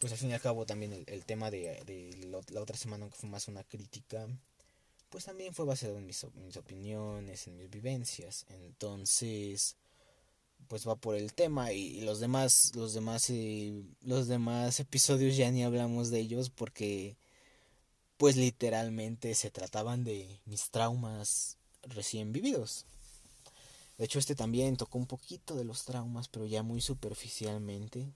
pues 0.00 0.12
al 0.12 0.18
fin 0.18 0.30
y 0.30 0.32
al 0.32 0.40
cabo 0.40 0.64
también 0.64 1.04
el, 1.06 1.24
tema 1.24 1.50
de, 1.50 2.26
la 2.50 2.60
otra 2.60 2.76
semana 2.76 3.08
que 3.08 3.16
fue 3.16 3.28
más 3.28 3.48
una 3.48 3.62
crítica 3.62 4.26
pues 5.10 5.26
también 5.26 5.52
fue 5.52 5.66
basado 5.66 5.98
en 5.98 6.06
mis, 6.06 6.24
opiniones 6.56 7.46
en 7.46 7.58
mis 7.58 7.68
vivencias 7.68 8.46
entonces 8.48 9.76
pues 10.68 10.88
va 10.88 10.96
por 10.96 11.16
el 11.16 11.34
tema 11.34 11.72
y, 11.72 12.00
los 12.00 12.18
demás 12.18 12.72
los 12.74 12.94
demás 12.94 13.28
eh, 13.28 13.82
los 14.00 14.26
demás 14.26 14.80
episodios 14.80 15.36
ya 15.36 15.50
ni 15.50 15.64
hablamos 15.64 16.08
de 16.08 16.20
ellos 16.20 16.48
porque 16.48 17.18
pues 18.20 18.36
literalmente 18.36 19.34
se 19.34 19.50
trataban 19.50 20.04
de 20.04 20.38
mis 20.44 20.68
traumas 20.68 21.56
recién 21.82 22.32
vividos 22.32 22.84
de 23.96 24.04
hecho 24.04 24.18
este 24.18 24.34
también 24.34 24.76
tocó 24.76 24.98
un 24.98 25.06
poquito 25.06 25.56
de 25.56 25.64
los 25.64 25.84
traumas 25.84 26.28
pero 26.28 26.44
ya 26.44 26.62
muy 26.62 26.82
superficialmente 26.82 28.12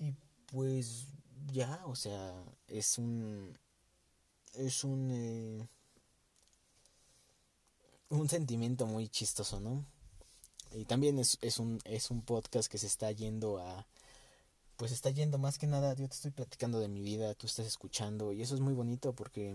y 0.00 0.14
pues 0.46 1.06
ya, 1.52 1.82
o 1.86 1.94
sea, 1.94 2.34
es 2.66 2.98
un... 2.98 3.56
Es 4.54 4.82
un... 4.84 5.10
Eh, 5.10 5.68
un 8.08 8.28
sentimiento 8.28 8.86
muy 8.86 9.08
chistoso, 9.08 9.60
¿no? 9.60 9.84
Y 10.72 10.84
también 10.84 11.18
es, 11.18 11.38
es, 11.42 11.58
un, 11.58 11.78
es 11.84 12.10
un 12.10 12.22
podcast 12.22 12.70
que 12.70 12.78
se 12.78 12.86
está 12.86 13.12
yendo 13.12 13.58
a... 13.58 13.86
Pues 14.80 14.92
está 14.92 15.10
yendo 15.10 15.36
más 15.36 15.58
que 15.58 15.66
nada, 15.66 15.92
yo 15.94 16.08
te 16.08 16.14
estoy 16.14 16.30
platicando 16.30 16.80
de 16.80 16.88
mi 16.88 17.02
vida, 17.02 17.34
tú 17.34 17.46
estás 17.46 17.66
escuchando 17.66 18.32
y 18.32 18.40
eso 18.40 18.54
es 18.54 18.62
muy 18.62 18.72
bonito 18.72 19.12
porque 19.12 19.54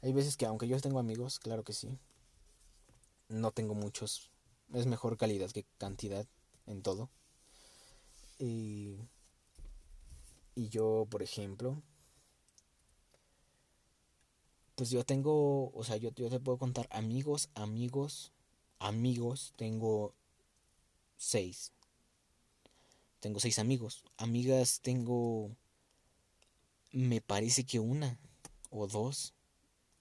hay 0.00 0.12
veces 0.14 0.38
que 0.38 0.46
aunque 0.46 0.66
yo 0.66 0.80
tengo 0.80 0.98
amigos, 0.98 1.38
claro 1.38 1.64
que 1.64 1.74
sí, 1.74 1.98
no 3.28 3.52
tengo 3.52 3.74
muchos, 3.74 4.30
es 4.72 4.86
mejor 4.86 5.18
calidad 5.18 5.50
que 5.50 5.66
cantidad 5.76 6.26
en 6.66 6.80
todo. 6.80 7.10
Y 8.38 8.96
y 10.54 10.70
yo, 10.70 11.06
por 11.10 11.22
ejemplo, 11.22 11.82
pues 14.76 14.88
yo 14.88 15.04
tengo, 15.04 15.70
o 15.74 15.84
sea, 15.84 15.96
yo, 15.98 16.10
yo 16.14 16.30
te 16.30 16.40
puedo 16.40 16.56
contar 16.56 16.88
amigos, 16.90 17.50
amigos, 17.54 18.32
amigos, 18.78 19.52
tengo 19.56 20.14
seis. 21.18 21.72
Tengo 23.20 23.40
seis 23.40 23.58
amigos. 23.58 24.04
Amigas 24.16 24.80
tengo, 24.80 25.50
me 26.92 27.20
parece 27.20 27.64
que 27.64 27.80
una 27.80 28.18
o 28.70 28.86
dos. 28.86 29.34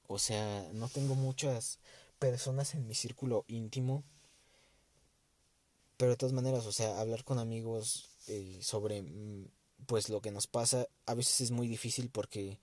O 0.07 0.19
sea, 0.19 0.69
no 0.73 0.87
tengo 0.87 1.15
muchas 1.15 1.79
personas 2.19 2.73
en 2.73 2.87
mi 2.87 2.95
círculo 2.95 3.45
íntimo. 3.47 4.03
Pero 5.97 6.11
de 6.11 6.17
todas 6.17 6.33
maneras, 6.33 6.65
o 6.65 6.71
sea, 6.71 6.99
hablar 6.99 7.23
con 7.23 7.39
amigos 7.39 8.09
eh, 8.27 8.59
sobre 8.61 9.01
mm, 9.01 9.47
pues 9.85 10.09
lo 10.09 10.21
que 10.21 10.31
nos 10.31 10.47
pasa 10.47 10.87
a 11.05 11.13
veces 11.13 11.41
es 11.41 11.51
muy 11.51 11.67
difícil 11.67 12.09
porque 12.09 12.59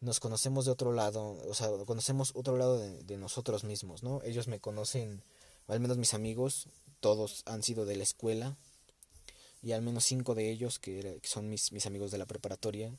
nos 0.00 0.20
conocemos 0.20 0.64
de 0.64 0.72
otro 0.72 0.92
lado, 0.92 1.38
o 1.48 1.54
sea, 1.54 1.68
conocemos 1.86 2.32
otro 2.34 2.56
lado 2.56 2.78
de, 2.78 3.16
nosotros 3.16 3.64
mismos, 3.64 4.02
¿no? 4.02 4.22
Ellos 4.22 4.46
me 4.46 4.60
conocen, 4.60 5.24
al 5.66 5.80
menos 5.80 5.98
mis 5.98 6.14
amigos, 6.14 6.68
todos 7.00 7.42
han 7.46 7.62
sido 7.62 7.84
de 7.84 7.96
la 7.96 8.04
escuela, 8.04 8.56
y 9.62 9.72
al 9.72 9.82
menos 9.82 10.04
cinco 10.04 10.34
de 10.34 10.50
ellos, 10.50 10.78
que, 10.78 11.20
son 11.24 11.48
mis, 11.48 11.72
mis, 11.72 11.86
amigos 11.86 12.10
de 12.10 12.18
la 12.18 12.26
preparatoria, 12.26 12.92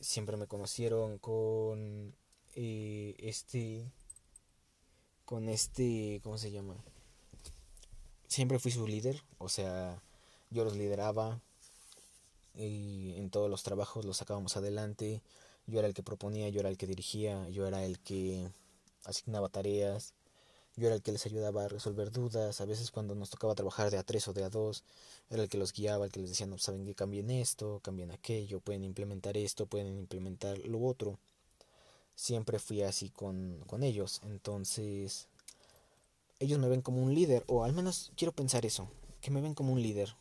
siempre 0.00 0.36
me 0.36 0.46
conocieron 0.46 1.18
con 1.18 2.14
eh, 2.54 3.14
este, 3.18 3.90
con 5.24 5.48
este, 5.48 6.20
¿cómo 6.22 6.38
se 6.38 6.50
llama? 6.50 6.76
Siempre 8.28 8.58
fui 8.58 8.70
su 8.70 8.86
líder, 8.86 9.22
o 9.38 9.48
sea, 9.48 10.02
yo 10.50 10.64
los 10.64 10.76
lideraba, 10.76 11.40
y 12.54 13.14
en 13.16 13.30
todos 13.30 13.50
los 13.50 13.62
trabajos 13.62 14.04
los 14.04 14.18
sacábamos 14.18 14.56
adelante, 14.56 15.22
yo 15.66 15.78
era 15.78 15.88
el 15.88 15.94
que 15.94 16.02
proponía, 16.02 16.48
yo 16.48 16.60
era 16.60 16.68
el 16.68 16.76
que 16.76 16.86
dirigía, 16.86 17.48
yo 17.48 17.66
era 17.66 17.84
el 17.84 17.98
que 17.98 18.48
asignaba 19.04 19.48
tareas, 19.48 20.14
yo 20.76 20.86
era 20.86 20.96
el 20.96 21.02
que 21.02 21.12
les 21.12 21.24
ayudaba 21.26 21.64
a 21.64 21.68
resolver 21.68 22.10
dudas, 22.10 22.60
a 22.60 22.64
veces 22.64 22.90
cuando 22.90 23.14
nos 23.14 23.30
tocaba 23.30 23.54
trabajar 23.54 23.90
de 23.90 23.98
a 23.98 24.02
tres 24.02 24.26
o 24.26 24.32
de 24.32 24.42
a 24.42 24.50
dos, 24.50 24.82
era 25.30 25.42
el 25.42 25.48
que 25.48 25.58
los 25.58 25.72
guiaba, 25.72 26.04
el 26.04 26.10
que 26.10 26.20
les 26.20 26.30
decía, 26.30 26.46
no 26.46 26.58
saben 26.58 26.84
que 26.84 26.94
cambien 26.94 27.30
esto, 27.30 27.80
cambien 27.82 28.10
aquello, 28.10 28.60
pueden 28.60 28.82
implementar 28.82 29.36
esto, 29.36 29.66
pueden 29.66 29.96
implementar 29.98 30.58
lo 30.58 30.82
otro. 30.82 31.18
Siempre 32.16 32.58
fui 32.58 32.82
así 32.82 33.10
con, 33.10 33.62
con 33.66 33.82
ellos, 33.84 34.20
entonces 34.24 35.28
ellos 36.40 36.58
me 36.58 36.68
ven 36.68 36.82
como 36.82 37.02
un 37.02 37.14
líder, 37.14 37.44
o 37.46 37.64
al 37.64 37.72
menos 37.72 38.12
quiero 38.16 38.32
pensar 38.32 38.66
eso, 38.66 38.88
que 39.20 39.30
me 39.30 39.40
ven 39.40 39.54
como 39.54 39.72
un 39.72 39.82
líder, 39.82 40.16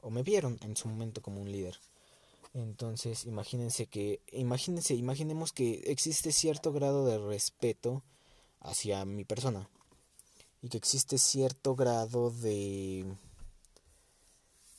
o 0.00 0.10
me 0.10 0.22
vieron 0.22 0.58
en 0.62 0.76
su 0.76 0.88
momento 0.88 1.20
como 1.20 1.40
un 1.40 1.52
líder. 1.52 1.78
Entonces, 2.54 3.24
imagínense 3.24 3.86
que, 3.86 4.20
imagínense, 4.32 4.94
imaginemos 4.94 5.52
que 5.52 5.82
existe 5.86 6.32
cierto 6.32 6.72
grado 6.72 7.06
de 7.06 7.18
respeto 7.18 8.02
hacia 8.60 9.04
mi 9.04 9.24
persona 9.24 9.68
y 10.62 10.68
que 10.68 10.78
existe 10.78 11.18
cierto 11.18 11.74
grado 11.74 12.30
de 12.30 13.04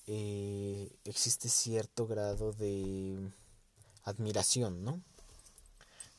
eh, 0.07 0.89
existe 1.05 1.49
cierto 1.49 2.07
grado 2.07 2.53
de 2.53 3.31
admiración, 4.03 4.83
¿no? 4.83 5.01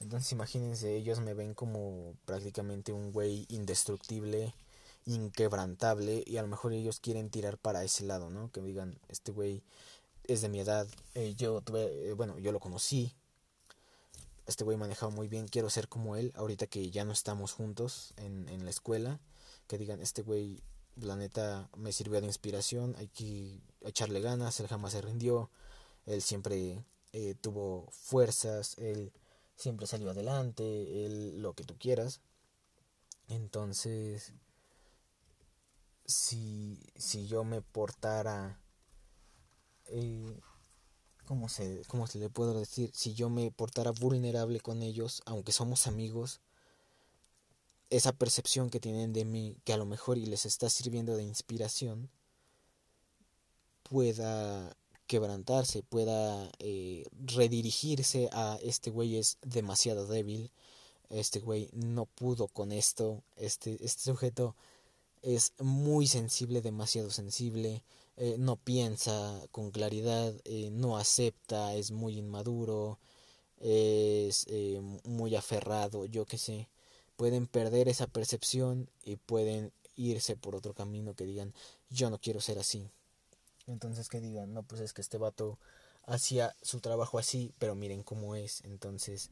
Entonces 0.01 0.33
imagínense, 0.33 0.97
ellos 0.97 1.21
me 1.21 1.35
ven 1.35 1.55
como 1.55 2.15
prácticamente 2.27 2.93
un 2.93 3.13
güey 3.13 3.47
indestructible, 3.49 4.55
inquebrantable, 5.07 6.23
y 6.27 6.37
a 6.37 6.43
lo 6.43 6.49
mejor 6.49 6.73
ellos 6.73 7.01
quieren 7.01 7.31
tirar 7.31 7.59
para 7.59 7.85
ese 7.85 8.05
lado, 8.05 8.31
¿no? 8.31 8.51
Que 8.53 8.61
digan, 8.61 8.99
este 9.09 9.33
güey 9.33 9.63
es 10.25 10.43
de 10.43 10.49
mi 10.49 10.61
edad, 10.61 10.87
eh, 11.15 11.35
yo 11.37 11.61
tuve, 11.61 12.09
eh, 12.09 12.13
bueno, 12.15 12.39
yo 12.39 12.53
lo 12.53 12.61
conocí, 12.61 13.15
este 14.47 14.65
güey 14.65 14.77
manejaba 14.77 15.11
muy 15.11 15.29
bien, 15.29 15.49
quiero 15.49 15.71
ser 15.71 15.89
como 15.89 16.17
él, 16.17 16.33
ahorita 16.37 16.67
que 16.67 16.91
ya 16.91 17.05
no 17.05 17.13
estamos 17.13 17.53
juntos 17.53 18.13
en, 18.17 18.49
en 18.49 18.65
la 18.65 18.71
escuela, 18.71 19.21
que 19.67 19.79
digan, 19.79 20.01
este 20.01 20.23
güey, 20.23 20.63
la 20.97 21.17
neta, 21.17 21.69
me 21.77 21.93
sirvió 21.93 22.21
de 22.21 22.27
inspiración, 22.27 22.95
hay 22.99 23.09
que 23.09 23.61
echarle 23.83 24.21
ganas, 24.21 24.61
él 24.61 24.69
jamás 24.69 24.93
se 24.93 25.03
rindió, 25.03 25.51
él 26.07 26.23
siempre 26.23 26.85
eh, 27.13 27.35
tuvo 27.41 27.89
fuerzas, 27.91 28.77
él 28.79 29.13
siempre 29.57 29.87
salió 29.87 30.11
adelante, 30.11 31.07
él 31.07 31.41
lo 31.43 31.55
que 31.55 31.65
tú 31.65 31.77
quieras. 31.79 32.21
Entonces, 33.29 34.33
si, 36.07 36.79
si 36.97 37.27
yo 37.27 37.45
me 37.45 37.63
portara 37.63 38.61
eh, 39.87 40.41
¿cómo, 41.27 41.49
se, 41.49 41.83
¿cómo 41.89 42.07
se 42.07 42.19
le 42.19 42.29
puedo 42.31 42.59
decir? 42.59 42.91
Si 42.95 43.15
yo 43.15 43.29
me 43.31 43.51
portara 43.51 43.91
vulnerable 43.91 44.61
con 44.61 44.83
ellos, 44.83 45.23
aunque 45.27 45.53
somos 45.53 45.87
amigos, 45.87 46.41
esa 47.91 48.13
percepción 48.13 48.71
que 48.71 48.81
tienen 48.81 49.13
de 49.13 49.25
mí, 49.25 49.57
que 49.65 49.73
a 49.73 49.77
lo 49.77 49.87
mejor 49.87 50.19
y 50.19 50.27
les 50.27 50.47
está 50.47 50.71
sirviendo 50.71 51.17
de 51.17 51.23
inspiración, 51.25 52.11
pueda 53.83 54.77
quebrantarse, 55.07 55.83
pueda 55.83 56.51
eh, 56.59 57.05
redirigirse 57.13 58.29
a 58.33 58.59
este 58.63 58.91
güey 58.91 59.17
es 59.17 59.39
demasiado 59.43 60.07
débil, 60.07 60.51
este 61.11 61.41
güey 61.41 61.69
no 61.73 62.07
pudo 62.07 62.49
con 62.49 62.73
esto, 62.73 63.23
este, 63.37 63.79
este 63.85 64.03
sujeto 64.05 64.57
es 65.23 65.53
muy 65.59 66.07
sensible, 66.07 66.63
demasiado 66.63 67.11
sensible, 67.11 67.85
eh, 68.17 68.37
no 68.39 68.57
piensa 68.57 69.41
con 69.51 69.71
claridad, 69.71 70.35
eh, 70.45 70.71
no 70.73 70.97
acepta, 70.99 71.75
es 71.77 71.91
muy 71.91 72.19
inmaduro, 72.19 72.99
es 73.61 74.47
muy 75.05 75.37
aferrado, 75.37 76.05
yo 76.07 76.27
qué 76.27 76.39
sé. 76.39 76.69
Pueden 77.17 77.47
perder 77.47 77.89
esa 77.89 78.07
percepción 78.07 78.89
y 79.05 79.17
pueden 79.17 79.73
irse 79.97 80.37
por 80.37 80.57
otro 80.57 80.75
camino 80.75 81.15
que 81.15 81.25
digan, 81.25 81.55
yo 81.91 82.11
no 82.11 82.19
quiero 82.19 82.41
ser 82.41 82.59
así. 82.59 82.91
Entonces 83.67 84.09
que 84.09 84.21
digan, 84.21 84.53
no, 84.53 84.63
pues 84.63 84.81
es 84.81 84.93
que 84.93 85.01
este 85.01 85.19
vato 85.19 85.59
hacía 86.07 86.55
su 86.63 86.81
trabajo 86.81 87.19
así, 87.19 87.53
pero 87.59 87.75
miren 87.75 88.03
cómo 88.03 88.35
es. 88.35 88.63
Entonces, 88.65 89.31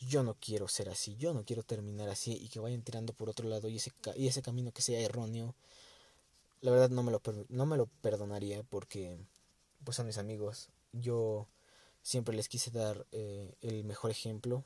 yo 0.00 0.22
no 0.22 0.34
quiero 0.40 0.68
ser 0.68 0.88
así, 0.88 1.16
yo 1.16 1.34
no 1.34 1.44
quiero 1.44 1.62
terminar 1.62 2.08
así 2.08 2.32
y 2.32 2.48
que 2.48 2.60
vayan 2.60 2.82
tirando 2.82 3.12
por 3.12 3.28
otro 3.28 3.48
lado 3.48 3.68
y 3.68 3.76
ese, 3.76 3.92
y 4.16 4.28
ese 4.28 4.42
camino 4.42 4.72
que 4.72 4.82
sea 4.82 5.00
erróneo 5.00 5.54
la 6.60 6.70
verdad 6.70 6.90
no 6.90 7.02
me 7.02 7.12
lo, 7.12 7.22
no 7.48 7.66
me 7.66 7.76
lo 7.76 7.86
perdonaría 7.86 8.62
porque 8.64 9.18
pues 9.84 9.96
son 9.96 10.06
mis 10.06 10.18
amigos. 10.18 10.68
Yo 10.92 11.46
siempre 12.02 12.34
les 12.34 12.48
quise 12.48 12.70
dar 12.70 13.06
eh, 13.12 13.54
el 13.60 13.84
mejor 13.84 14.10
ejemplo 14.10 14.64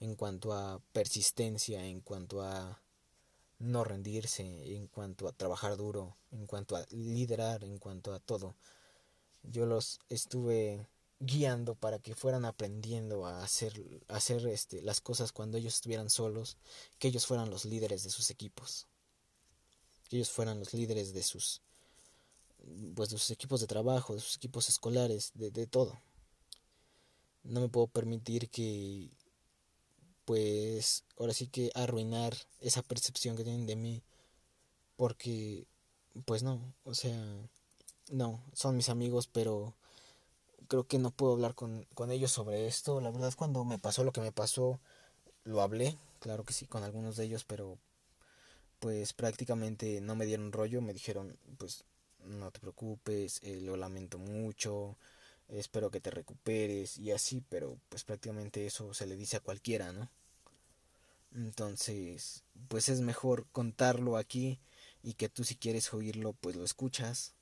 en 0.00 0.16
cuanto 0.16 0.52
a 0.52 0.80
persistencia, 0.92 1.84
en 1.86 2.00
cuanto 2.00 2.42
a 2.42 2.82
no 3.58 3.84
rendirse, 3.84 4.74
en 4.74 4.86
cuanto 4.86 5.28
a 5.28 5.32
trabajar 5.32 5.76
duro, 5.76 6.16
en 6.32 6.46
cuanto 6.46 6.76
a 6.76 6.86
liderar, 6.90 7.64
en 7.64 7.78
cuanto 7.78 8.12
a 8.12 8.20
todo. 8.20 8.56
Yo 9.42 9.66
los 9.66 10.00
estuve 10.08 10.86
guiando 11.20 11.74
para 11.74 11.98
que 11.98 12.14
fueran 12.14 12.44
aprendiendo 12.44 13.26
a 13.26 13.42
hacer, 13.44 14.02
a 14.08 14.16
hacer 14.16 14.46
este, 14.46 14.82
las 14.82 15.00
cosas 15.00 15.32
cuando 15.32 15.58
ellos 15.58 15.74
estuvieran 15.74 16.10
solos, 16.10 16.56
que 16.98 17.08
ellos 17.08 17.26
fueran 17.26 17.50
los 17.50 17.64
líderes 17.66 18.02
de 18.02 18.10
sus 18.10 18.30
equipos 18.30 18.86
que 20.10 20.16
ellos 20.16 20.30
fueran 20.30 20.58
los 20.58 20.74
líderes 20.74 21.14
de 21.14 21.22
sus 21.22 21.62
pues 22.94 23.08
de 23.10 23.16
sus 23.16 23.30
equipos 23.30 23.60
de 23.60 23.68
trabajo, 23.68 24.14
de 24.14 24.20
sus 24.20 24.36
equipos 24.36 24.68
escolares, 24.68 25.30
de, 25.34 25.50
de 25.50 25.66
todo. 25.66 25.98
No 27.42 27.60
me 27.60 27.68
puedo 27.68 27.86
permitir 27.86 28.50
que 28.50 29.08
pues 30.30 31.02
ahora 31.18 31.32
sí 31.32 31.48
que 31.48 31.72
arruinar 31.74 32.36
esa 32.60 32.82
percepción 32.82 33.36
que 33.36 33.42
tienen 33.42 33.66
de 33.66 33.74
mí 33.74 34.00
porque 34.94 35.66
pues 36.24 36.44
no, 36.44 36.72
o 36.84 36.94
sea, 36.94 37.20
no, 38.12 38.40
son 38.52 38.76
mis 38.76 38.90
amigos, 38.90 39.26
pero 39.26 39.74
creo 40.68 40.86
que 40.86 41.00
no 41.00 41.10
puedo 41.10 41.32
hablar 41.32 41.56
con, 41.56 41.84
con 41.96 42.12
ellos 42.12 42.30
sobre 42.30 42.68
esto. 42.68 43.00
La 43.00 43.10
verdad 43.10 43.34
cuando 43.36 43.64
me 43.64 43.80
pasó 43.80 44.04
lo 44.04 44.12
que 44.12 44.20
me 44.20 44.30
pasó, 44.30 44.78
lo 45.42 45.62
hablé, 45.62 45.98
claro 46.20 46.44
que 46.44 46.52
sí, 46.52 46.64
con 46.64 46.84
algunos 46.84 47.16
de 47.16 47.24
ellos, 47.24 47.42
pero 47.42 47.76
pues 48.78 49.12
prácticamente 49.14 50.00
no 50.00 50.14
me 50.14 50.26
dieron 50.26 50.52
rollo, 50.52 50.80
me 50.80 50.94
dijeron, 50.94 51.36
pues 51.58 51.82
no 52.24 52.52
te 52.52 52.60
preocupes, 52.60 53.40
eh, 53.42 53.60
lo 53.62 53.76
lamento 53.76 54.18
mucho, 54.18 54.96
espero 55.48 55.90
que 55.90 56.00
te 56.00 56.12
recuperes 56.12 56.98
y 56.98 57.10
así, 57.10 57.42
pero 57.48 57.78
pues 57.88 58.04
prácticamente 58.04 58.64
eso 58.64 58.94
se 58.94 59.08
le 59.08 59.16
dice 59.16 59.38
a 59.38 59.40
cualquiera, 59.40 59.90
¿no? 59.90 60.08
Entonces, 61.34 62.44
pues 62.68 62.88
es 62.88 63.00
mejor 63.00 63.46
contarlo 63.52 64.16
aquí 64.16 64.60
y 65.02 65.14
que 65.14 65.28
tú 65.28 65.44
si 65.44 65.56
quieres 65.56 65.92
oírlo, 65.94 66.32
pues 66.32 66.56
lo 66.56 66.64
escuchas. 66.64 67.34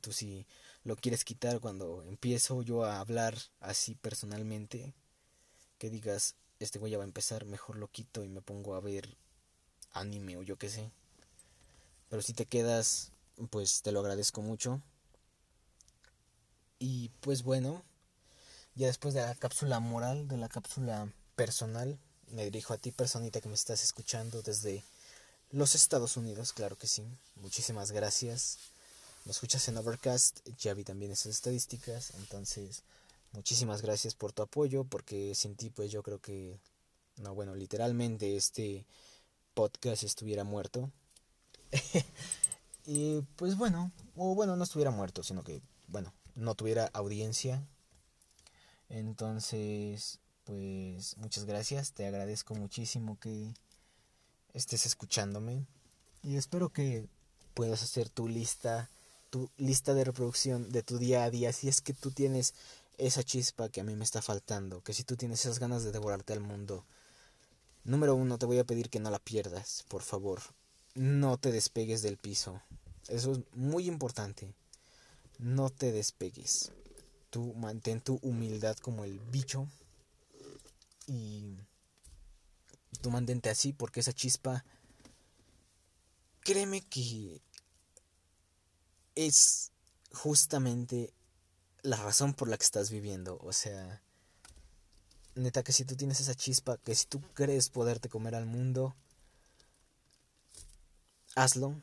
Tú 0.00 0.12
si 0.12 0.46
lo 0.82 0.96
quieres 0.96 1.24
quitar 1.24 1.60
cuando 1.60 2.02
empiezo 2.02 2.62
yo 2.62 2.84
a 2.84 3.00
hablar 3.00 3.36
así 3.60 3.94
personalmente, 3.94 4.94
que 5.78 5.90
digas, 5.90 6.34
este 6.58 6.78
güey 6.78 6.92
ya 6.92 6.98
va 6.98 7.04
a 7.04 7.06
empezar, 7.06 7.44
mejor 7.44 7.76
lo 7.76 7.88
quito 7.88 8.24
y 8.24 8.28
me 8.28 8.42
pongo 8.42 8.74
a 8.74 8.80
ver 8.80 9.16
anime 9.92 10.36
o 10.36 10.42
yo 10.42 10.56
qué 10.56 10.68
sé. 10.68 10.90
Pero 12.08 12.22
si 12.22 12.32
te 12.32 12.46
quedas, 12.46 13.12
pues 13.50 13.82
te 13.82 13.92
lo 13.92 14.00
agradezco 14.00 14.42
mucho. 14.42 14.82
Y 16.78 17.10
pues 17.20 17.42
bueno, 17.42 17.84
ya 18.74 18.86
después 18.86 19.14
de 19.14 19.20
la 19.20 19.34
cápsula 19.34 19.80
moral, 19.80 20.28
de 20.28 20.36
la 20.36 20.48
cápsula 20.48 21.12
personal, 21.36 21.98
me 22.32 22.44
dirijo 22.44 22.74
a 22.74 22.78
ti, 22.78 22.92
personita 22.92 23.40
que 23.40 23.48
me 23.48 23.54
estás 23.54 23.82
escuchando 23.82 24.42
desde 24.42 24.84
los 25.50 25.74
Estados 25.74 26.16
Unidos, 26.16 26.52
claro 26.52 26.76
que 26.76 26.86
sí. 26.86 27.04
Muchísimas 27.36 27.90
gracias. 27.90 28.58
Me 29.24 29.32
escuchas 29.32 29.66
en 29.68 29.76
Overcast, 29.76 30.40
ya 30.58 30.74
vi 30.74 30.84
también 30.84 31.12
esas 31.12 31.34
estadísticas, 31.34 32.12
entonces 32.18 32.82
muchísimas 33.32 33.82
gracias 33.82 34.14
por 34.14 34.32
tu 34.32 34.42
apoyo, 34.42 34.84
porque 34.84 35.34
sin 35.34 35.56
ti 35.56 35.70
pues 35.70 35.90
yo 35.90 36.02
creo 36.02 36.20
que 36.20 36.58
no, 37.18 37.34
bueno, 37.34 37.54
literalmente 37.54 38.36
este 38.36 38.86
podcast 39.54 40.02
estuviera 40.04 40.44
muerto. 40.44 40.90
y 42.86 43.22
pues 43.36 43.56
bueno, 43.56 43.92
o 44.16 44.34
bueno, 44.34 44.56
no 44.56 44.64
estuviera 44.64 44.90
muerto, 44.90 45.22
sino 45.22 45.42
que, 45.42 45.60
bueno, 45.88 46.12
no 46.34 46.54
tuviera 46.54 46.90
audiencia. 46.92 47.66
Entonces, 48.88 50.20
pues 50.48 51.18
muchas 51.18 51.44
gracias, 51.44 51.92
te 51.92 52.06
agradezco 52.06 52.54
muchísimo 52.54 53.18
que 53.20 53.52
estés 54.54 54.86
escuchándome 54.86 55.66
y 56.22 56.36
espero 56.36 56.70
que 56.70 57.06
puedas 57.52 57.82
hacer 57.82 58.08
tu 58.08 58.28
lista, 58.28 58.88
tu 59.28 59.50
lista 59.58 59.92
de 59.92 60.04
reproducción 60.04 60.72
de 60.72 60.82
tu 60.82 60.96
día 60.96 61.24
a 61.24 61.30
día 61.30 61.52
si 61.52 61.68
es 61.68 61.82
que 61.82 61.92
tú 61.92 62.12
tienes 62.12 62.54
esa 62.96 63.22
chispa 63.22 63.68
que 63.68 63.82
a 63.82 63.84
mí 63.84 63.94
me 63.94 64.04
está 64.04 64.22
faltando, 64.22 64.80
que 64.80 64.94
si 64.94 65.04
tú 65.04 65.16
tienes 65.16 65.40
esas 65.40 65.58
ganas 65.58 65.84
de 65.84 65.92
devorarte 65.92 66.32
al 66.32 66.40
mundo. 66.40 66.86
Número 67.84 68.14
uno, 68.14 68.38
te 68.38 68.46
voy 68.46 68.58
a 68.58 68.64
pedir 68.64 68.88
que 68.88 69.00
no 69.00 69.10
la 69.10 69.18
pierdas, 69.18 69.84
por 69.88 70.00
favor. 70.00 70.40
No 70.94 71.36
te 71.36 71.52
despegues 71.52 72.00
del 72.00 72.16
piso. 72.16 72.62
Eso 73.08 73.32
es 73.32 73.40
muy 73.52 73.86
importante. 73.86 74.54
No 75.38 75.68
te 75.68 75.92
despegues. 75.92 76.72
Tú 77.28 77.52
mantén 77.52 78.00
tu 78.00 78.18
humildad 78.22 78.78
como 78.78 79.04
el 79.04 79.18
bicho. 79.18 79.68
Y 81.08 81.58
tú 83.00 83.10
mantente 83.10 83.50
así 83.50 83.72
porque 83.72 84.00
esa 84.00 84.12
chispa, 84.12 84.64
créeme 86.40 86.82
que 86.82 87.40
es 89.14 89.72
justamente 90.12 91.12
la 91.82 91.96
razón 91.96 92.34
por 92.34 92.48
la 92.48 92.58
que 92.58 92.64
estás 92.64 92.90
viviendo. 92.90 93.38
O 93.42 93.52
sea, 93.52 94.02
neta 95.34 95.62
que 95.62 95.72
si 95.72 95.84
tú 95.84 95.96
tienes 95.96 96.20
esa 96.20 96.34
chispa, 96.34 96.76
que 96.78 96.94
si 96.94 97.06
tú 97.06 97.20
crees 97.32 97.70
poderte 97.70 98.08
comer 98.08 98.34
al 98.34 98.46
mundo, 98.46 98.94
hazlo, 101.34 101.82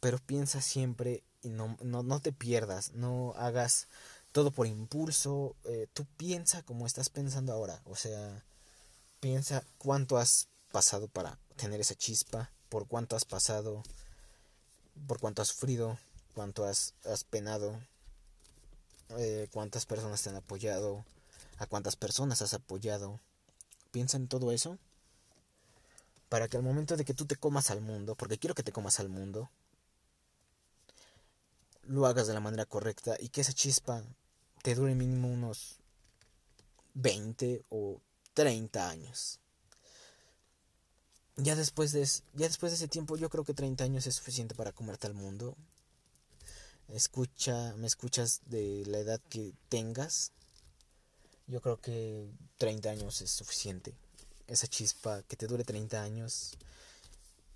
pero 0.00 0.18
piensa 0.18 0.60
siempre 0.60 1.24
y 1.42 1.48
no, 1.50 1.76
no, 1.82 2.20
te 2.20 2.32
pierdas, 2.32 2.92
no 2.92 3.32
hagas 3.36 3.88
todo 4.32 4.50
por 4.50 4.66
impulso, 4.66 5.56
eh, 5.64 5.86
tú 5.92 6.06
piensa 6.16 6.62
como 6.62 6.86
estás 6.86 7.08
pensando 7.08 7.52
ahora, 7.52 7.80
o 7.84 7.96
sea, 7.96 8.44
piensa 9.20 9.64
cuánto 9.78 10.18
has 10.18 10.48
pasado 10.70 11.08
para 11.08 11.38
tener 11.56 11.80
esa 11.80 11.94
chispa, 11.94 12.50
por 12.68 12.86
cuánto 12.86 13.16
has 13.16 13.24
pasado, 13.24 13.82
por 15.06 15.18
cuánto 15.18 15.42
has 15.42 15.48
sufrido, 15.48 15.98
cuánto 16.34 16.64
has, 16.64 16.94
has 17.04 17.24
penado, 17.24 17.80
eh, 19.16 19.48
cuántas 19.52 19.86
personas 19.86 20.22
te 20.22 20.30
han 20.30 20.36
apoyado, 20.36 21.04
a 21.58 21.66
cuántas 21.66 21.96
personas 21.96 22.42
has 22.42 22.54
apoyado. 22.54 23.20
Piensa 23.90 24.16
en 24.16 24.28
todo 24.28 24.52
eso 24.52 24.78
para 26.28 26.48
que 26.48 26.56
al 26.56 26.62
momento 26.62 26.96
de 26.96 27.04
que 27.04 27.14
tú 27.14 27.26
te 27.26 27.36
comas 27.36 27.70
al 27.70 27.80
mundo, 27.80 28.14
porque 28.14 28.38
quiero 28.38 28.54
que 28.54 28.62
te 28.62 28.72
comas 28.72 29.00
al 29.00 29.08
mundo, 29.08 29.50
lo 31.84 32.06
hagas 32.06 32.26
de 32.26 32.34
la 32.34 32.40
manera 32.40 32.66
correcta 32.66 33.16
y 33.18 33.30
que 33.30 33.40
esa 33.40 33.54
chispa 33.54 34.02
te 34.62 34.74
dure 34.74 34.94
mínimo 34.94 35.28
unos 35.28 35.76
20 36.94 37.64
o 37.70 38.00
30 38.38 38.88
años. 38.88 39.40
Ya 41.34 41.56
después 41.56 41.90
de, 41.90 42.02
ese 42.02 42.88
tiempo 42.88 43.16
yo 43.16 43.28
creo 43.30 43.42
que 43.42 43.52
30 43.52 43.82
años 43.82 44.06
es 44.06 44.14
suficiente 44.14 44.54
para 44.54 44.70
comerte 44.70 45.08
al 45.08 45.14
mundo 45.14 45.56
escucha, 46.86 47.74
me 47.78 47.88
escuchas 47.88 48.42
de 48.46 48.84
la 48.86 48.98
edad 48.98 49.20
que 49.28 49.54
tengas, 49.68 50.30
yo 51.48 51.60
creo 51.60 51.80
que 51.80 52.30
30 52.58 52.90
años 52.90 53.22
es 53.22 53.32
suficiente. 53.32 53.96
Esa 54.46 54.68
chispa 54.68 55.24
que 55.24 55.36
te 55.36 55.48
dure 55.48 55.64
30 55.64 56.00
años 56.00 56.56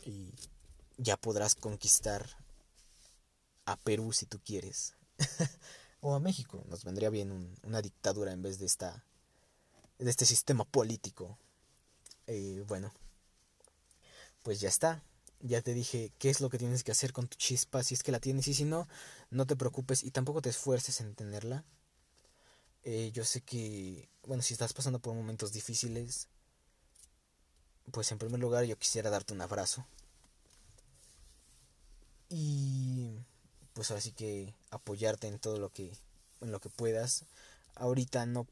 y 0.04 0.34
ya 0.98 1.16
podrás 1.16 1.54
conquistar 1.54 2.28
a 3.66 3.76
Perú 3.76 4.12
si 4.12 4.26
tú 4.26 4.40
quieres. 4.44 4.94
o 6.00 6.16
a 6.16 6.18
México. 6.20 6.64
Nos 6.68 6.82
vendría 6.82 7.08
bien 7.08 7.56
una 7.62 7.80
dictadura 7.80 8.32
en 8.32 8.42
vez 8.42 8.58
de 8.58 8.66
esta 8.66 9.04
de 10.02 10.10
este 10.10 10.26
sistema 10.26 10.64
político. 10.64 11.38
Eh, 12.26 12.64
bueno, 12.66 12.92
pues 14.42 14.60
ya 14.60 14.68
está 14.68 15.02
ya 15.42 15.60
te 15.60 15.74
dije 15.74 16.12
qué 16.18 16.30
es 16.30 16.40
lo 16.40 16.48
que 16.48 16.58
tienes 16.58 16.84
que 16.84 16.92
hacer 16.92 17.12
con 17.12 17.26
tu 17.26 17.36
chispa, 17.36 17.82
si 17.82 17.94
es 17.94 18.02
que 18.02 18.12
la 18.12 18.20
tienes 18.20 18.46
y 18.48 18.54
si 18.54 18.64
no, 18.64 18.88
no 19.30 19.46
te 19.46 19.56
preocupes 19.56 20.04
y 20.04 20.10
tampoco 20.10 20.40
te 20.40 20.50
esfuerces 20.50 21.00
en 21.00 21.14
tenerla. 21.14 21.64
Eh, 22.84 23.10
yo 23.12 23.24
sé 23.24 23.40
que, 23.42 24.08
bueno, 24.26 24.42
si 24.42 24.54
estás 24.54 24.72
pasando 24.72 25.00
por 25.00 25.14
momentos 25.14 25.52
difíciles, 25.52 26.28
pues 27.90 28.10
en 28.12 28.18
primer 28.18 28.40
lugar 28.40 28.64
yo 28.64 28.78
quisiera 28.78 29.10
darte 29.10 29.34
un 29.34 29.40
abrazo. 29.40 29.84
Y 32.28 33.18
pues 33.74 33.90
ahora 33.90 34.00
sí 34.00 34.12
que 34.12 34.54
apoyarte 34.70 35.26
en 35.26 35.38
todo 35.38 35.58
lo 35.58 35.70
que, 35.70 35.92
en 36.40 36.52
lo 36.52 36.60
que 36.60 36.70
puedas. 36.70 37.24
Ahorita 37.74 38.26
no, 38.26 38.46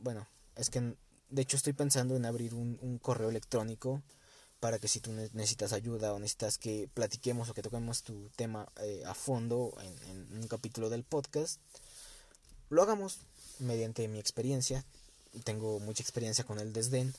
bueno, 0.00 0.26
es 0.56 0.70
que 0.70 0.94
de 1.30 1.42
hecho 1.42 1.56
estoy 1.56 1.72
pensando 1.72 2.16
en 2.16 2.24
abrir 2.26 2.54
un, 2.54 2.78
un 2.82 2.98
correo 2.98 3.30
electrónico 3.30 4.02
para 4.62 4.78
que 4.78 4.86
si 4.86 5.00
tú 5.00 5.10
necesitas 5.10 5.72
ayuda 5.72 6.12
o 6.12 6.20
necesitas 6.20 6.56
que 6.56 6.88
platiquemos 6.94 7.48
o 7.48 7.52
que 7.52 7.62
toquemos 7.62 8.04
tu 8.04 8.30
tema 8.36 8.68
eh, 8.80 9.02
a 9.04 9.12
fondo 9.12 9.76
en, 9.82 10.38
un 10.38 10.46
capítulo 10.46 10.88
del 10.88 11.02
podcast, 11.02 11.60
lo 12.70 12.80
hagamos 12.80 13.18
mediante 13.58 14.06
mi 14.06 14.20
experiencia. 14.20 14.84
Tengo 15.42 15.80
mucha 15.80 16.04
experiencia 16.04 16.44
con 16.44 16.60
el 16.60 16.72
desdén, 16.72 17.12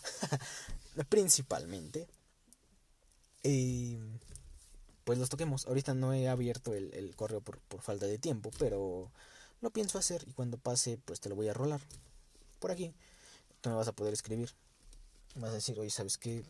principalmente. 1.10 2.08
Y 3.44 3.98
pues 5.04 5.20
los 5.20 5.28
toquemos. 5.28 5.68
Ahorita 5.68 5.94
no 5.94 6.14
he 6.14 6.30
abierto 6.30 6.74
el, 6.74 7.14
correo 7.18 7.42
por, 7.42 7.60
por, 7.60 7.82
falta 7.82 8.06
de 8.06 8.20
tiempo, 8.20 8.52
pero 8.58 9.12
lo 9.60 9.70
pienso 9.70 9.98
hacer 9.98 10.24
y 10.30 10.32
cuando 10.32 10.58
pase, 10.58 10.98
pues 11.04 11.20
te 11.20 11.28
lo 11.28 11.36
voy 11.36 11.50
a 11.50 11.54
rolar. 11.54 11.82
Por 12.60 12.72
aquí, 12.72 12.94
tú 13.64 13.70
me 13.70 13.76
vas 13.76 13.88
a 13.88 13.93
poder 13.93 14.14
escribir. 14.14 14.51
vas 15.36 15.51
a 15.51 15.55
decir, 15.55 15.80
oye, 15.80 15.89
¿sabes 15.89 16.20
qué? 16.20 16.43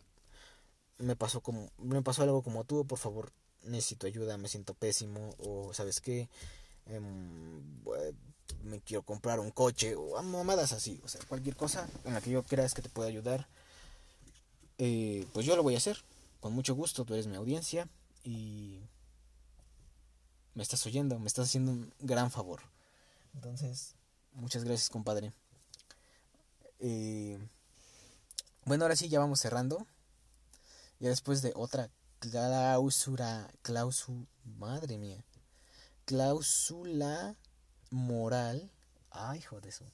me 0.98 1.16
pasó 1.16 1.40
como 1.40 1.70
me 1.78 2.02
pasó 2.02 2.22
algo 2.22 2.42
como 2.42 2.64
tú, 2.64 2.86
por 2.86 2.98
favor, 2.98 3.32
necesito 3.62 4.06
ayuda, 4.06 4.36
me 4.38 4.48
siento 4.48 4.74
pésimo 4.74 5.34
o 5.38 5.72
sabes 5.74 6.00
qué, 6.00 6.28
em, 6.86 7.62
me 8.62 8.80
quiero 8.80 9.02
comprar 9.02 9.40
un 9.40 9.50
coche 9.50 9.94
o 9.96 10.20
mamadas 10.22 10.72
así, 10.72 11.00
o 11.04 11.08
sea, 11.08 11.20
cualquier 11.28 11.56
cosa 11.56 11.88
en 12.04 12.14
la 12.14 12.20
que 12.20 12.30
yo 12.30 12.42
creas 12.42 12.74
que 12.74 12.82
te 12.82 12.88
pueda 12.88 13.08
ayudar, 13.08 13.48
eh, 14.78 15.26
pues 15.32 15.46
yo 15.46 15.56
lo 15.56 15.62
voy 15.62 15.74
a 15.74 15.78
hacer, 15.78 15.98
con 16.40 16.52
mucho 16.52 16.74
gusto, 16.74 17.04
tú 17.04 17.14
eres 17.14 17.26
mi 17.26 17.36
audiencia 17.36 17.88
y 18.22 18.80
me 20.54 20.62
estás 20.62 20.84
oyendo, 20.86 21.18
me 21.18 21.26
estás 21.26 21.48
haciendo 21.48 21.72
un 21.72 21.92
gran 22.00 22.30
favor. 22.30 22.60
Entonces, 23.34 23.94
muchas 24.34 24.62
gracias, 24.62 24.88
compadre. 24.88 25.32
Eh, 26.80 27.38
bueno, 28.64 28.84
ahora 28.84 28.96
sí, 28.96 29.08
ya 29.08 29.18
vamos 29.18 29.40
cerrando. 29.40 29.86
Ya 31.00 31.08
después 31.08 31.42
de 31.42 31.52
otra 31.54 31.90
cláusula, 32.18 33.50
cláusula, 33.62 34.26
madre 34.44 34.96
mía, 34.96 35.22
cláusula 36.06 37.36
moral. 37.90 38.70
Ay, 39.10 39.42
joder, 39.42 39.66
eso. 39.66 39.84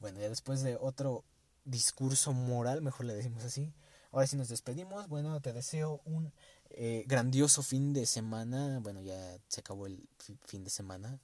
Bueno, 0.00 0.20
ya 0.20 0.28
después 0.28 0.62
de 0.62 0.76
otro 0.80 1.24
discurso 1.64 2.32
moral, 2.32 2.82
mejor 2.82 3.06
le 3.06 3.14
decimos 3.14 3.44
así. 3.44 3.72
Ahora 4.12 4.26
sí 4.26 4.36
nos 4.36 4.48
despedimos. 4.48 5.08
Bueno, 5.08 5.40
te 5.40 5.52
deseo 5.52 6.00
un 6.04 6.32
eh, 6.70 7.04
grandioso 7.06 7.62
fin 7.62 7.92
de 7.92 8.06
semana. 8.06 8.80
Bueno, 8.80 9.00
ya 9.02 9.38
se 9.48 9.60
acabó 9.60 9.86
el 9.86 10.08
fin 10.44 10.64
de 10.64 10.70
semana. 10.70 11.20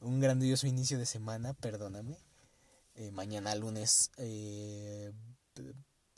Un 0.00 0.20
grandioso 0.20 0.66
inicio 0.66 0.98
de 0.98 1.06
semana, 1.06 1.54
perdóname. 1.54 2.18
Eh, 2.96 3.10
mañana 3.10 3.54
lunes 3.56 4.10
eh, 4.18 5.12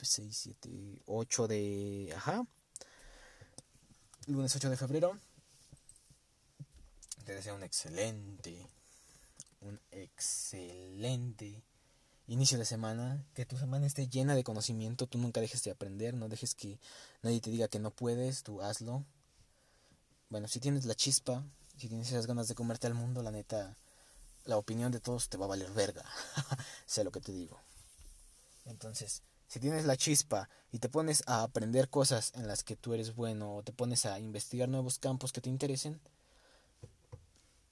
6, 0.02 0.36
7, 0.36 1.02
8 1.06 1.48
de... 1.48 2.12
Ajá. 2.16 2.46
Lunes 4.26 4.54
8 4.54 4.70
de 4.70 4.76
febrero. 4.76 5.18
Te 7.24 7.34
deseo 7.34 7.56
un 7.56 7.62
excelente, 7.62 8.66
un 9.60 9.80
excelente 9.90 11.62
inicio 12.26 12.58
de 12.58 12.64
semana. 12.64 13.24
Que 13.34 13.46
tu 13.46 13.56
semana 13.56 13.86
esté 13.86 14.08
llena 14.08 14.34
de 14.34 14.44
conocimiento. 14.44 15.06
Tú 15.06 15.18
nunca 15.18 15.40
dejes 15.40 15.64
de 15.64 15.70
aprender. 15.70 16.14
No 16.14 16.28
dejes 16.28 16.54
que 16.54 16.78
nadie 17.22 17.40
te 17.40 17.50
diga 17.50 17.68
que 17.68 17.78
no 17.78 17.90
puedes. 17.90 18.42
Tú 18.42 18.62
hazlo. 18.62 19.04
Bueno, 20.28 20.46
si 20.46 20.60
tienes 20.60 20.84
la 20.84 20.94
chispa, 20.94 21.44
si 21.76 21.88
tienes 21.88 22.08
esas 22.08 22.26
ganas 22.26 22.48
de 22.48 22.54
comerte 22.54 22.86
al 22.86 22.94
mundo, 22.94 23.22
la 23.22 23.30
neta, 23.30 23.76
la 24.46 24.56
opinión 24.56 24.92
de 24.92 25.00
todos 25.00 25.28
te 25.28 25.36
va 25.36 25.44
a 25.44 25.48
valer 25.48 25.70
verga. 25.72 26.04
sé 26.86 27.04
lo 27.04 27.10
que 27.10 27.20
te 27.20 27.32
digo. 27.32 27.60
Entonces, 28.64 29.22
si 29.48 29.60
tienes 29.60 29.84
la 29.84 29.96
chispa 29.96 30.48
y 30.72 30.78
te 30.78 30.88
pones 30.88 31.22
a 31.26 31.42
aprender 31.42 31.88
cosas 31.88 32.32
en 32.34 32.48
las 32.48 32.64
que 32.64 32.76
tú 32.76 32.94
eres 32.94 33.14
bueno 33.14 33.56
o 33.56 33.62
te 33.62 33.72
pones 33.72 34.06
a 34.06 34.18
investigar 34.18 34.68
nuevos 34.68 34.98
campos 34.98 35.32
que 35.32 35.40
te 35.40 35.50
interesen, 35.50 36.00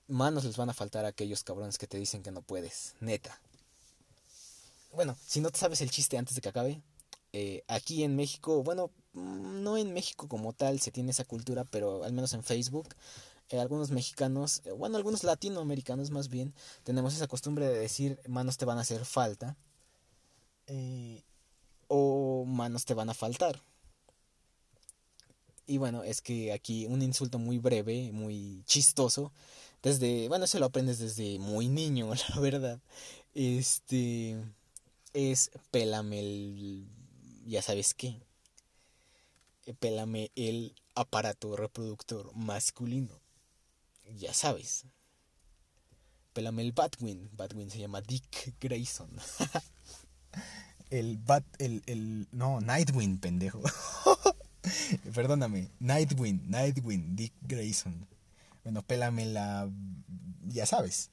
manos 0.07 0.45
les 0.45 0.57
van 0.57 0.71
a 0.71 0.75
faltar 0.75 1.05
a 1.05 1.09
aquellos 1.09 1.43
cabrones 1.45 1.79
que 1.79 1.87
te 1.87 1.99
dicen 1.99 2.23
que 2.23 2.31
no 2.31 2.43
puedes, 2.43 2.95
neta. 3.01 3.41
Bueno, 4.93 5.17
si 5.27 5.41
no 5.41 5.51
te 5.51 5.59
sabes 5.59 5.81
el 5.81 5.91
chiste 5.91 6.19
antes 6.19 6.35
de 6.35 6.41
que 6.41 6.49
acabe, 6.49 6.83
Eh, 7.37 7.65
aquí 7.67 8.05
en 8.05 8.15
México, 8.15 8.63
bueno, 8.63 8.93
mm, 9.15 9.65
no 9.65 9.77
en 9.77 9.93
México 9.93 10.29
como 10.29 10.53
tal 10.53 10.79
se 10.79 10.93
tiene 10.93 11.11
esa 11.11 11.25
cultura, 11.25 11.65
pero 11.65 12.05
al 12.05 12.13
menos 12.13 12.33
en 12.33 12.45
Facebook, 12.45 12.87
eh, 13.51 13.59
algunos 13.59 13.91
mexicanos, 13.91 14.63
eh, 14.65 14.73
bueno, 14.73 14.97
algunos 14.97 15.25
latinoamericanos 15.25 16.11
más 16.11 16.29
bien, 16.29 16.55
tenemos 16.83 17.15
esa 17.15 17.27
costumbre 17.27 17.67
de 17.67 17.79
decir 17.79 18.21
manos 18.29 18.57
te 18.57 18.65
van 18.65 18.79
a 18.79 18.83
hacer 18.83 19.05
falta 19.05 19.57
o 21.89 22.45
manos 22.47 22.85
te 22.85 22.95
van 22.95 23.11
a 23.11 23.15
faltar. 23.15 23.61
Y 25.67 25.79
bueno, 25.79 26.03
es 26.05 26.21
que 26.21 26.53
aquí 26.53 26.87
un 26.87 27.03
insulto 27.03 27.39
muy 27.39 27.59
breve, 27.59 28.11
muy 28.13 28.63
chistoso, 28.67 29.33
desde, 29.83 30.29
bueno, 30.29 30.47
se 30.47 30.59
lo 30.59 30.67
aprendes 30.67 30.99
desde 30.99 31.39
muy 31.39 31.69
niño, 31.69 32.11
la 32.35 32.41
verdad. 32.41 32.81
Este 33.35 34.37
es 35.13 35.51
pélame 35.71 36.21
el 36.21 36.89
ya 37.47 37.63
sabes 37.63 37.95
qué. 37.95 38.21
Pélame 39.79 40.31
el 40.35 40.75
aparato 40.95 41.57
reproductor 41.57 42.35
masculino. 42.35 43.24
Ya 44.17 44.33
sabes. 44.33 44.87
Pélame 46.33 46.63
el 46.63 46.73
Batwin. 46.73 47.31
Batwin 47.33 47.71
se 47.71 47.79
llama 47.79 48.01
Dick 48.01 48.55
Grayson. 48.61 49.11
el 50.91 51.19
Bat. 51.19 51.45
El, 51.59 51.83
el. 51.87 52.29
No, 52.33 52.61
Nightwing, 52.61 53.19
pendejo. 53.19 53.63
Perdóname. 55.15 55.71
Nightwing, 55.79 56.51
Nightwing, 56.51 57.17
Dick 57.17 57.35
Grayson. 57.43 58.07
Bueno, 58.63 58.83
pélame 58.83 59.27
la. 59.27 59.71
Ya 60.47 60.67
sabes. 60.67 61.11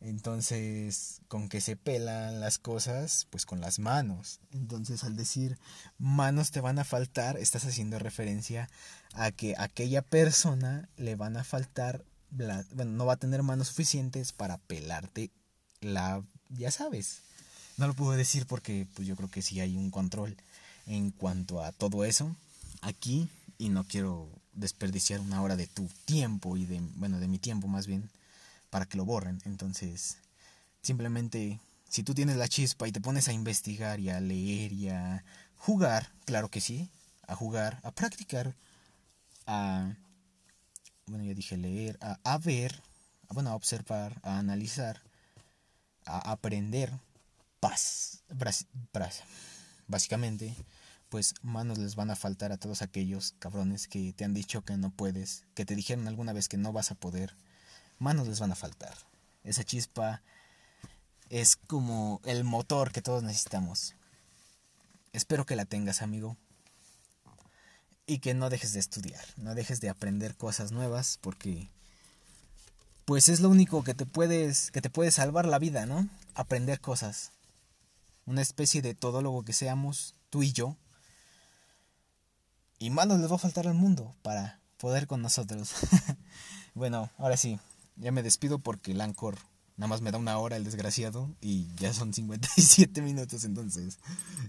Entonces, 0.00 1.20
con 1.28 1.48
que 1.48 1.60
se 1.60 1.76
pelan 1.76 2.40
las 2.40 2.58
cosas, 2.58 3.26
pues 3.30 3.46
con 3.46 3.60
las 3.60 3.78
manos. 3.78 4.40
Entonces, 4.50 5.04
al 5.04 5.16
decir 5.16 5.58
manos 5.98 6.50
te 6.50 6.60
van 6.60 6.78
a 6.78 6.84
faltar, 6.84 7.36
estás 7.36 7.64
haciendo 7.64 7.98
referencia 7.98 8.68
a 9.14 9.30
que 9.30 9.54
aquella 9.58 10.02
persona 10.02 10.88
le 10.96 11.14
van 11.14 11.36
a 11.36 11.44
faltar, 11.44 12.04
bueno, 12.32 12.92
no 12.92 13.06
va 13.06 13.14
a 13.14 13.18
tener 13.18 13.42
manos 13.42 13.68
suficientes 13.68 14.32
para 14.32 14.58
pelarte 14.58 15.30
la, 15.80 16.22
ya 16.50 16.70
sabes. 16.70 17.20
No 17.76 17.86
lo 17.86 17.94
puedo 17.94 18.12
decir 18.12 18.46
porque 18.46 18.86
pues 18.94 19.08
yo 19.08 19.16
creo 19.16 19.30
que 19.30 19.42
sí 19.42 19.60
hay 19.60 19.76
un 19.76 19.90
control 19.90 20.36
en 20.86 21.10
cuanto 21.10 21.62
a 21.62 21.72
todo 21.72 22.04
eso 22.04 22.34
aquí 22.80 23.28
y 23.58 23.68
no 23.68 23.84
quiero 23.84 24.28
desperdiciar 24.54 25.20
una 25.20 25.42
hora 25.42 25.56
de 25.56 25.66
tu 25.66 25.88
tiempo 26.04 26.56
y 26.56 26.66
de, 26.66 26.80
bueno, 26.96 27.18
de 27.18 27.28
mi 27.28 27.38
tiempo 27.38 27.68
más 27.68 27.86
bien 27.86 28.10
para 28.70 28.86
que 28.86 28.96
lo 28.96 29.04
borren. 29.04 29.40
Entonces, 29.44 30.18
simplemente, 30.82 31.60
si 31.88 32.02
tú 32.02 32.14
tienes 32.14 32.36
la 32.36 32.48
chispa 32.48 32.88
y 32.88 32.92
te 32.92 33.00
pones 33.00 33.28
a 33.28 33.32
investigar 33.32 34.00
y 34.00 34.10
a 34.10 34.20
leer 34.20 34.72
y 34.72 34.88
a 34.88 35.24
jugar, 35.56 36.10
claro 36.24 36.48
que 36.48 36.60
sí, 36.60 36.88
a 37.26 37.36
jugar, 37.36 37.80
a 37.82 37.90
practicar, 37.92 38.54
a, 39.46 39.94
bueno, 41.06 41.24
ya 41.24 41.34
dije 41.34 41.56
leer, 41.56 41.98
a, 42.00 42.18
a 42.24 42.38
ver, 42.38 42.82
a, 43.28 43.34
bueno, 43.34 43.50
a 43.50 43.54
observar, 43.54 44.20
a 44.22 44.38
analizar, 44.38 45.02
a 46.06 46.32
aprender, 46.32 46.92
paz, 47.60 48.22
básicamente, 49.86 50.54
pues 51.08 51.34
manos 51.42 51.78
les 51.78 51.94
van 51.94 52.10
a 52.10 52.16
faltar 52.16 52.52
a 52.52 52.56
todos 52.56 52.82
aquellos 52.82 53.34
cabrones 53.38 53.86
que 53.86 54.12
te 54.12 54.24
han 54.24 54.34
dicho 54.34 54.64
que 54.64 54.76
no 54.76 54.90
puedes, 54.90 55.44
que 55.54 55.64
te 55.64 55.76
dijeron 55.76 56.08
alguna 56.08 56.32
vez 56.32 56.48
que 56.48 56.56
no 56.56 56.72
vas 56.72 56.90
a 56.90 56.94
poder, 56.94 57.36
manos 57.98 58.26
les 58.26 58.40
van 58.40 58.52
a 58.52 58.56
faltar. 58.56 58.94
Esa 59.44 59.64
chispa 59.64 60.22
es 61.28 61.56
como 61.56 62.20
el 62.24 62.44
motor 62.44 62.92
que 62.92 63.02
todos 63.02 63.22
necesitamos. 63.22 63.94
Espero 65.12 65.46
que 65.46 65.56
la 65.56 65.64
tengas, 65.64 66.02
amigo. 66.02 66.36
Y 68.06 68.18
que 68.18 68.34
no 68.34 68.50
dejes 68.50 68.72
de 68.72 68.80
estudiar, 68.80 69.24
no 69.36 69.54
dejes 69.54 69.80
de 69.80 69.88
aprender 69.88 70.36
cosas 70.36 70.72
nuevas 70.72 71.18
porque 71.20 71.68
pues 73.04 73.28
es 73.28 73.40
lo 73.40 73.48
único 73.48 73.84
que 73.84 73.94
te 73.94 74.06
puedes 74.06 74.70
que 74.70 74.80
te 74.80 74.90
puede 74.90 75.10
salvar 75.10 75.46
la 75.46 75.58
vida, 75.58 75.86
¿no? 75.86 76.08
Aprender 76.34 76.80
cosas. 76.80 77.32
Una 78.26 78.42
especie 78.42 78.82
de 78.82 78.94
todólogo 78.94 79.44
que 79.44 79.52
seamos 79.52 80.14
tú 80.30 80.42
y 80.42 80.52
yo. 80.52 80.76
Y 82.78 82.90
manos 82.90 83.20
les 83.20 83.30
va 83.30 83.36
a 83.36 83.38
faltar 83.38 83.68
al 83.68 83.74
mundo 83.74 84.14
para 84.22 84.60
poder 84.78 85.06
con 85.06 85.22
nosotros. 85.22 85.72
bueno, 86.74 87.10
ahora 87.18 87.36
sí, 87.36 87.60
ya 87.96 88.10
me 88.10 88.22
despido 88.22 88.58
porque 88.58 88.92
el 88.92 88.98
nada 88.98 89.88
más 89.88 90.00
me 90.00 90.10
da 90.10 90.18
una 90.18 90.38
hora 90.38 90.56
el 90.56 90.64
desgraciado 90.64 91.30
y 91.40 91.68
ya 91.76 91.92
son 91.92 92.12
57 92.12 93.02
minutos, 93.02 93.44
entonces 93.44 93.98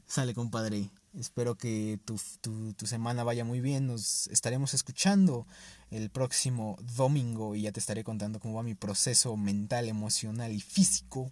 sale 0.07 0.33
compadre. 0.33 0.89
Espero 1.17 1.55
que 1.55 1.99
tu, 2.05 2.19
tu, 2.41 2.73
tu, 2.73 2.87
semana 2.87 3.23
vaya 3.23 3.45
muy 3.45 3.59
bien. 3.59 3.87
Nos 3.87 4.27
estaremos 4.27 4.73
escuchando 4.73 5.45
el 5.91 6.09
próximo 6.09 6.77
domingo 6.95 7.55
y 7.55 7.61
ya 7.63 7.71
te 7.71 7.79
estaré 7.79 8.03
contando 8.03 8.39
cómo 8.39 8.55
va 8.55 8.63
mi 8.63 8.73
proceso 8.73 9.37
mental, 9.37 9.87
emocional 9.87 10.51
y 10.51 10.61
físico. 10.61 11.31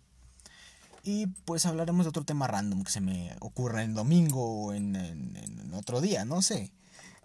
Y 1.03 1.27
pues 1.45 1.65
hablaremos 1.65 2.05
de 2.05 2.09
otro 2.09 2.23
tema 2.23 2.45
random 2.47 2.83
que 2.83 2.91
se 2.91 3.01
me 3.01 3.35
ocurra 3.39 3.83
en 3.83 3.95
domingo 3.95 4.65
o 4.65 4.73
en, 4.73 4.95
en 4.95 5.73
otro 5.73 5.99
día, 5.99 6.25
no 6.25 6.43
sé. 6.43 6.71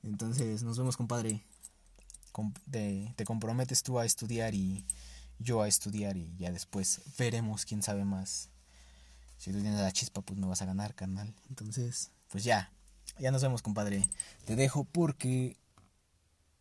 Entonces 0.03 0.63
nos 0.63 0.79
vemos 0.79 0.97
compadre 0.97 1.43
te, 2.71 3.13
te 3.17 3.25
comprometes 3.25 3.83
tú 3.83 3.99
a 3.99 4.05
estudiar 4.05 4.55
y 4.55 4.85
yo 5.39 5.63
a 5.63 5.69
estudiar 5.69 6.17
y 6.17 6.37
ya 6.39 6.51
después 6.51 7.03
veremos 7.19 7.65
quién 7.65 7.83
sabe 7.83 8.05
más. 8.05 8.49
Si 9.39 9.53
tú 9.53 9.61
tienes 9.61 9.81
la 9.81 9.93
chispa, 9.93 10.23
pues 10.23 10.39
no 10.39 10.49
vas 10.49 10.63
a 10.63 10.67
ganar, 10.67 10.95
carnal. 10.95 11.35
Entonces, 11.49 12.11
pues 12.37 12.45
ya, 12.45 12.71
ya 13.19 13.31
nos 13.31 13.41
vemos, 13.41 13.63
compadre. 13.63 14.11
Te 14.45 14.57
dejo 14.57 14.85
porque, 14.85 15.57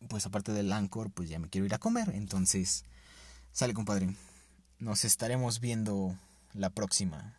pues 0.08 0.24
aparte 0.24 0.52
del 0.52 0.72
Anchor, 0.72 1.10
pues 1.10 1.28
ya 1.28 1.38
me 1.38 1.50
quiero 1.50 1.66
ir 1.66 1.74
a 1.74 1.78
comer. 1.78 2.08
Entonces, 2.14 2.86
sale, 3.52 3.74
compadre. 3.74 4.14
Nos 4.78 5.04
estaremos 5.04 5.60
viendo 5.60 6.18
la 6.54 6.70
próxima. 6.70 7.36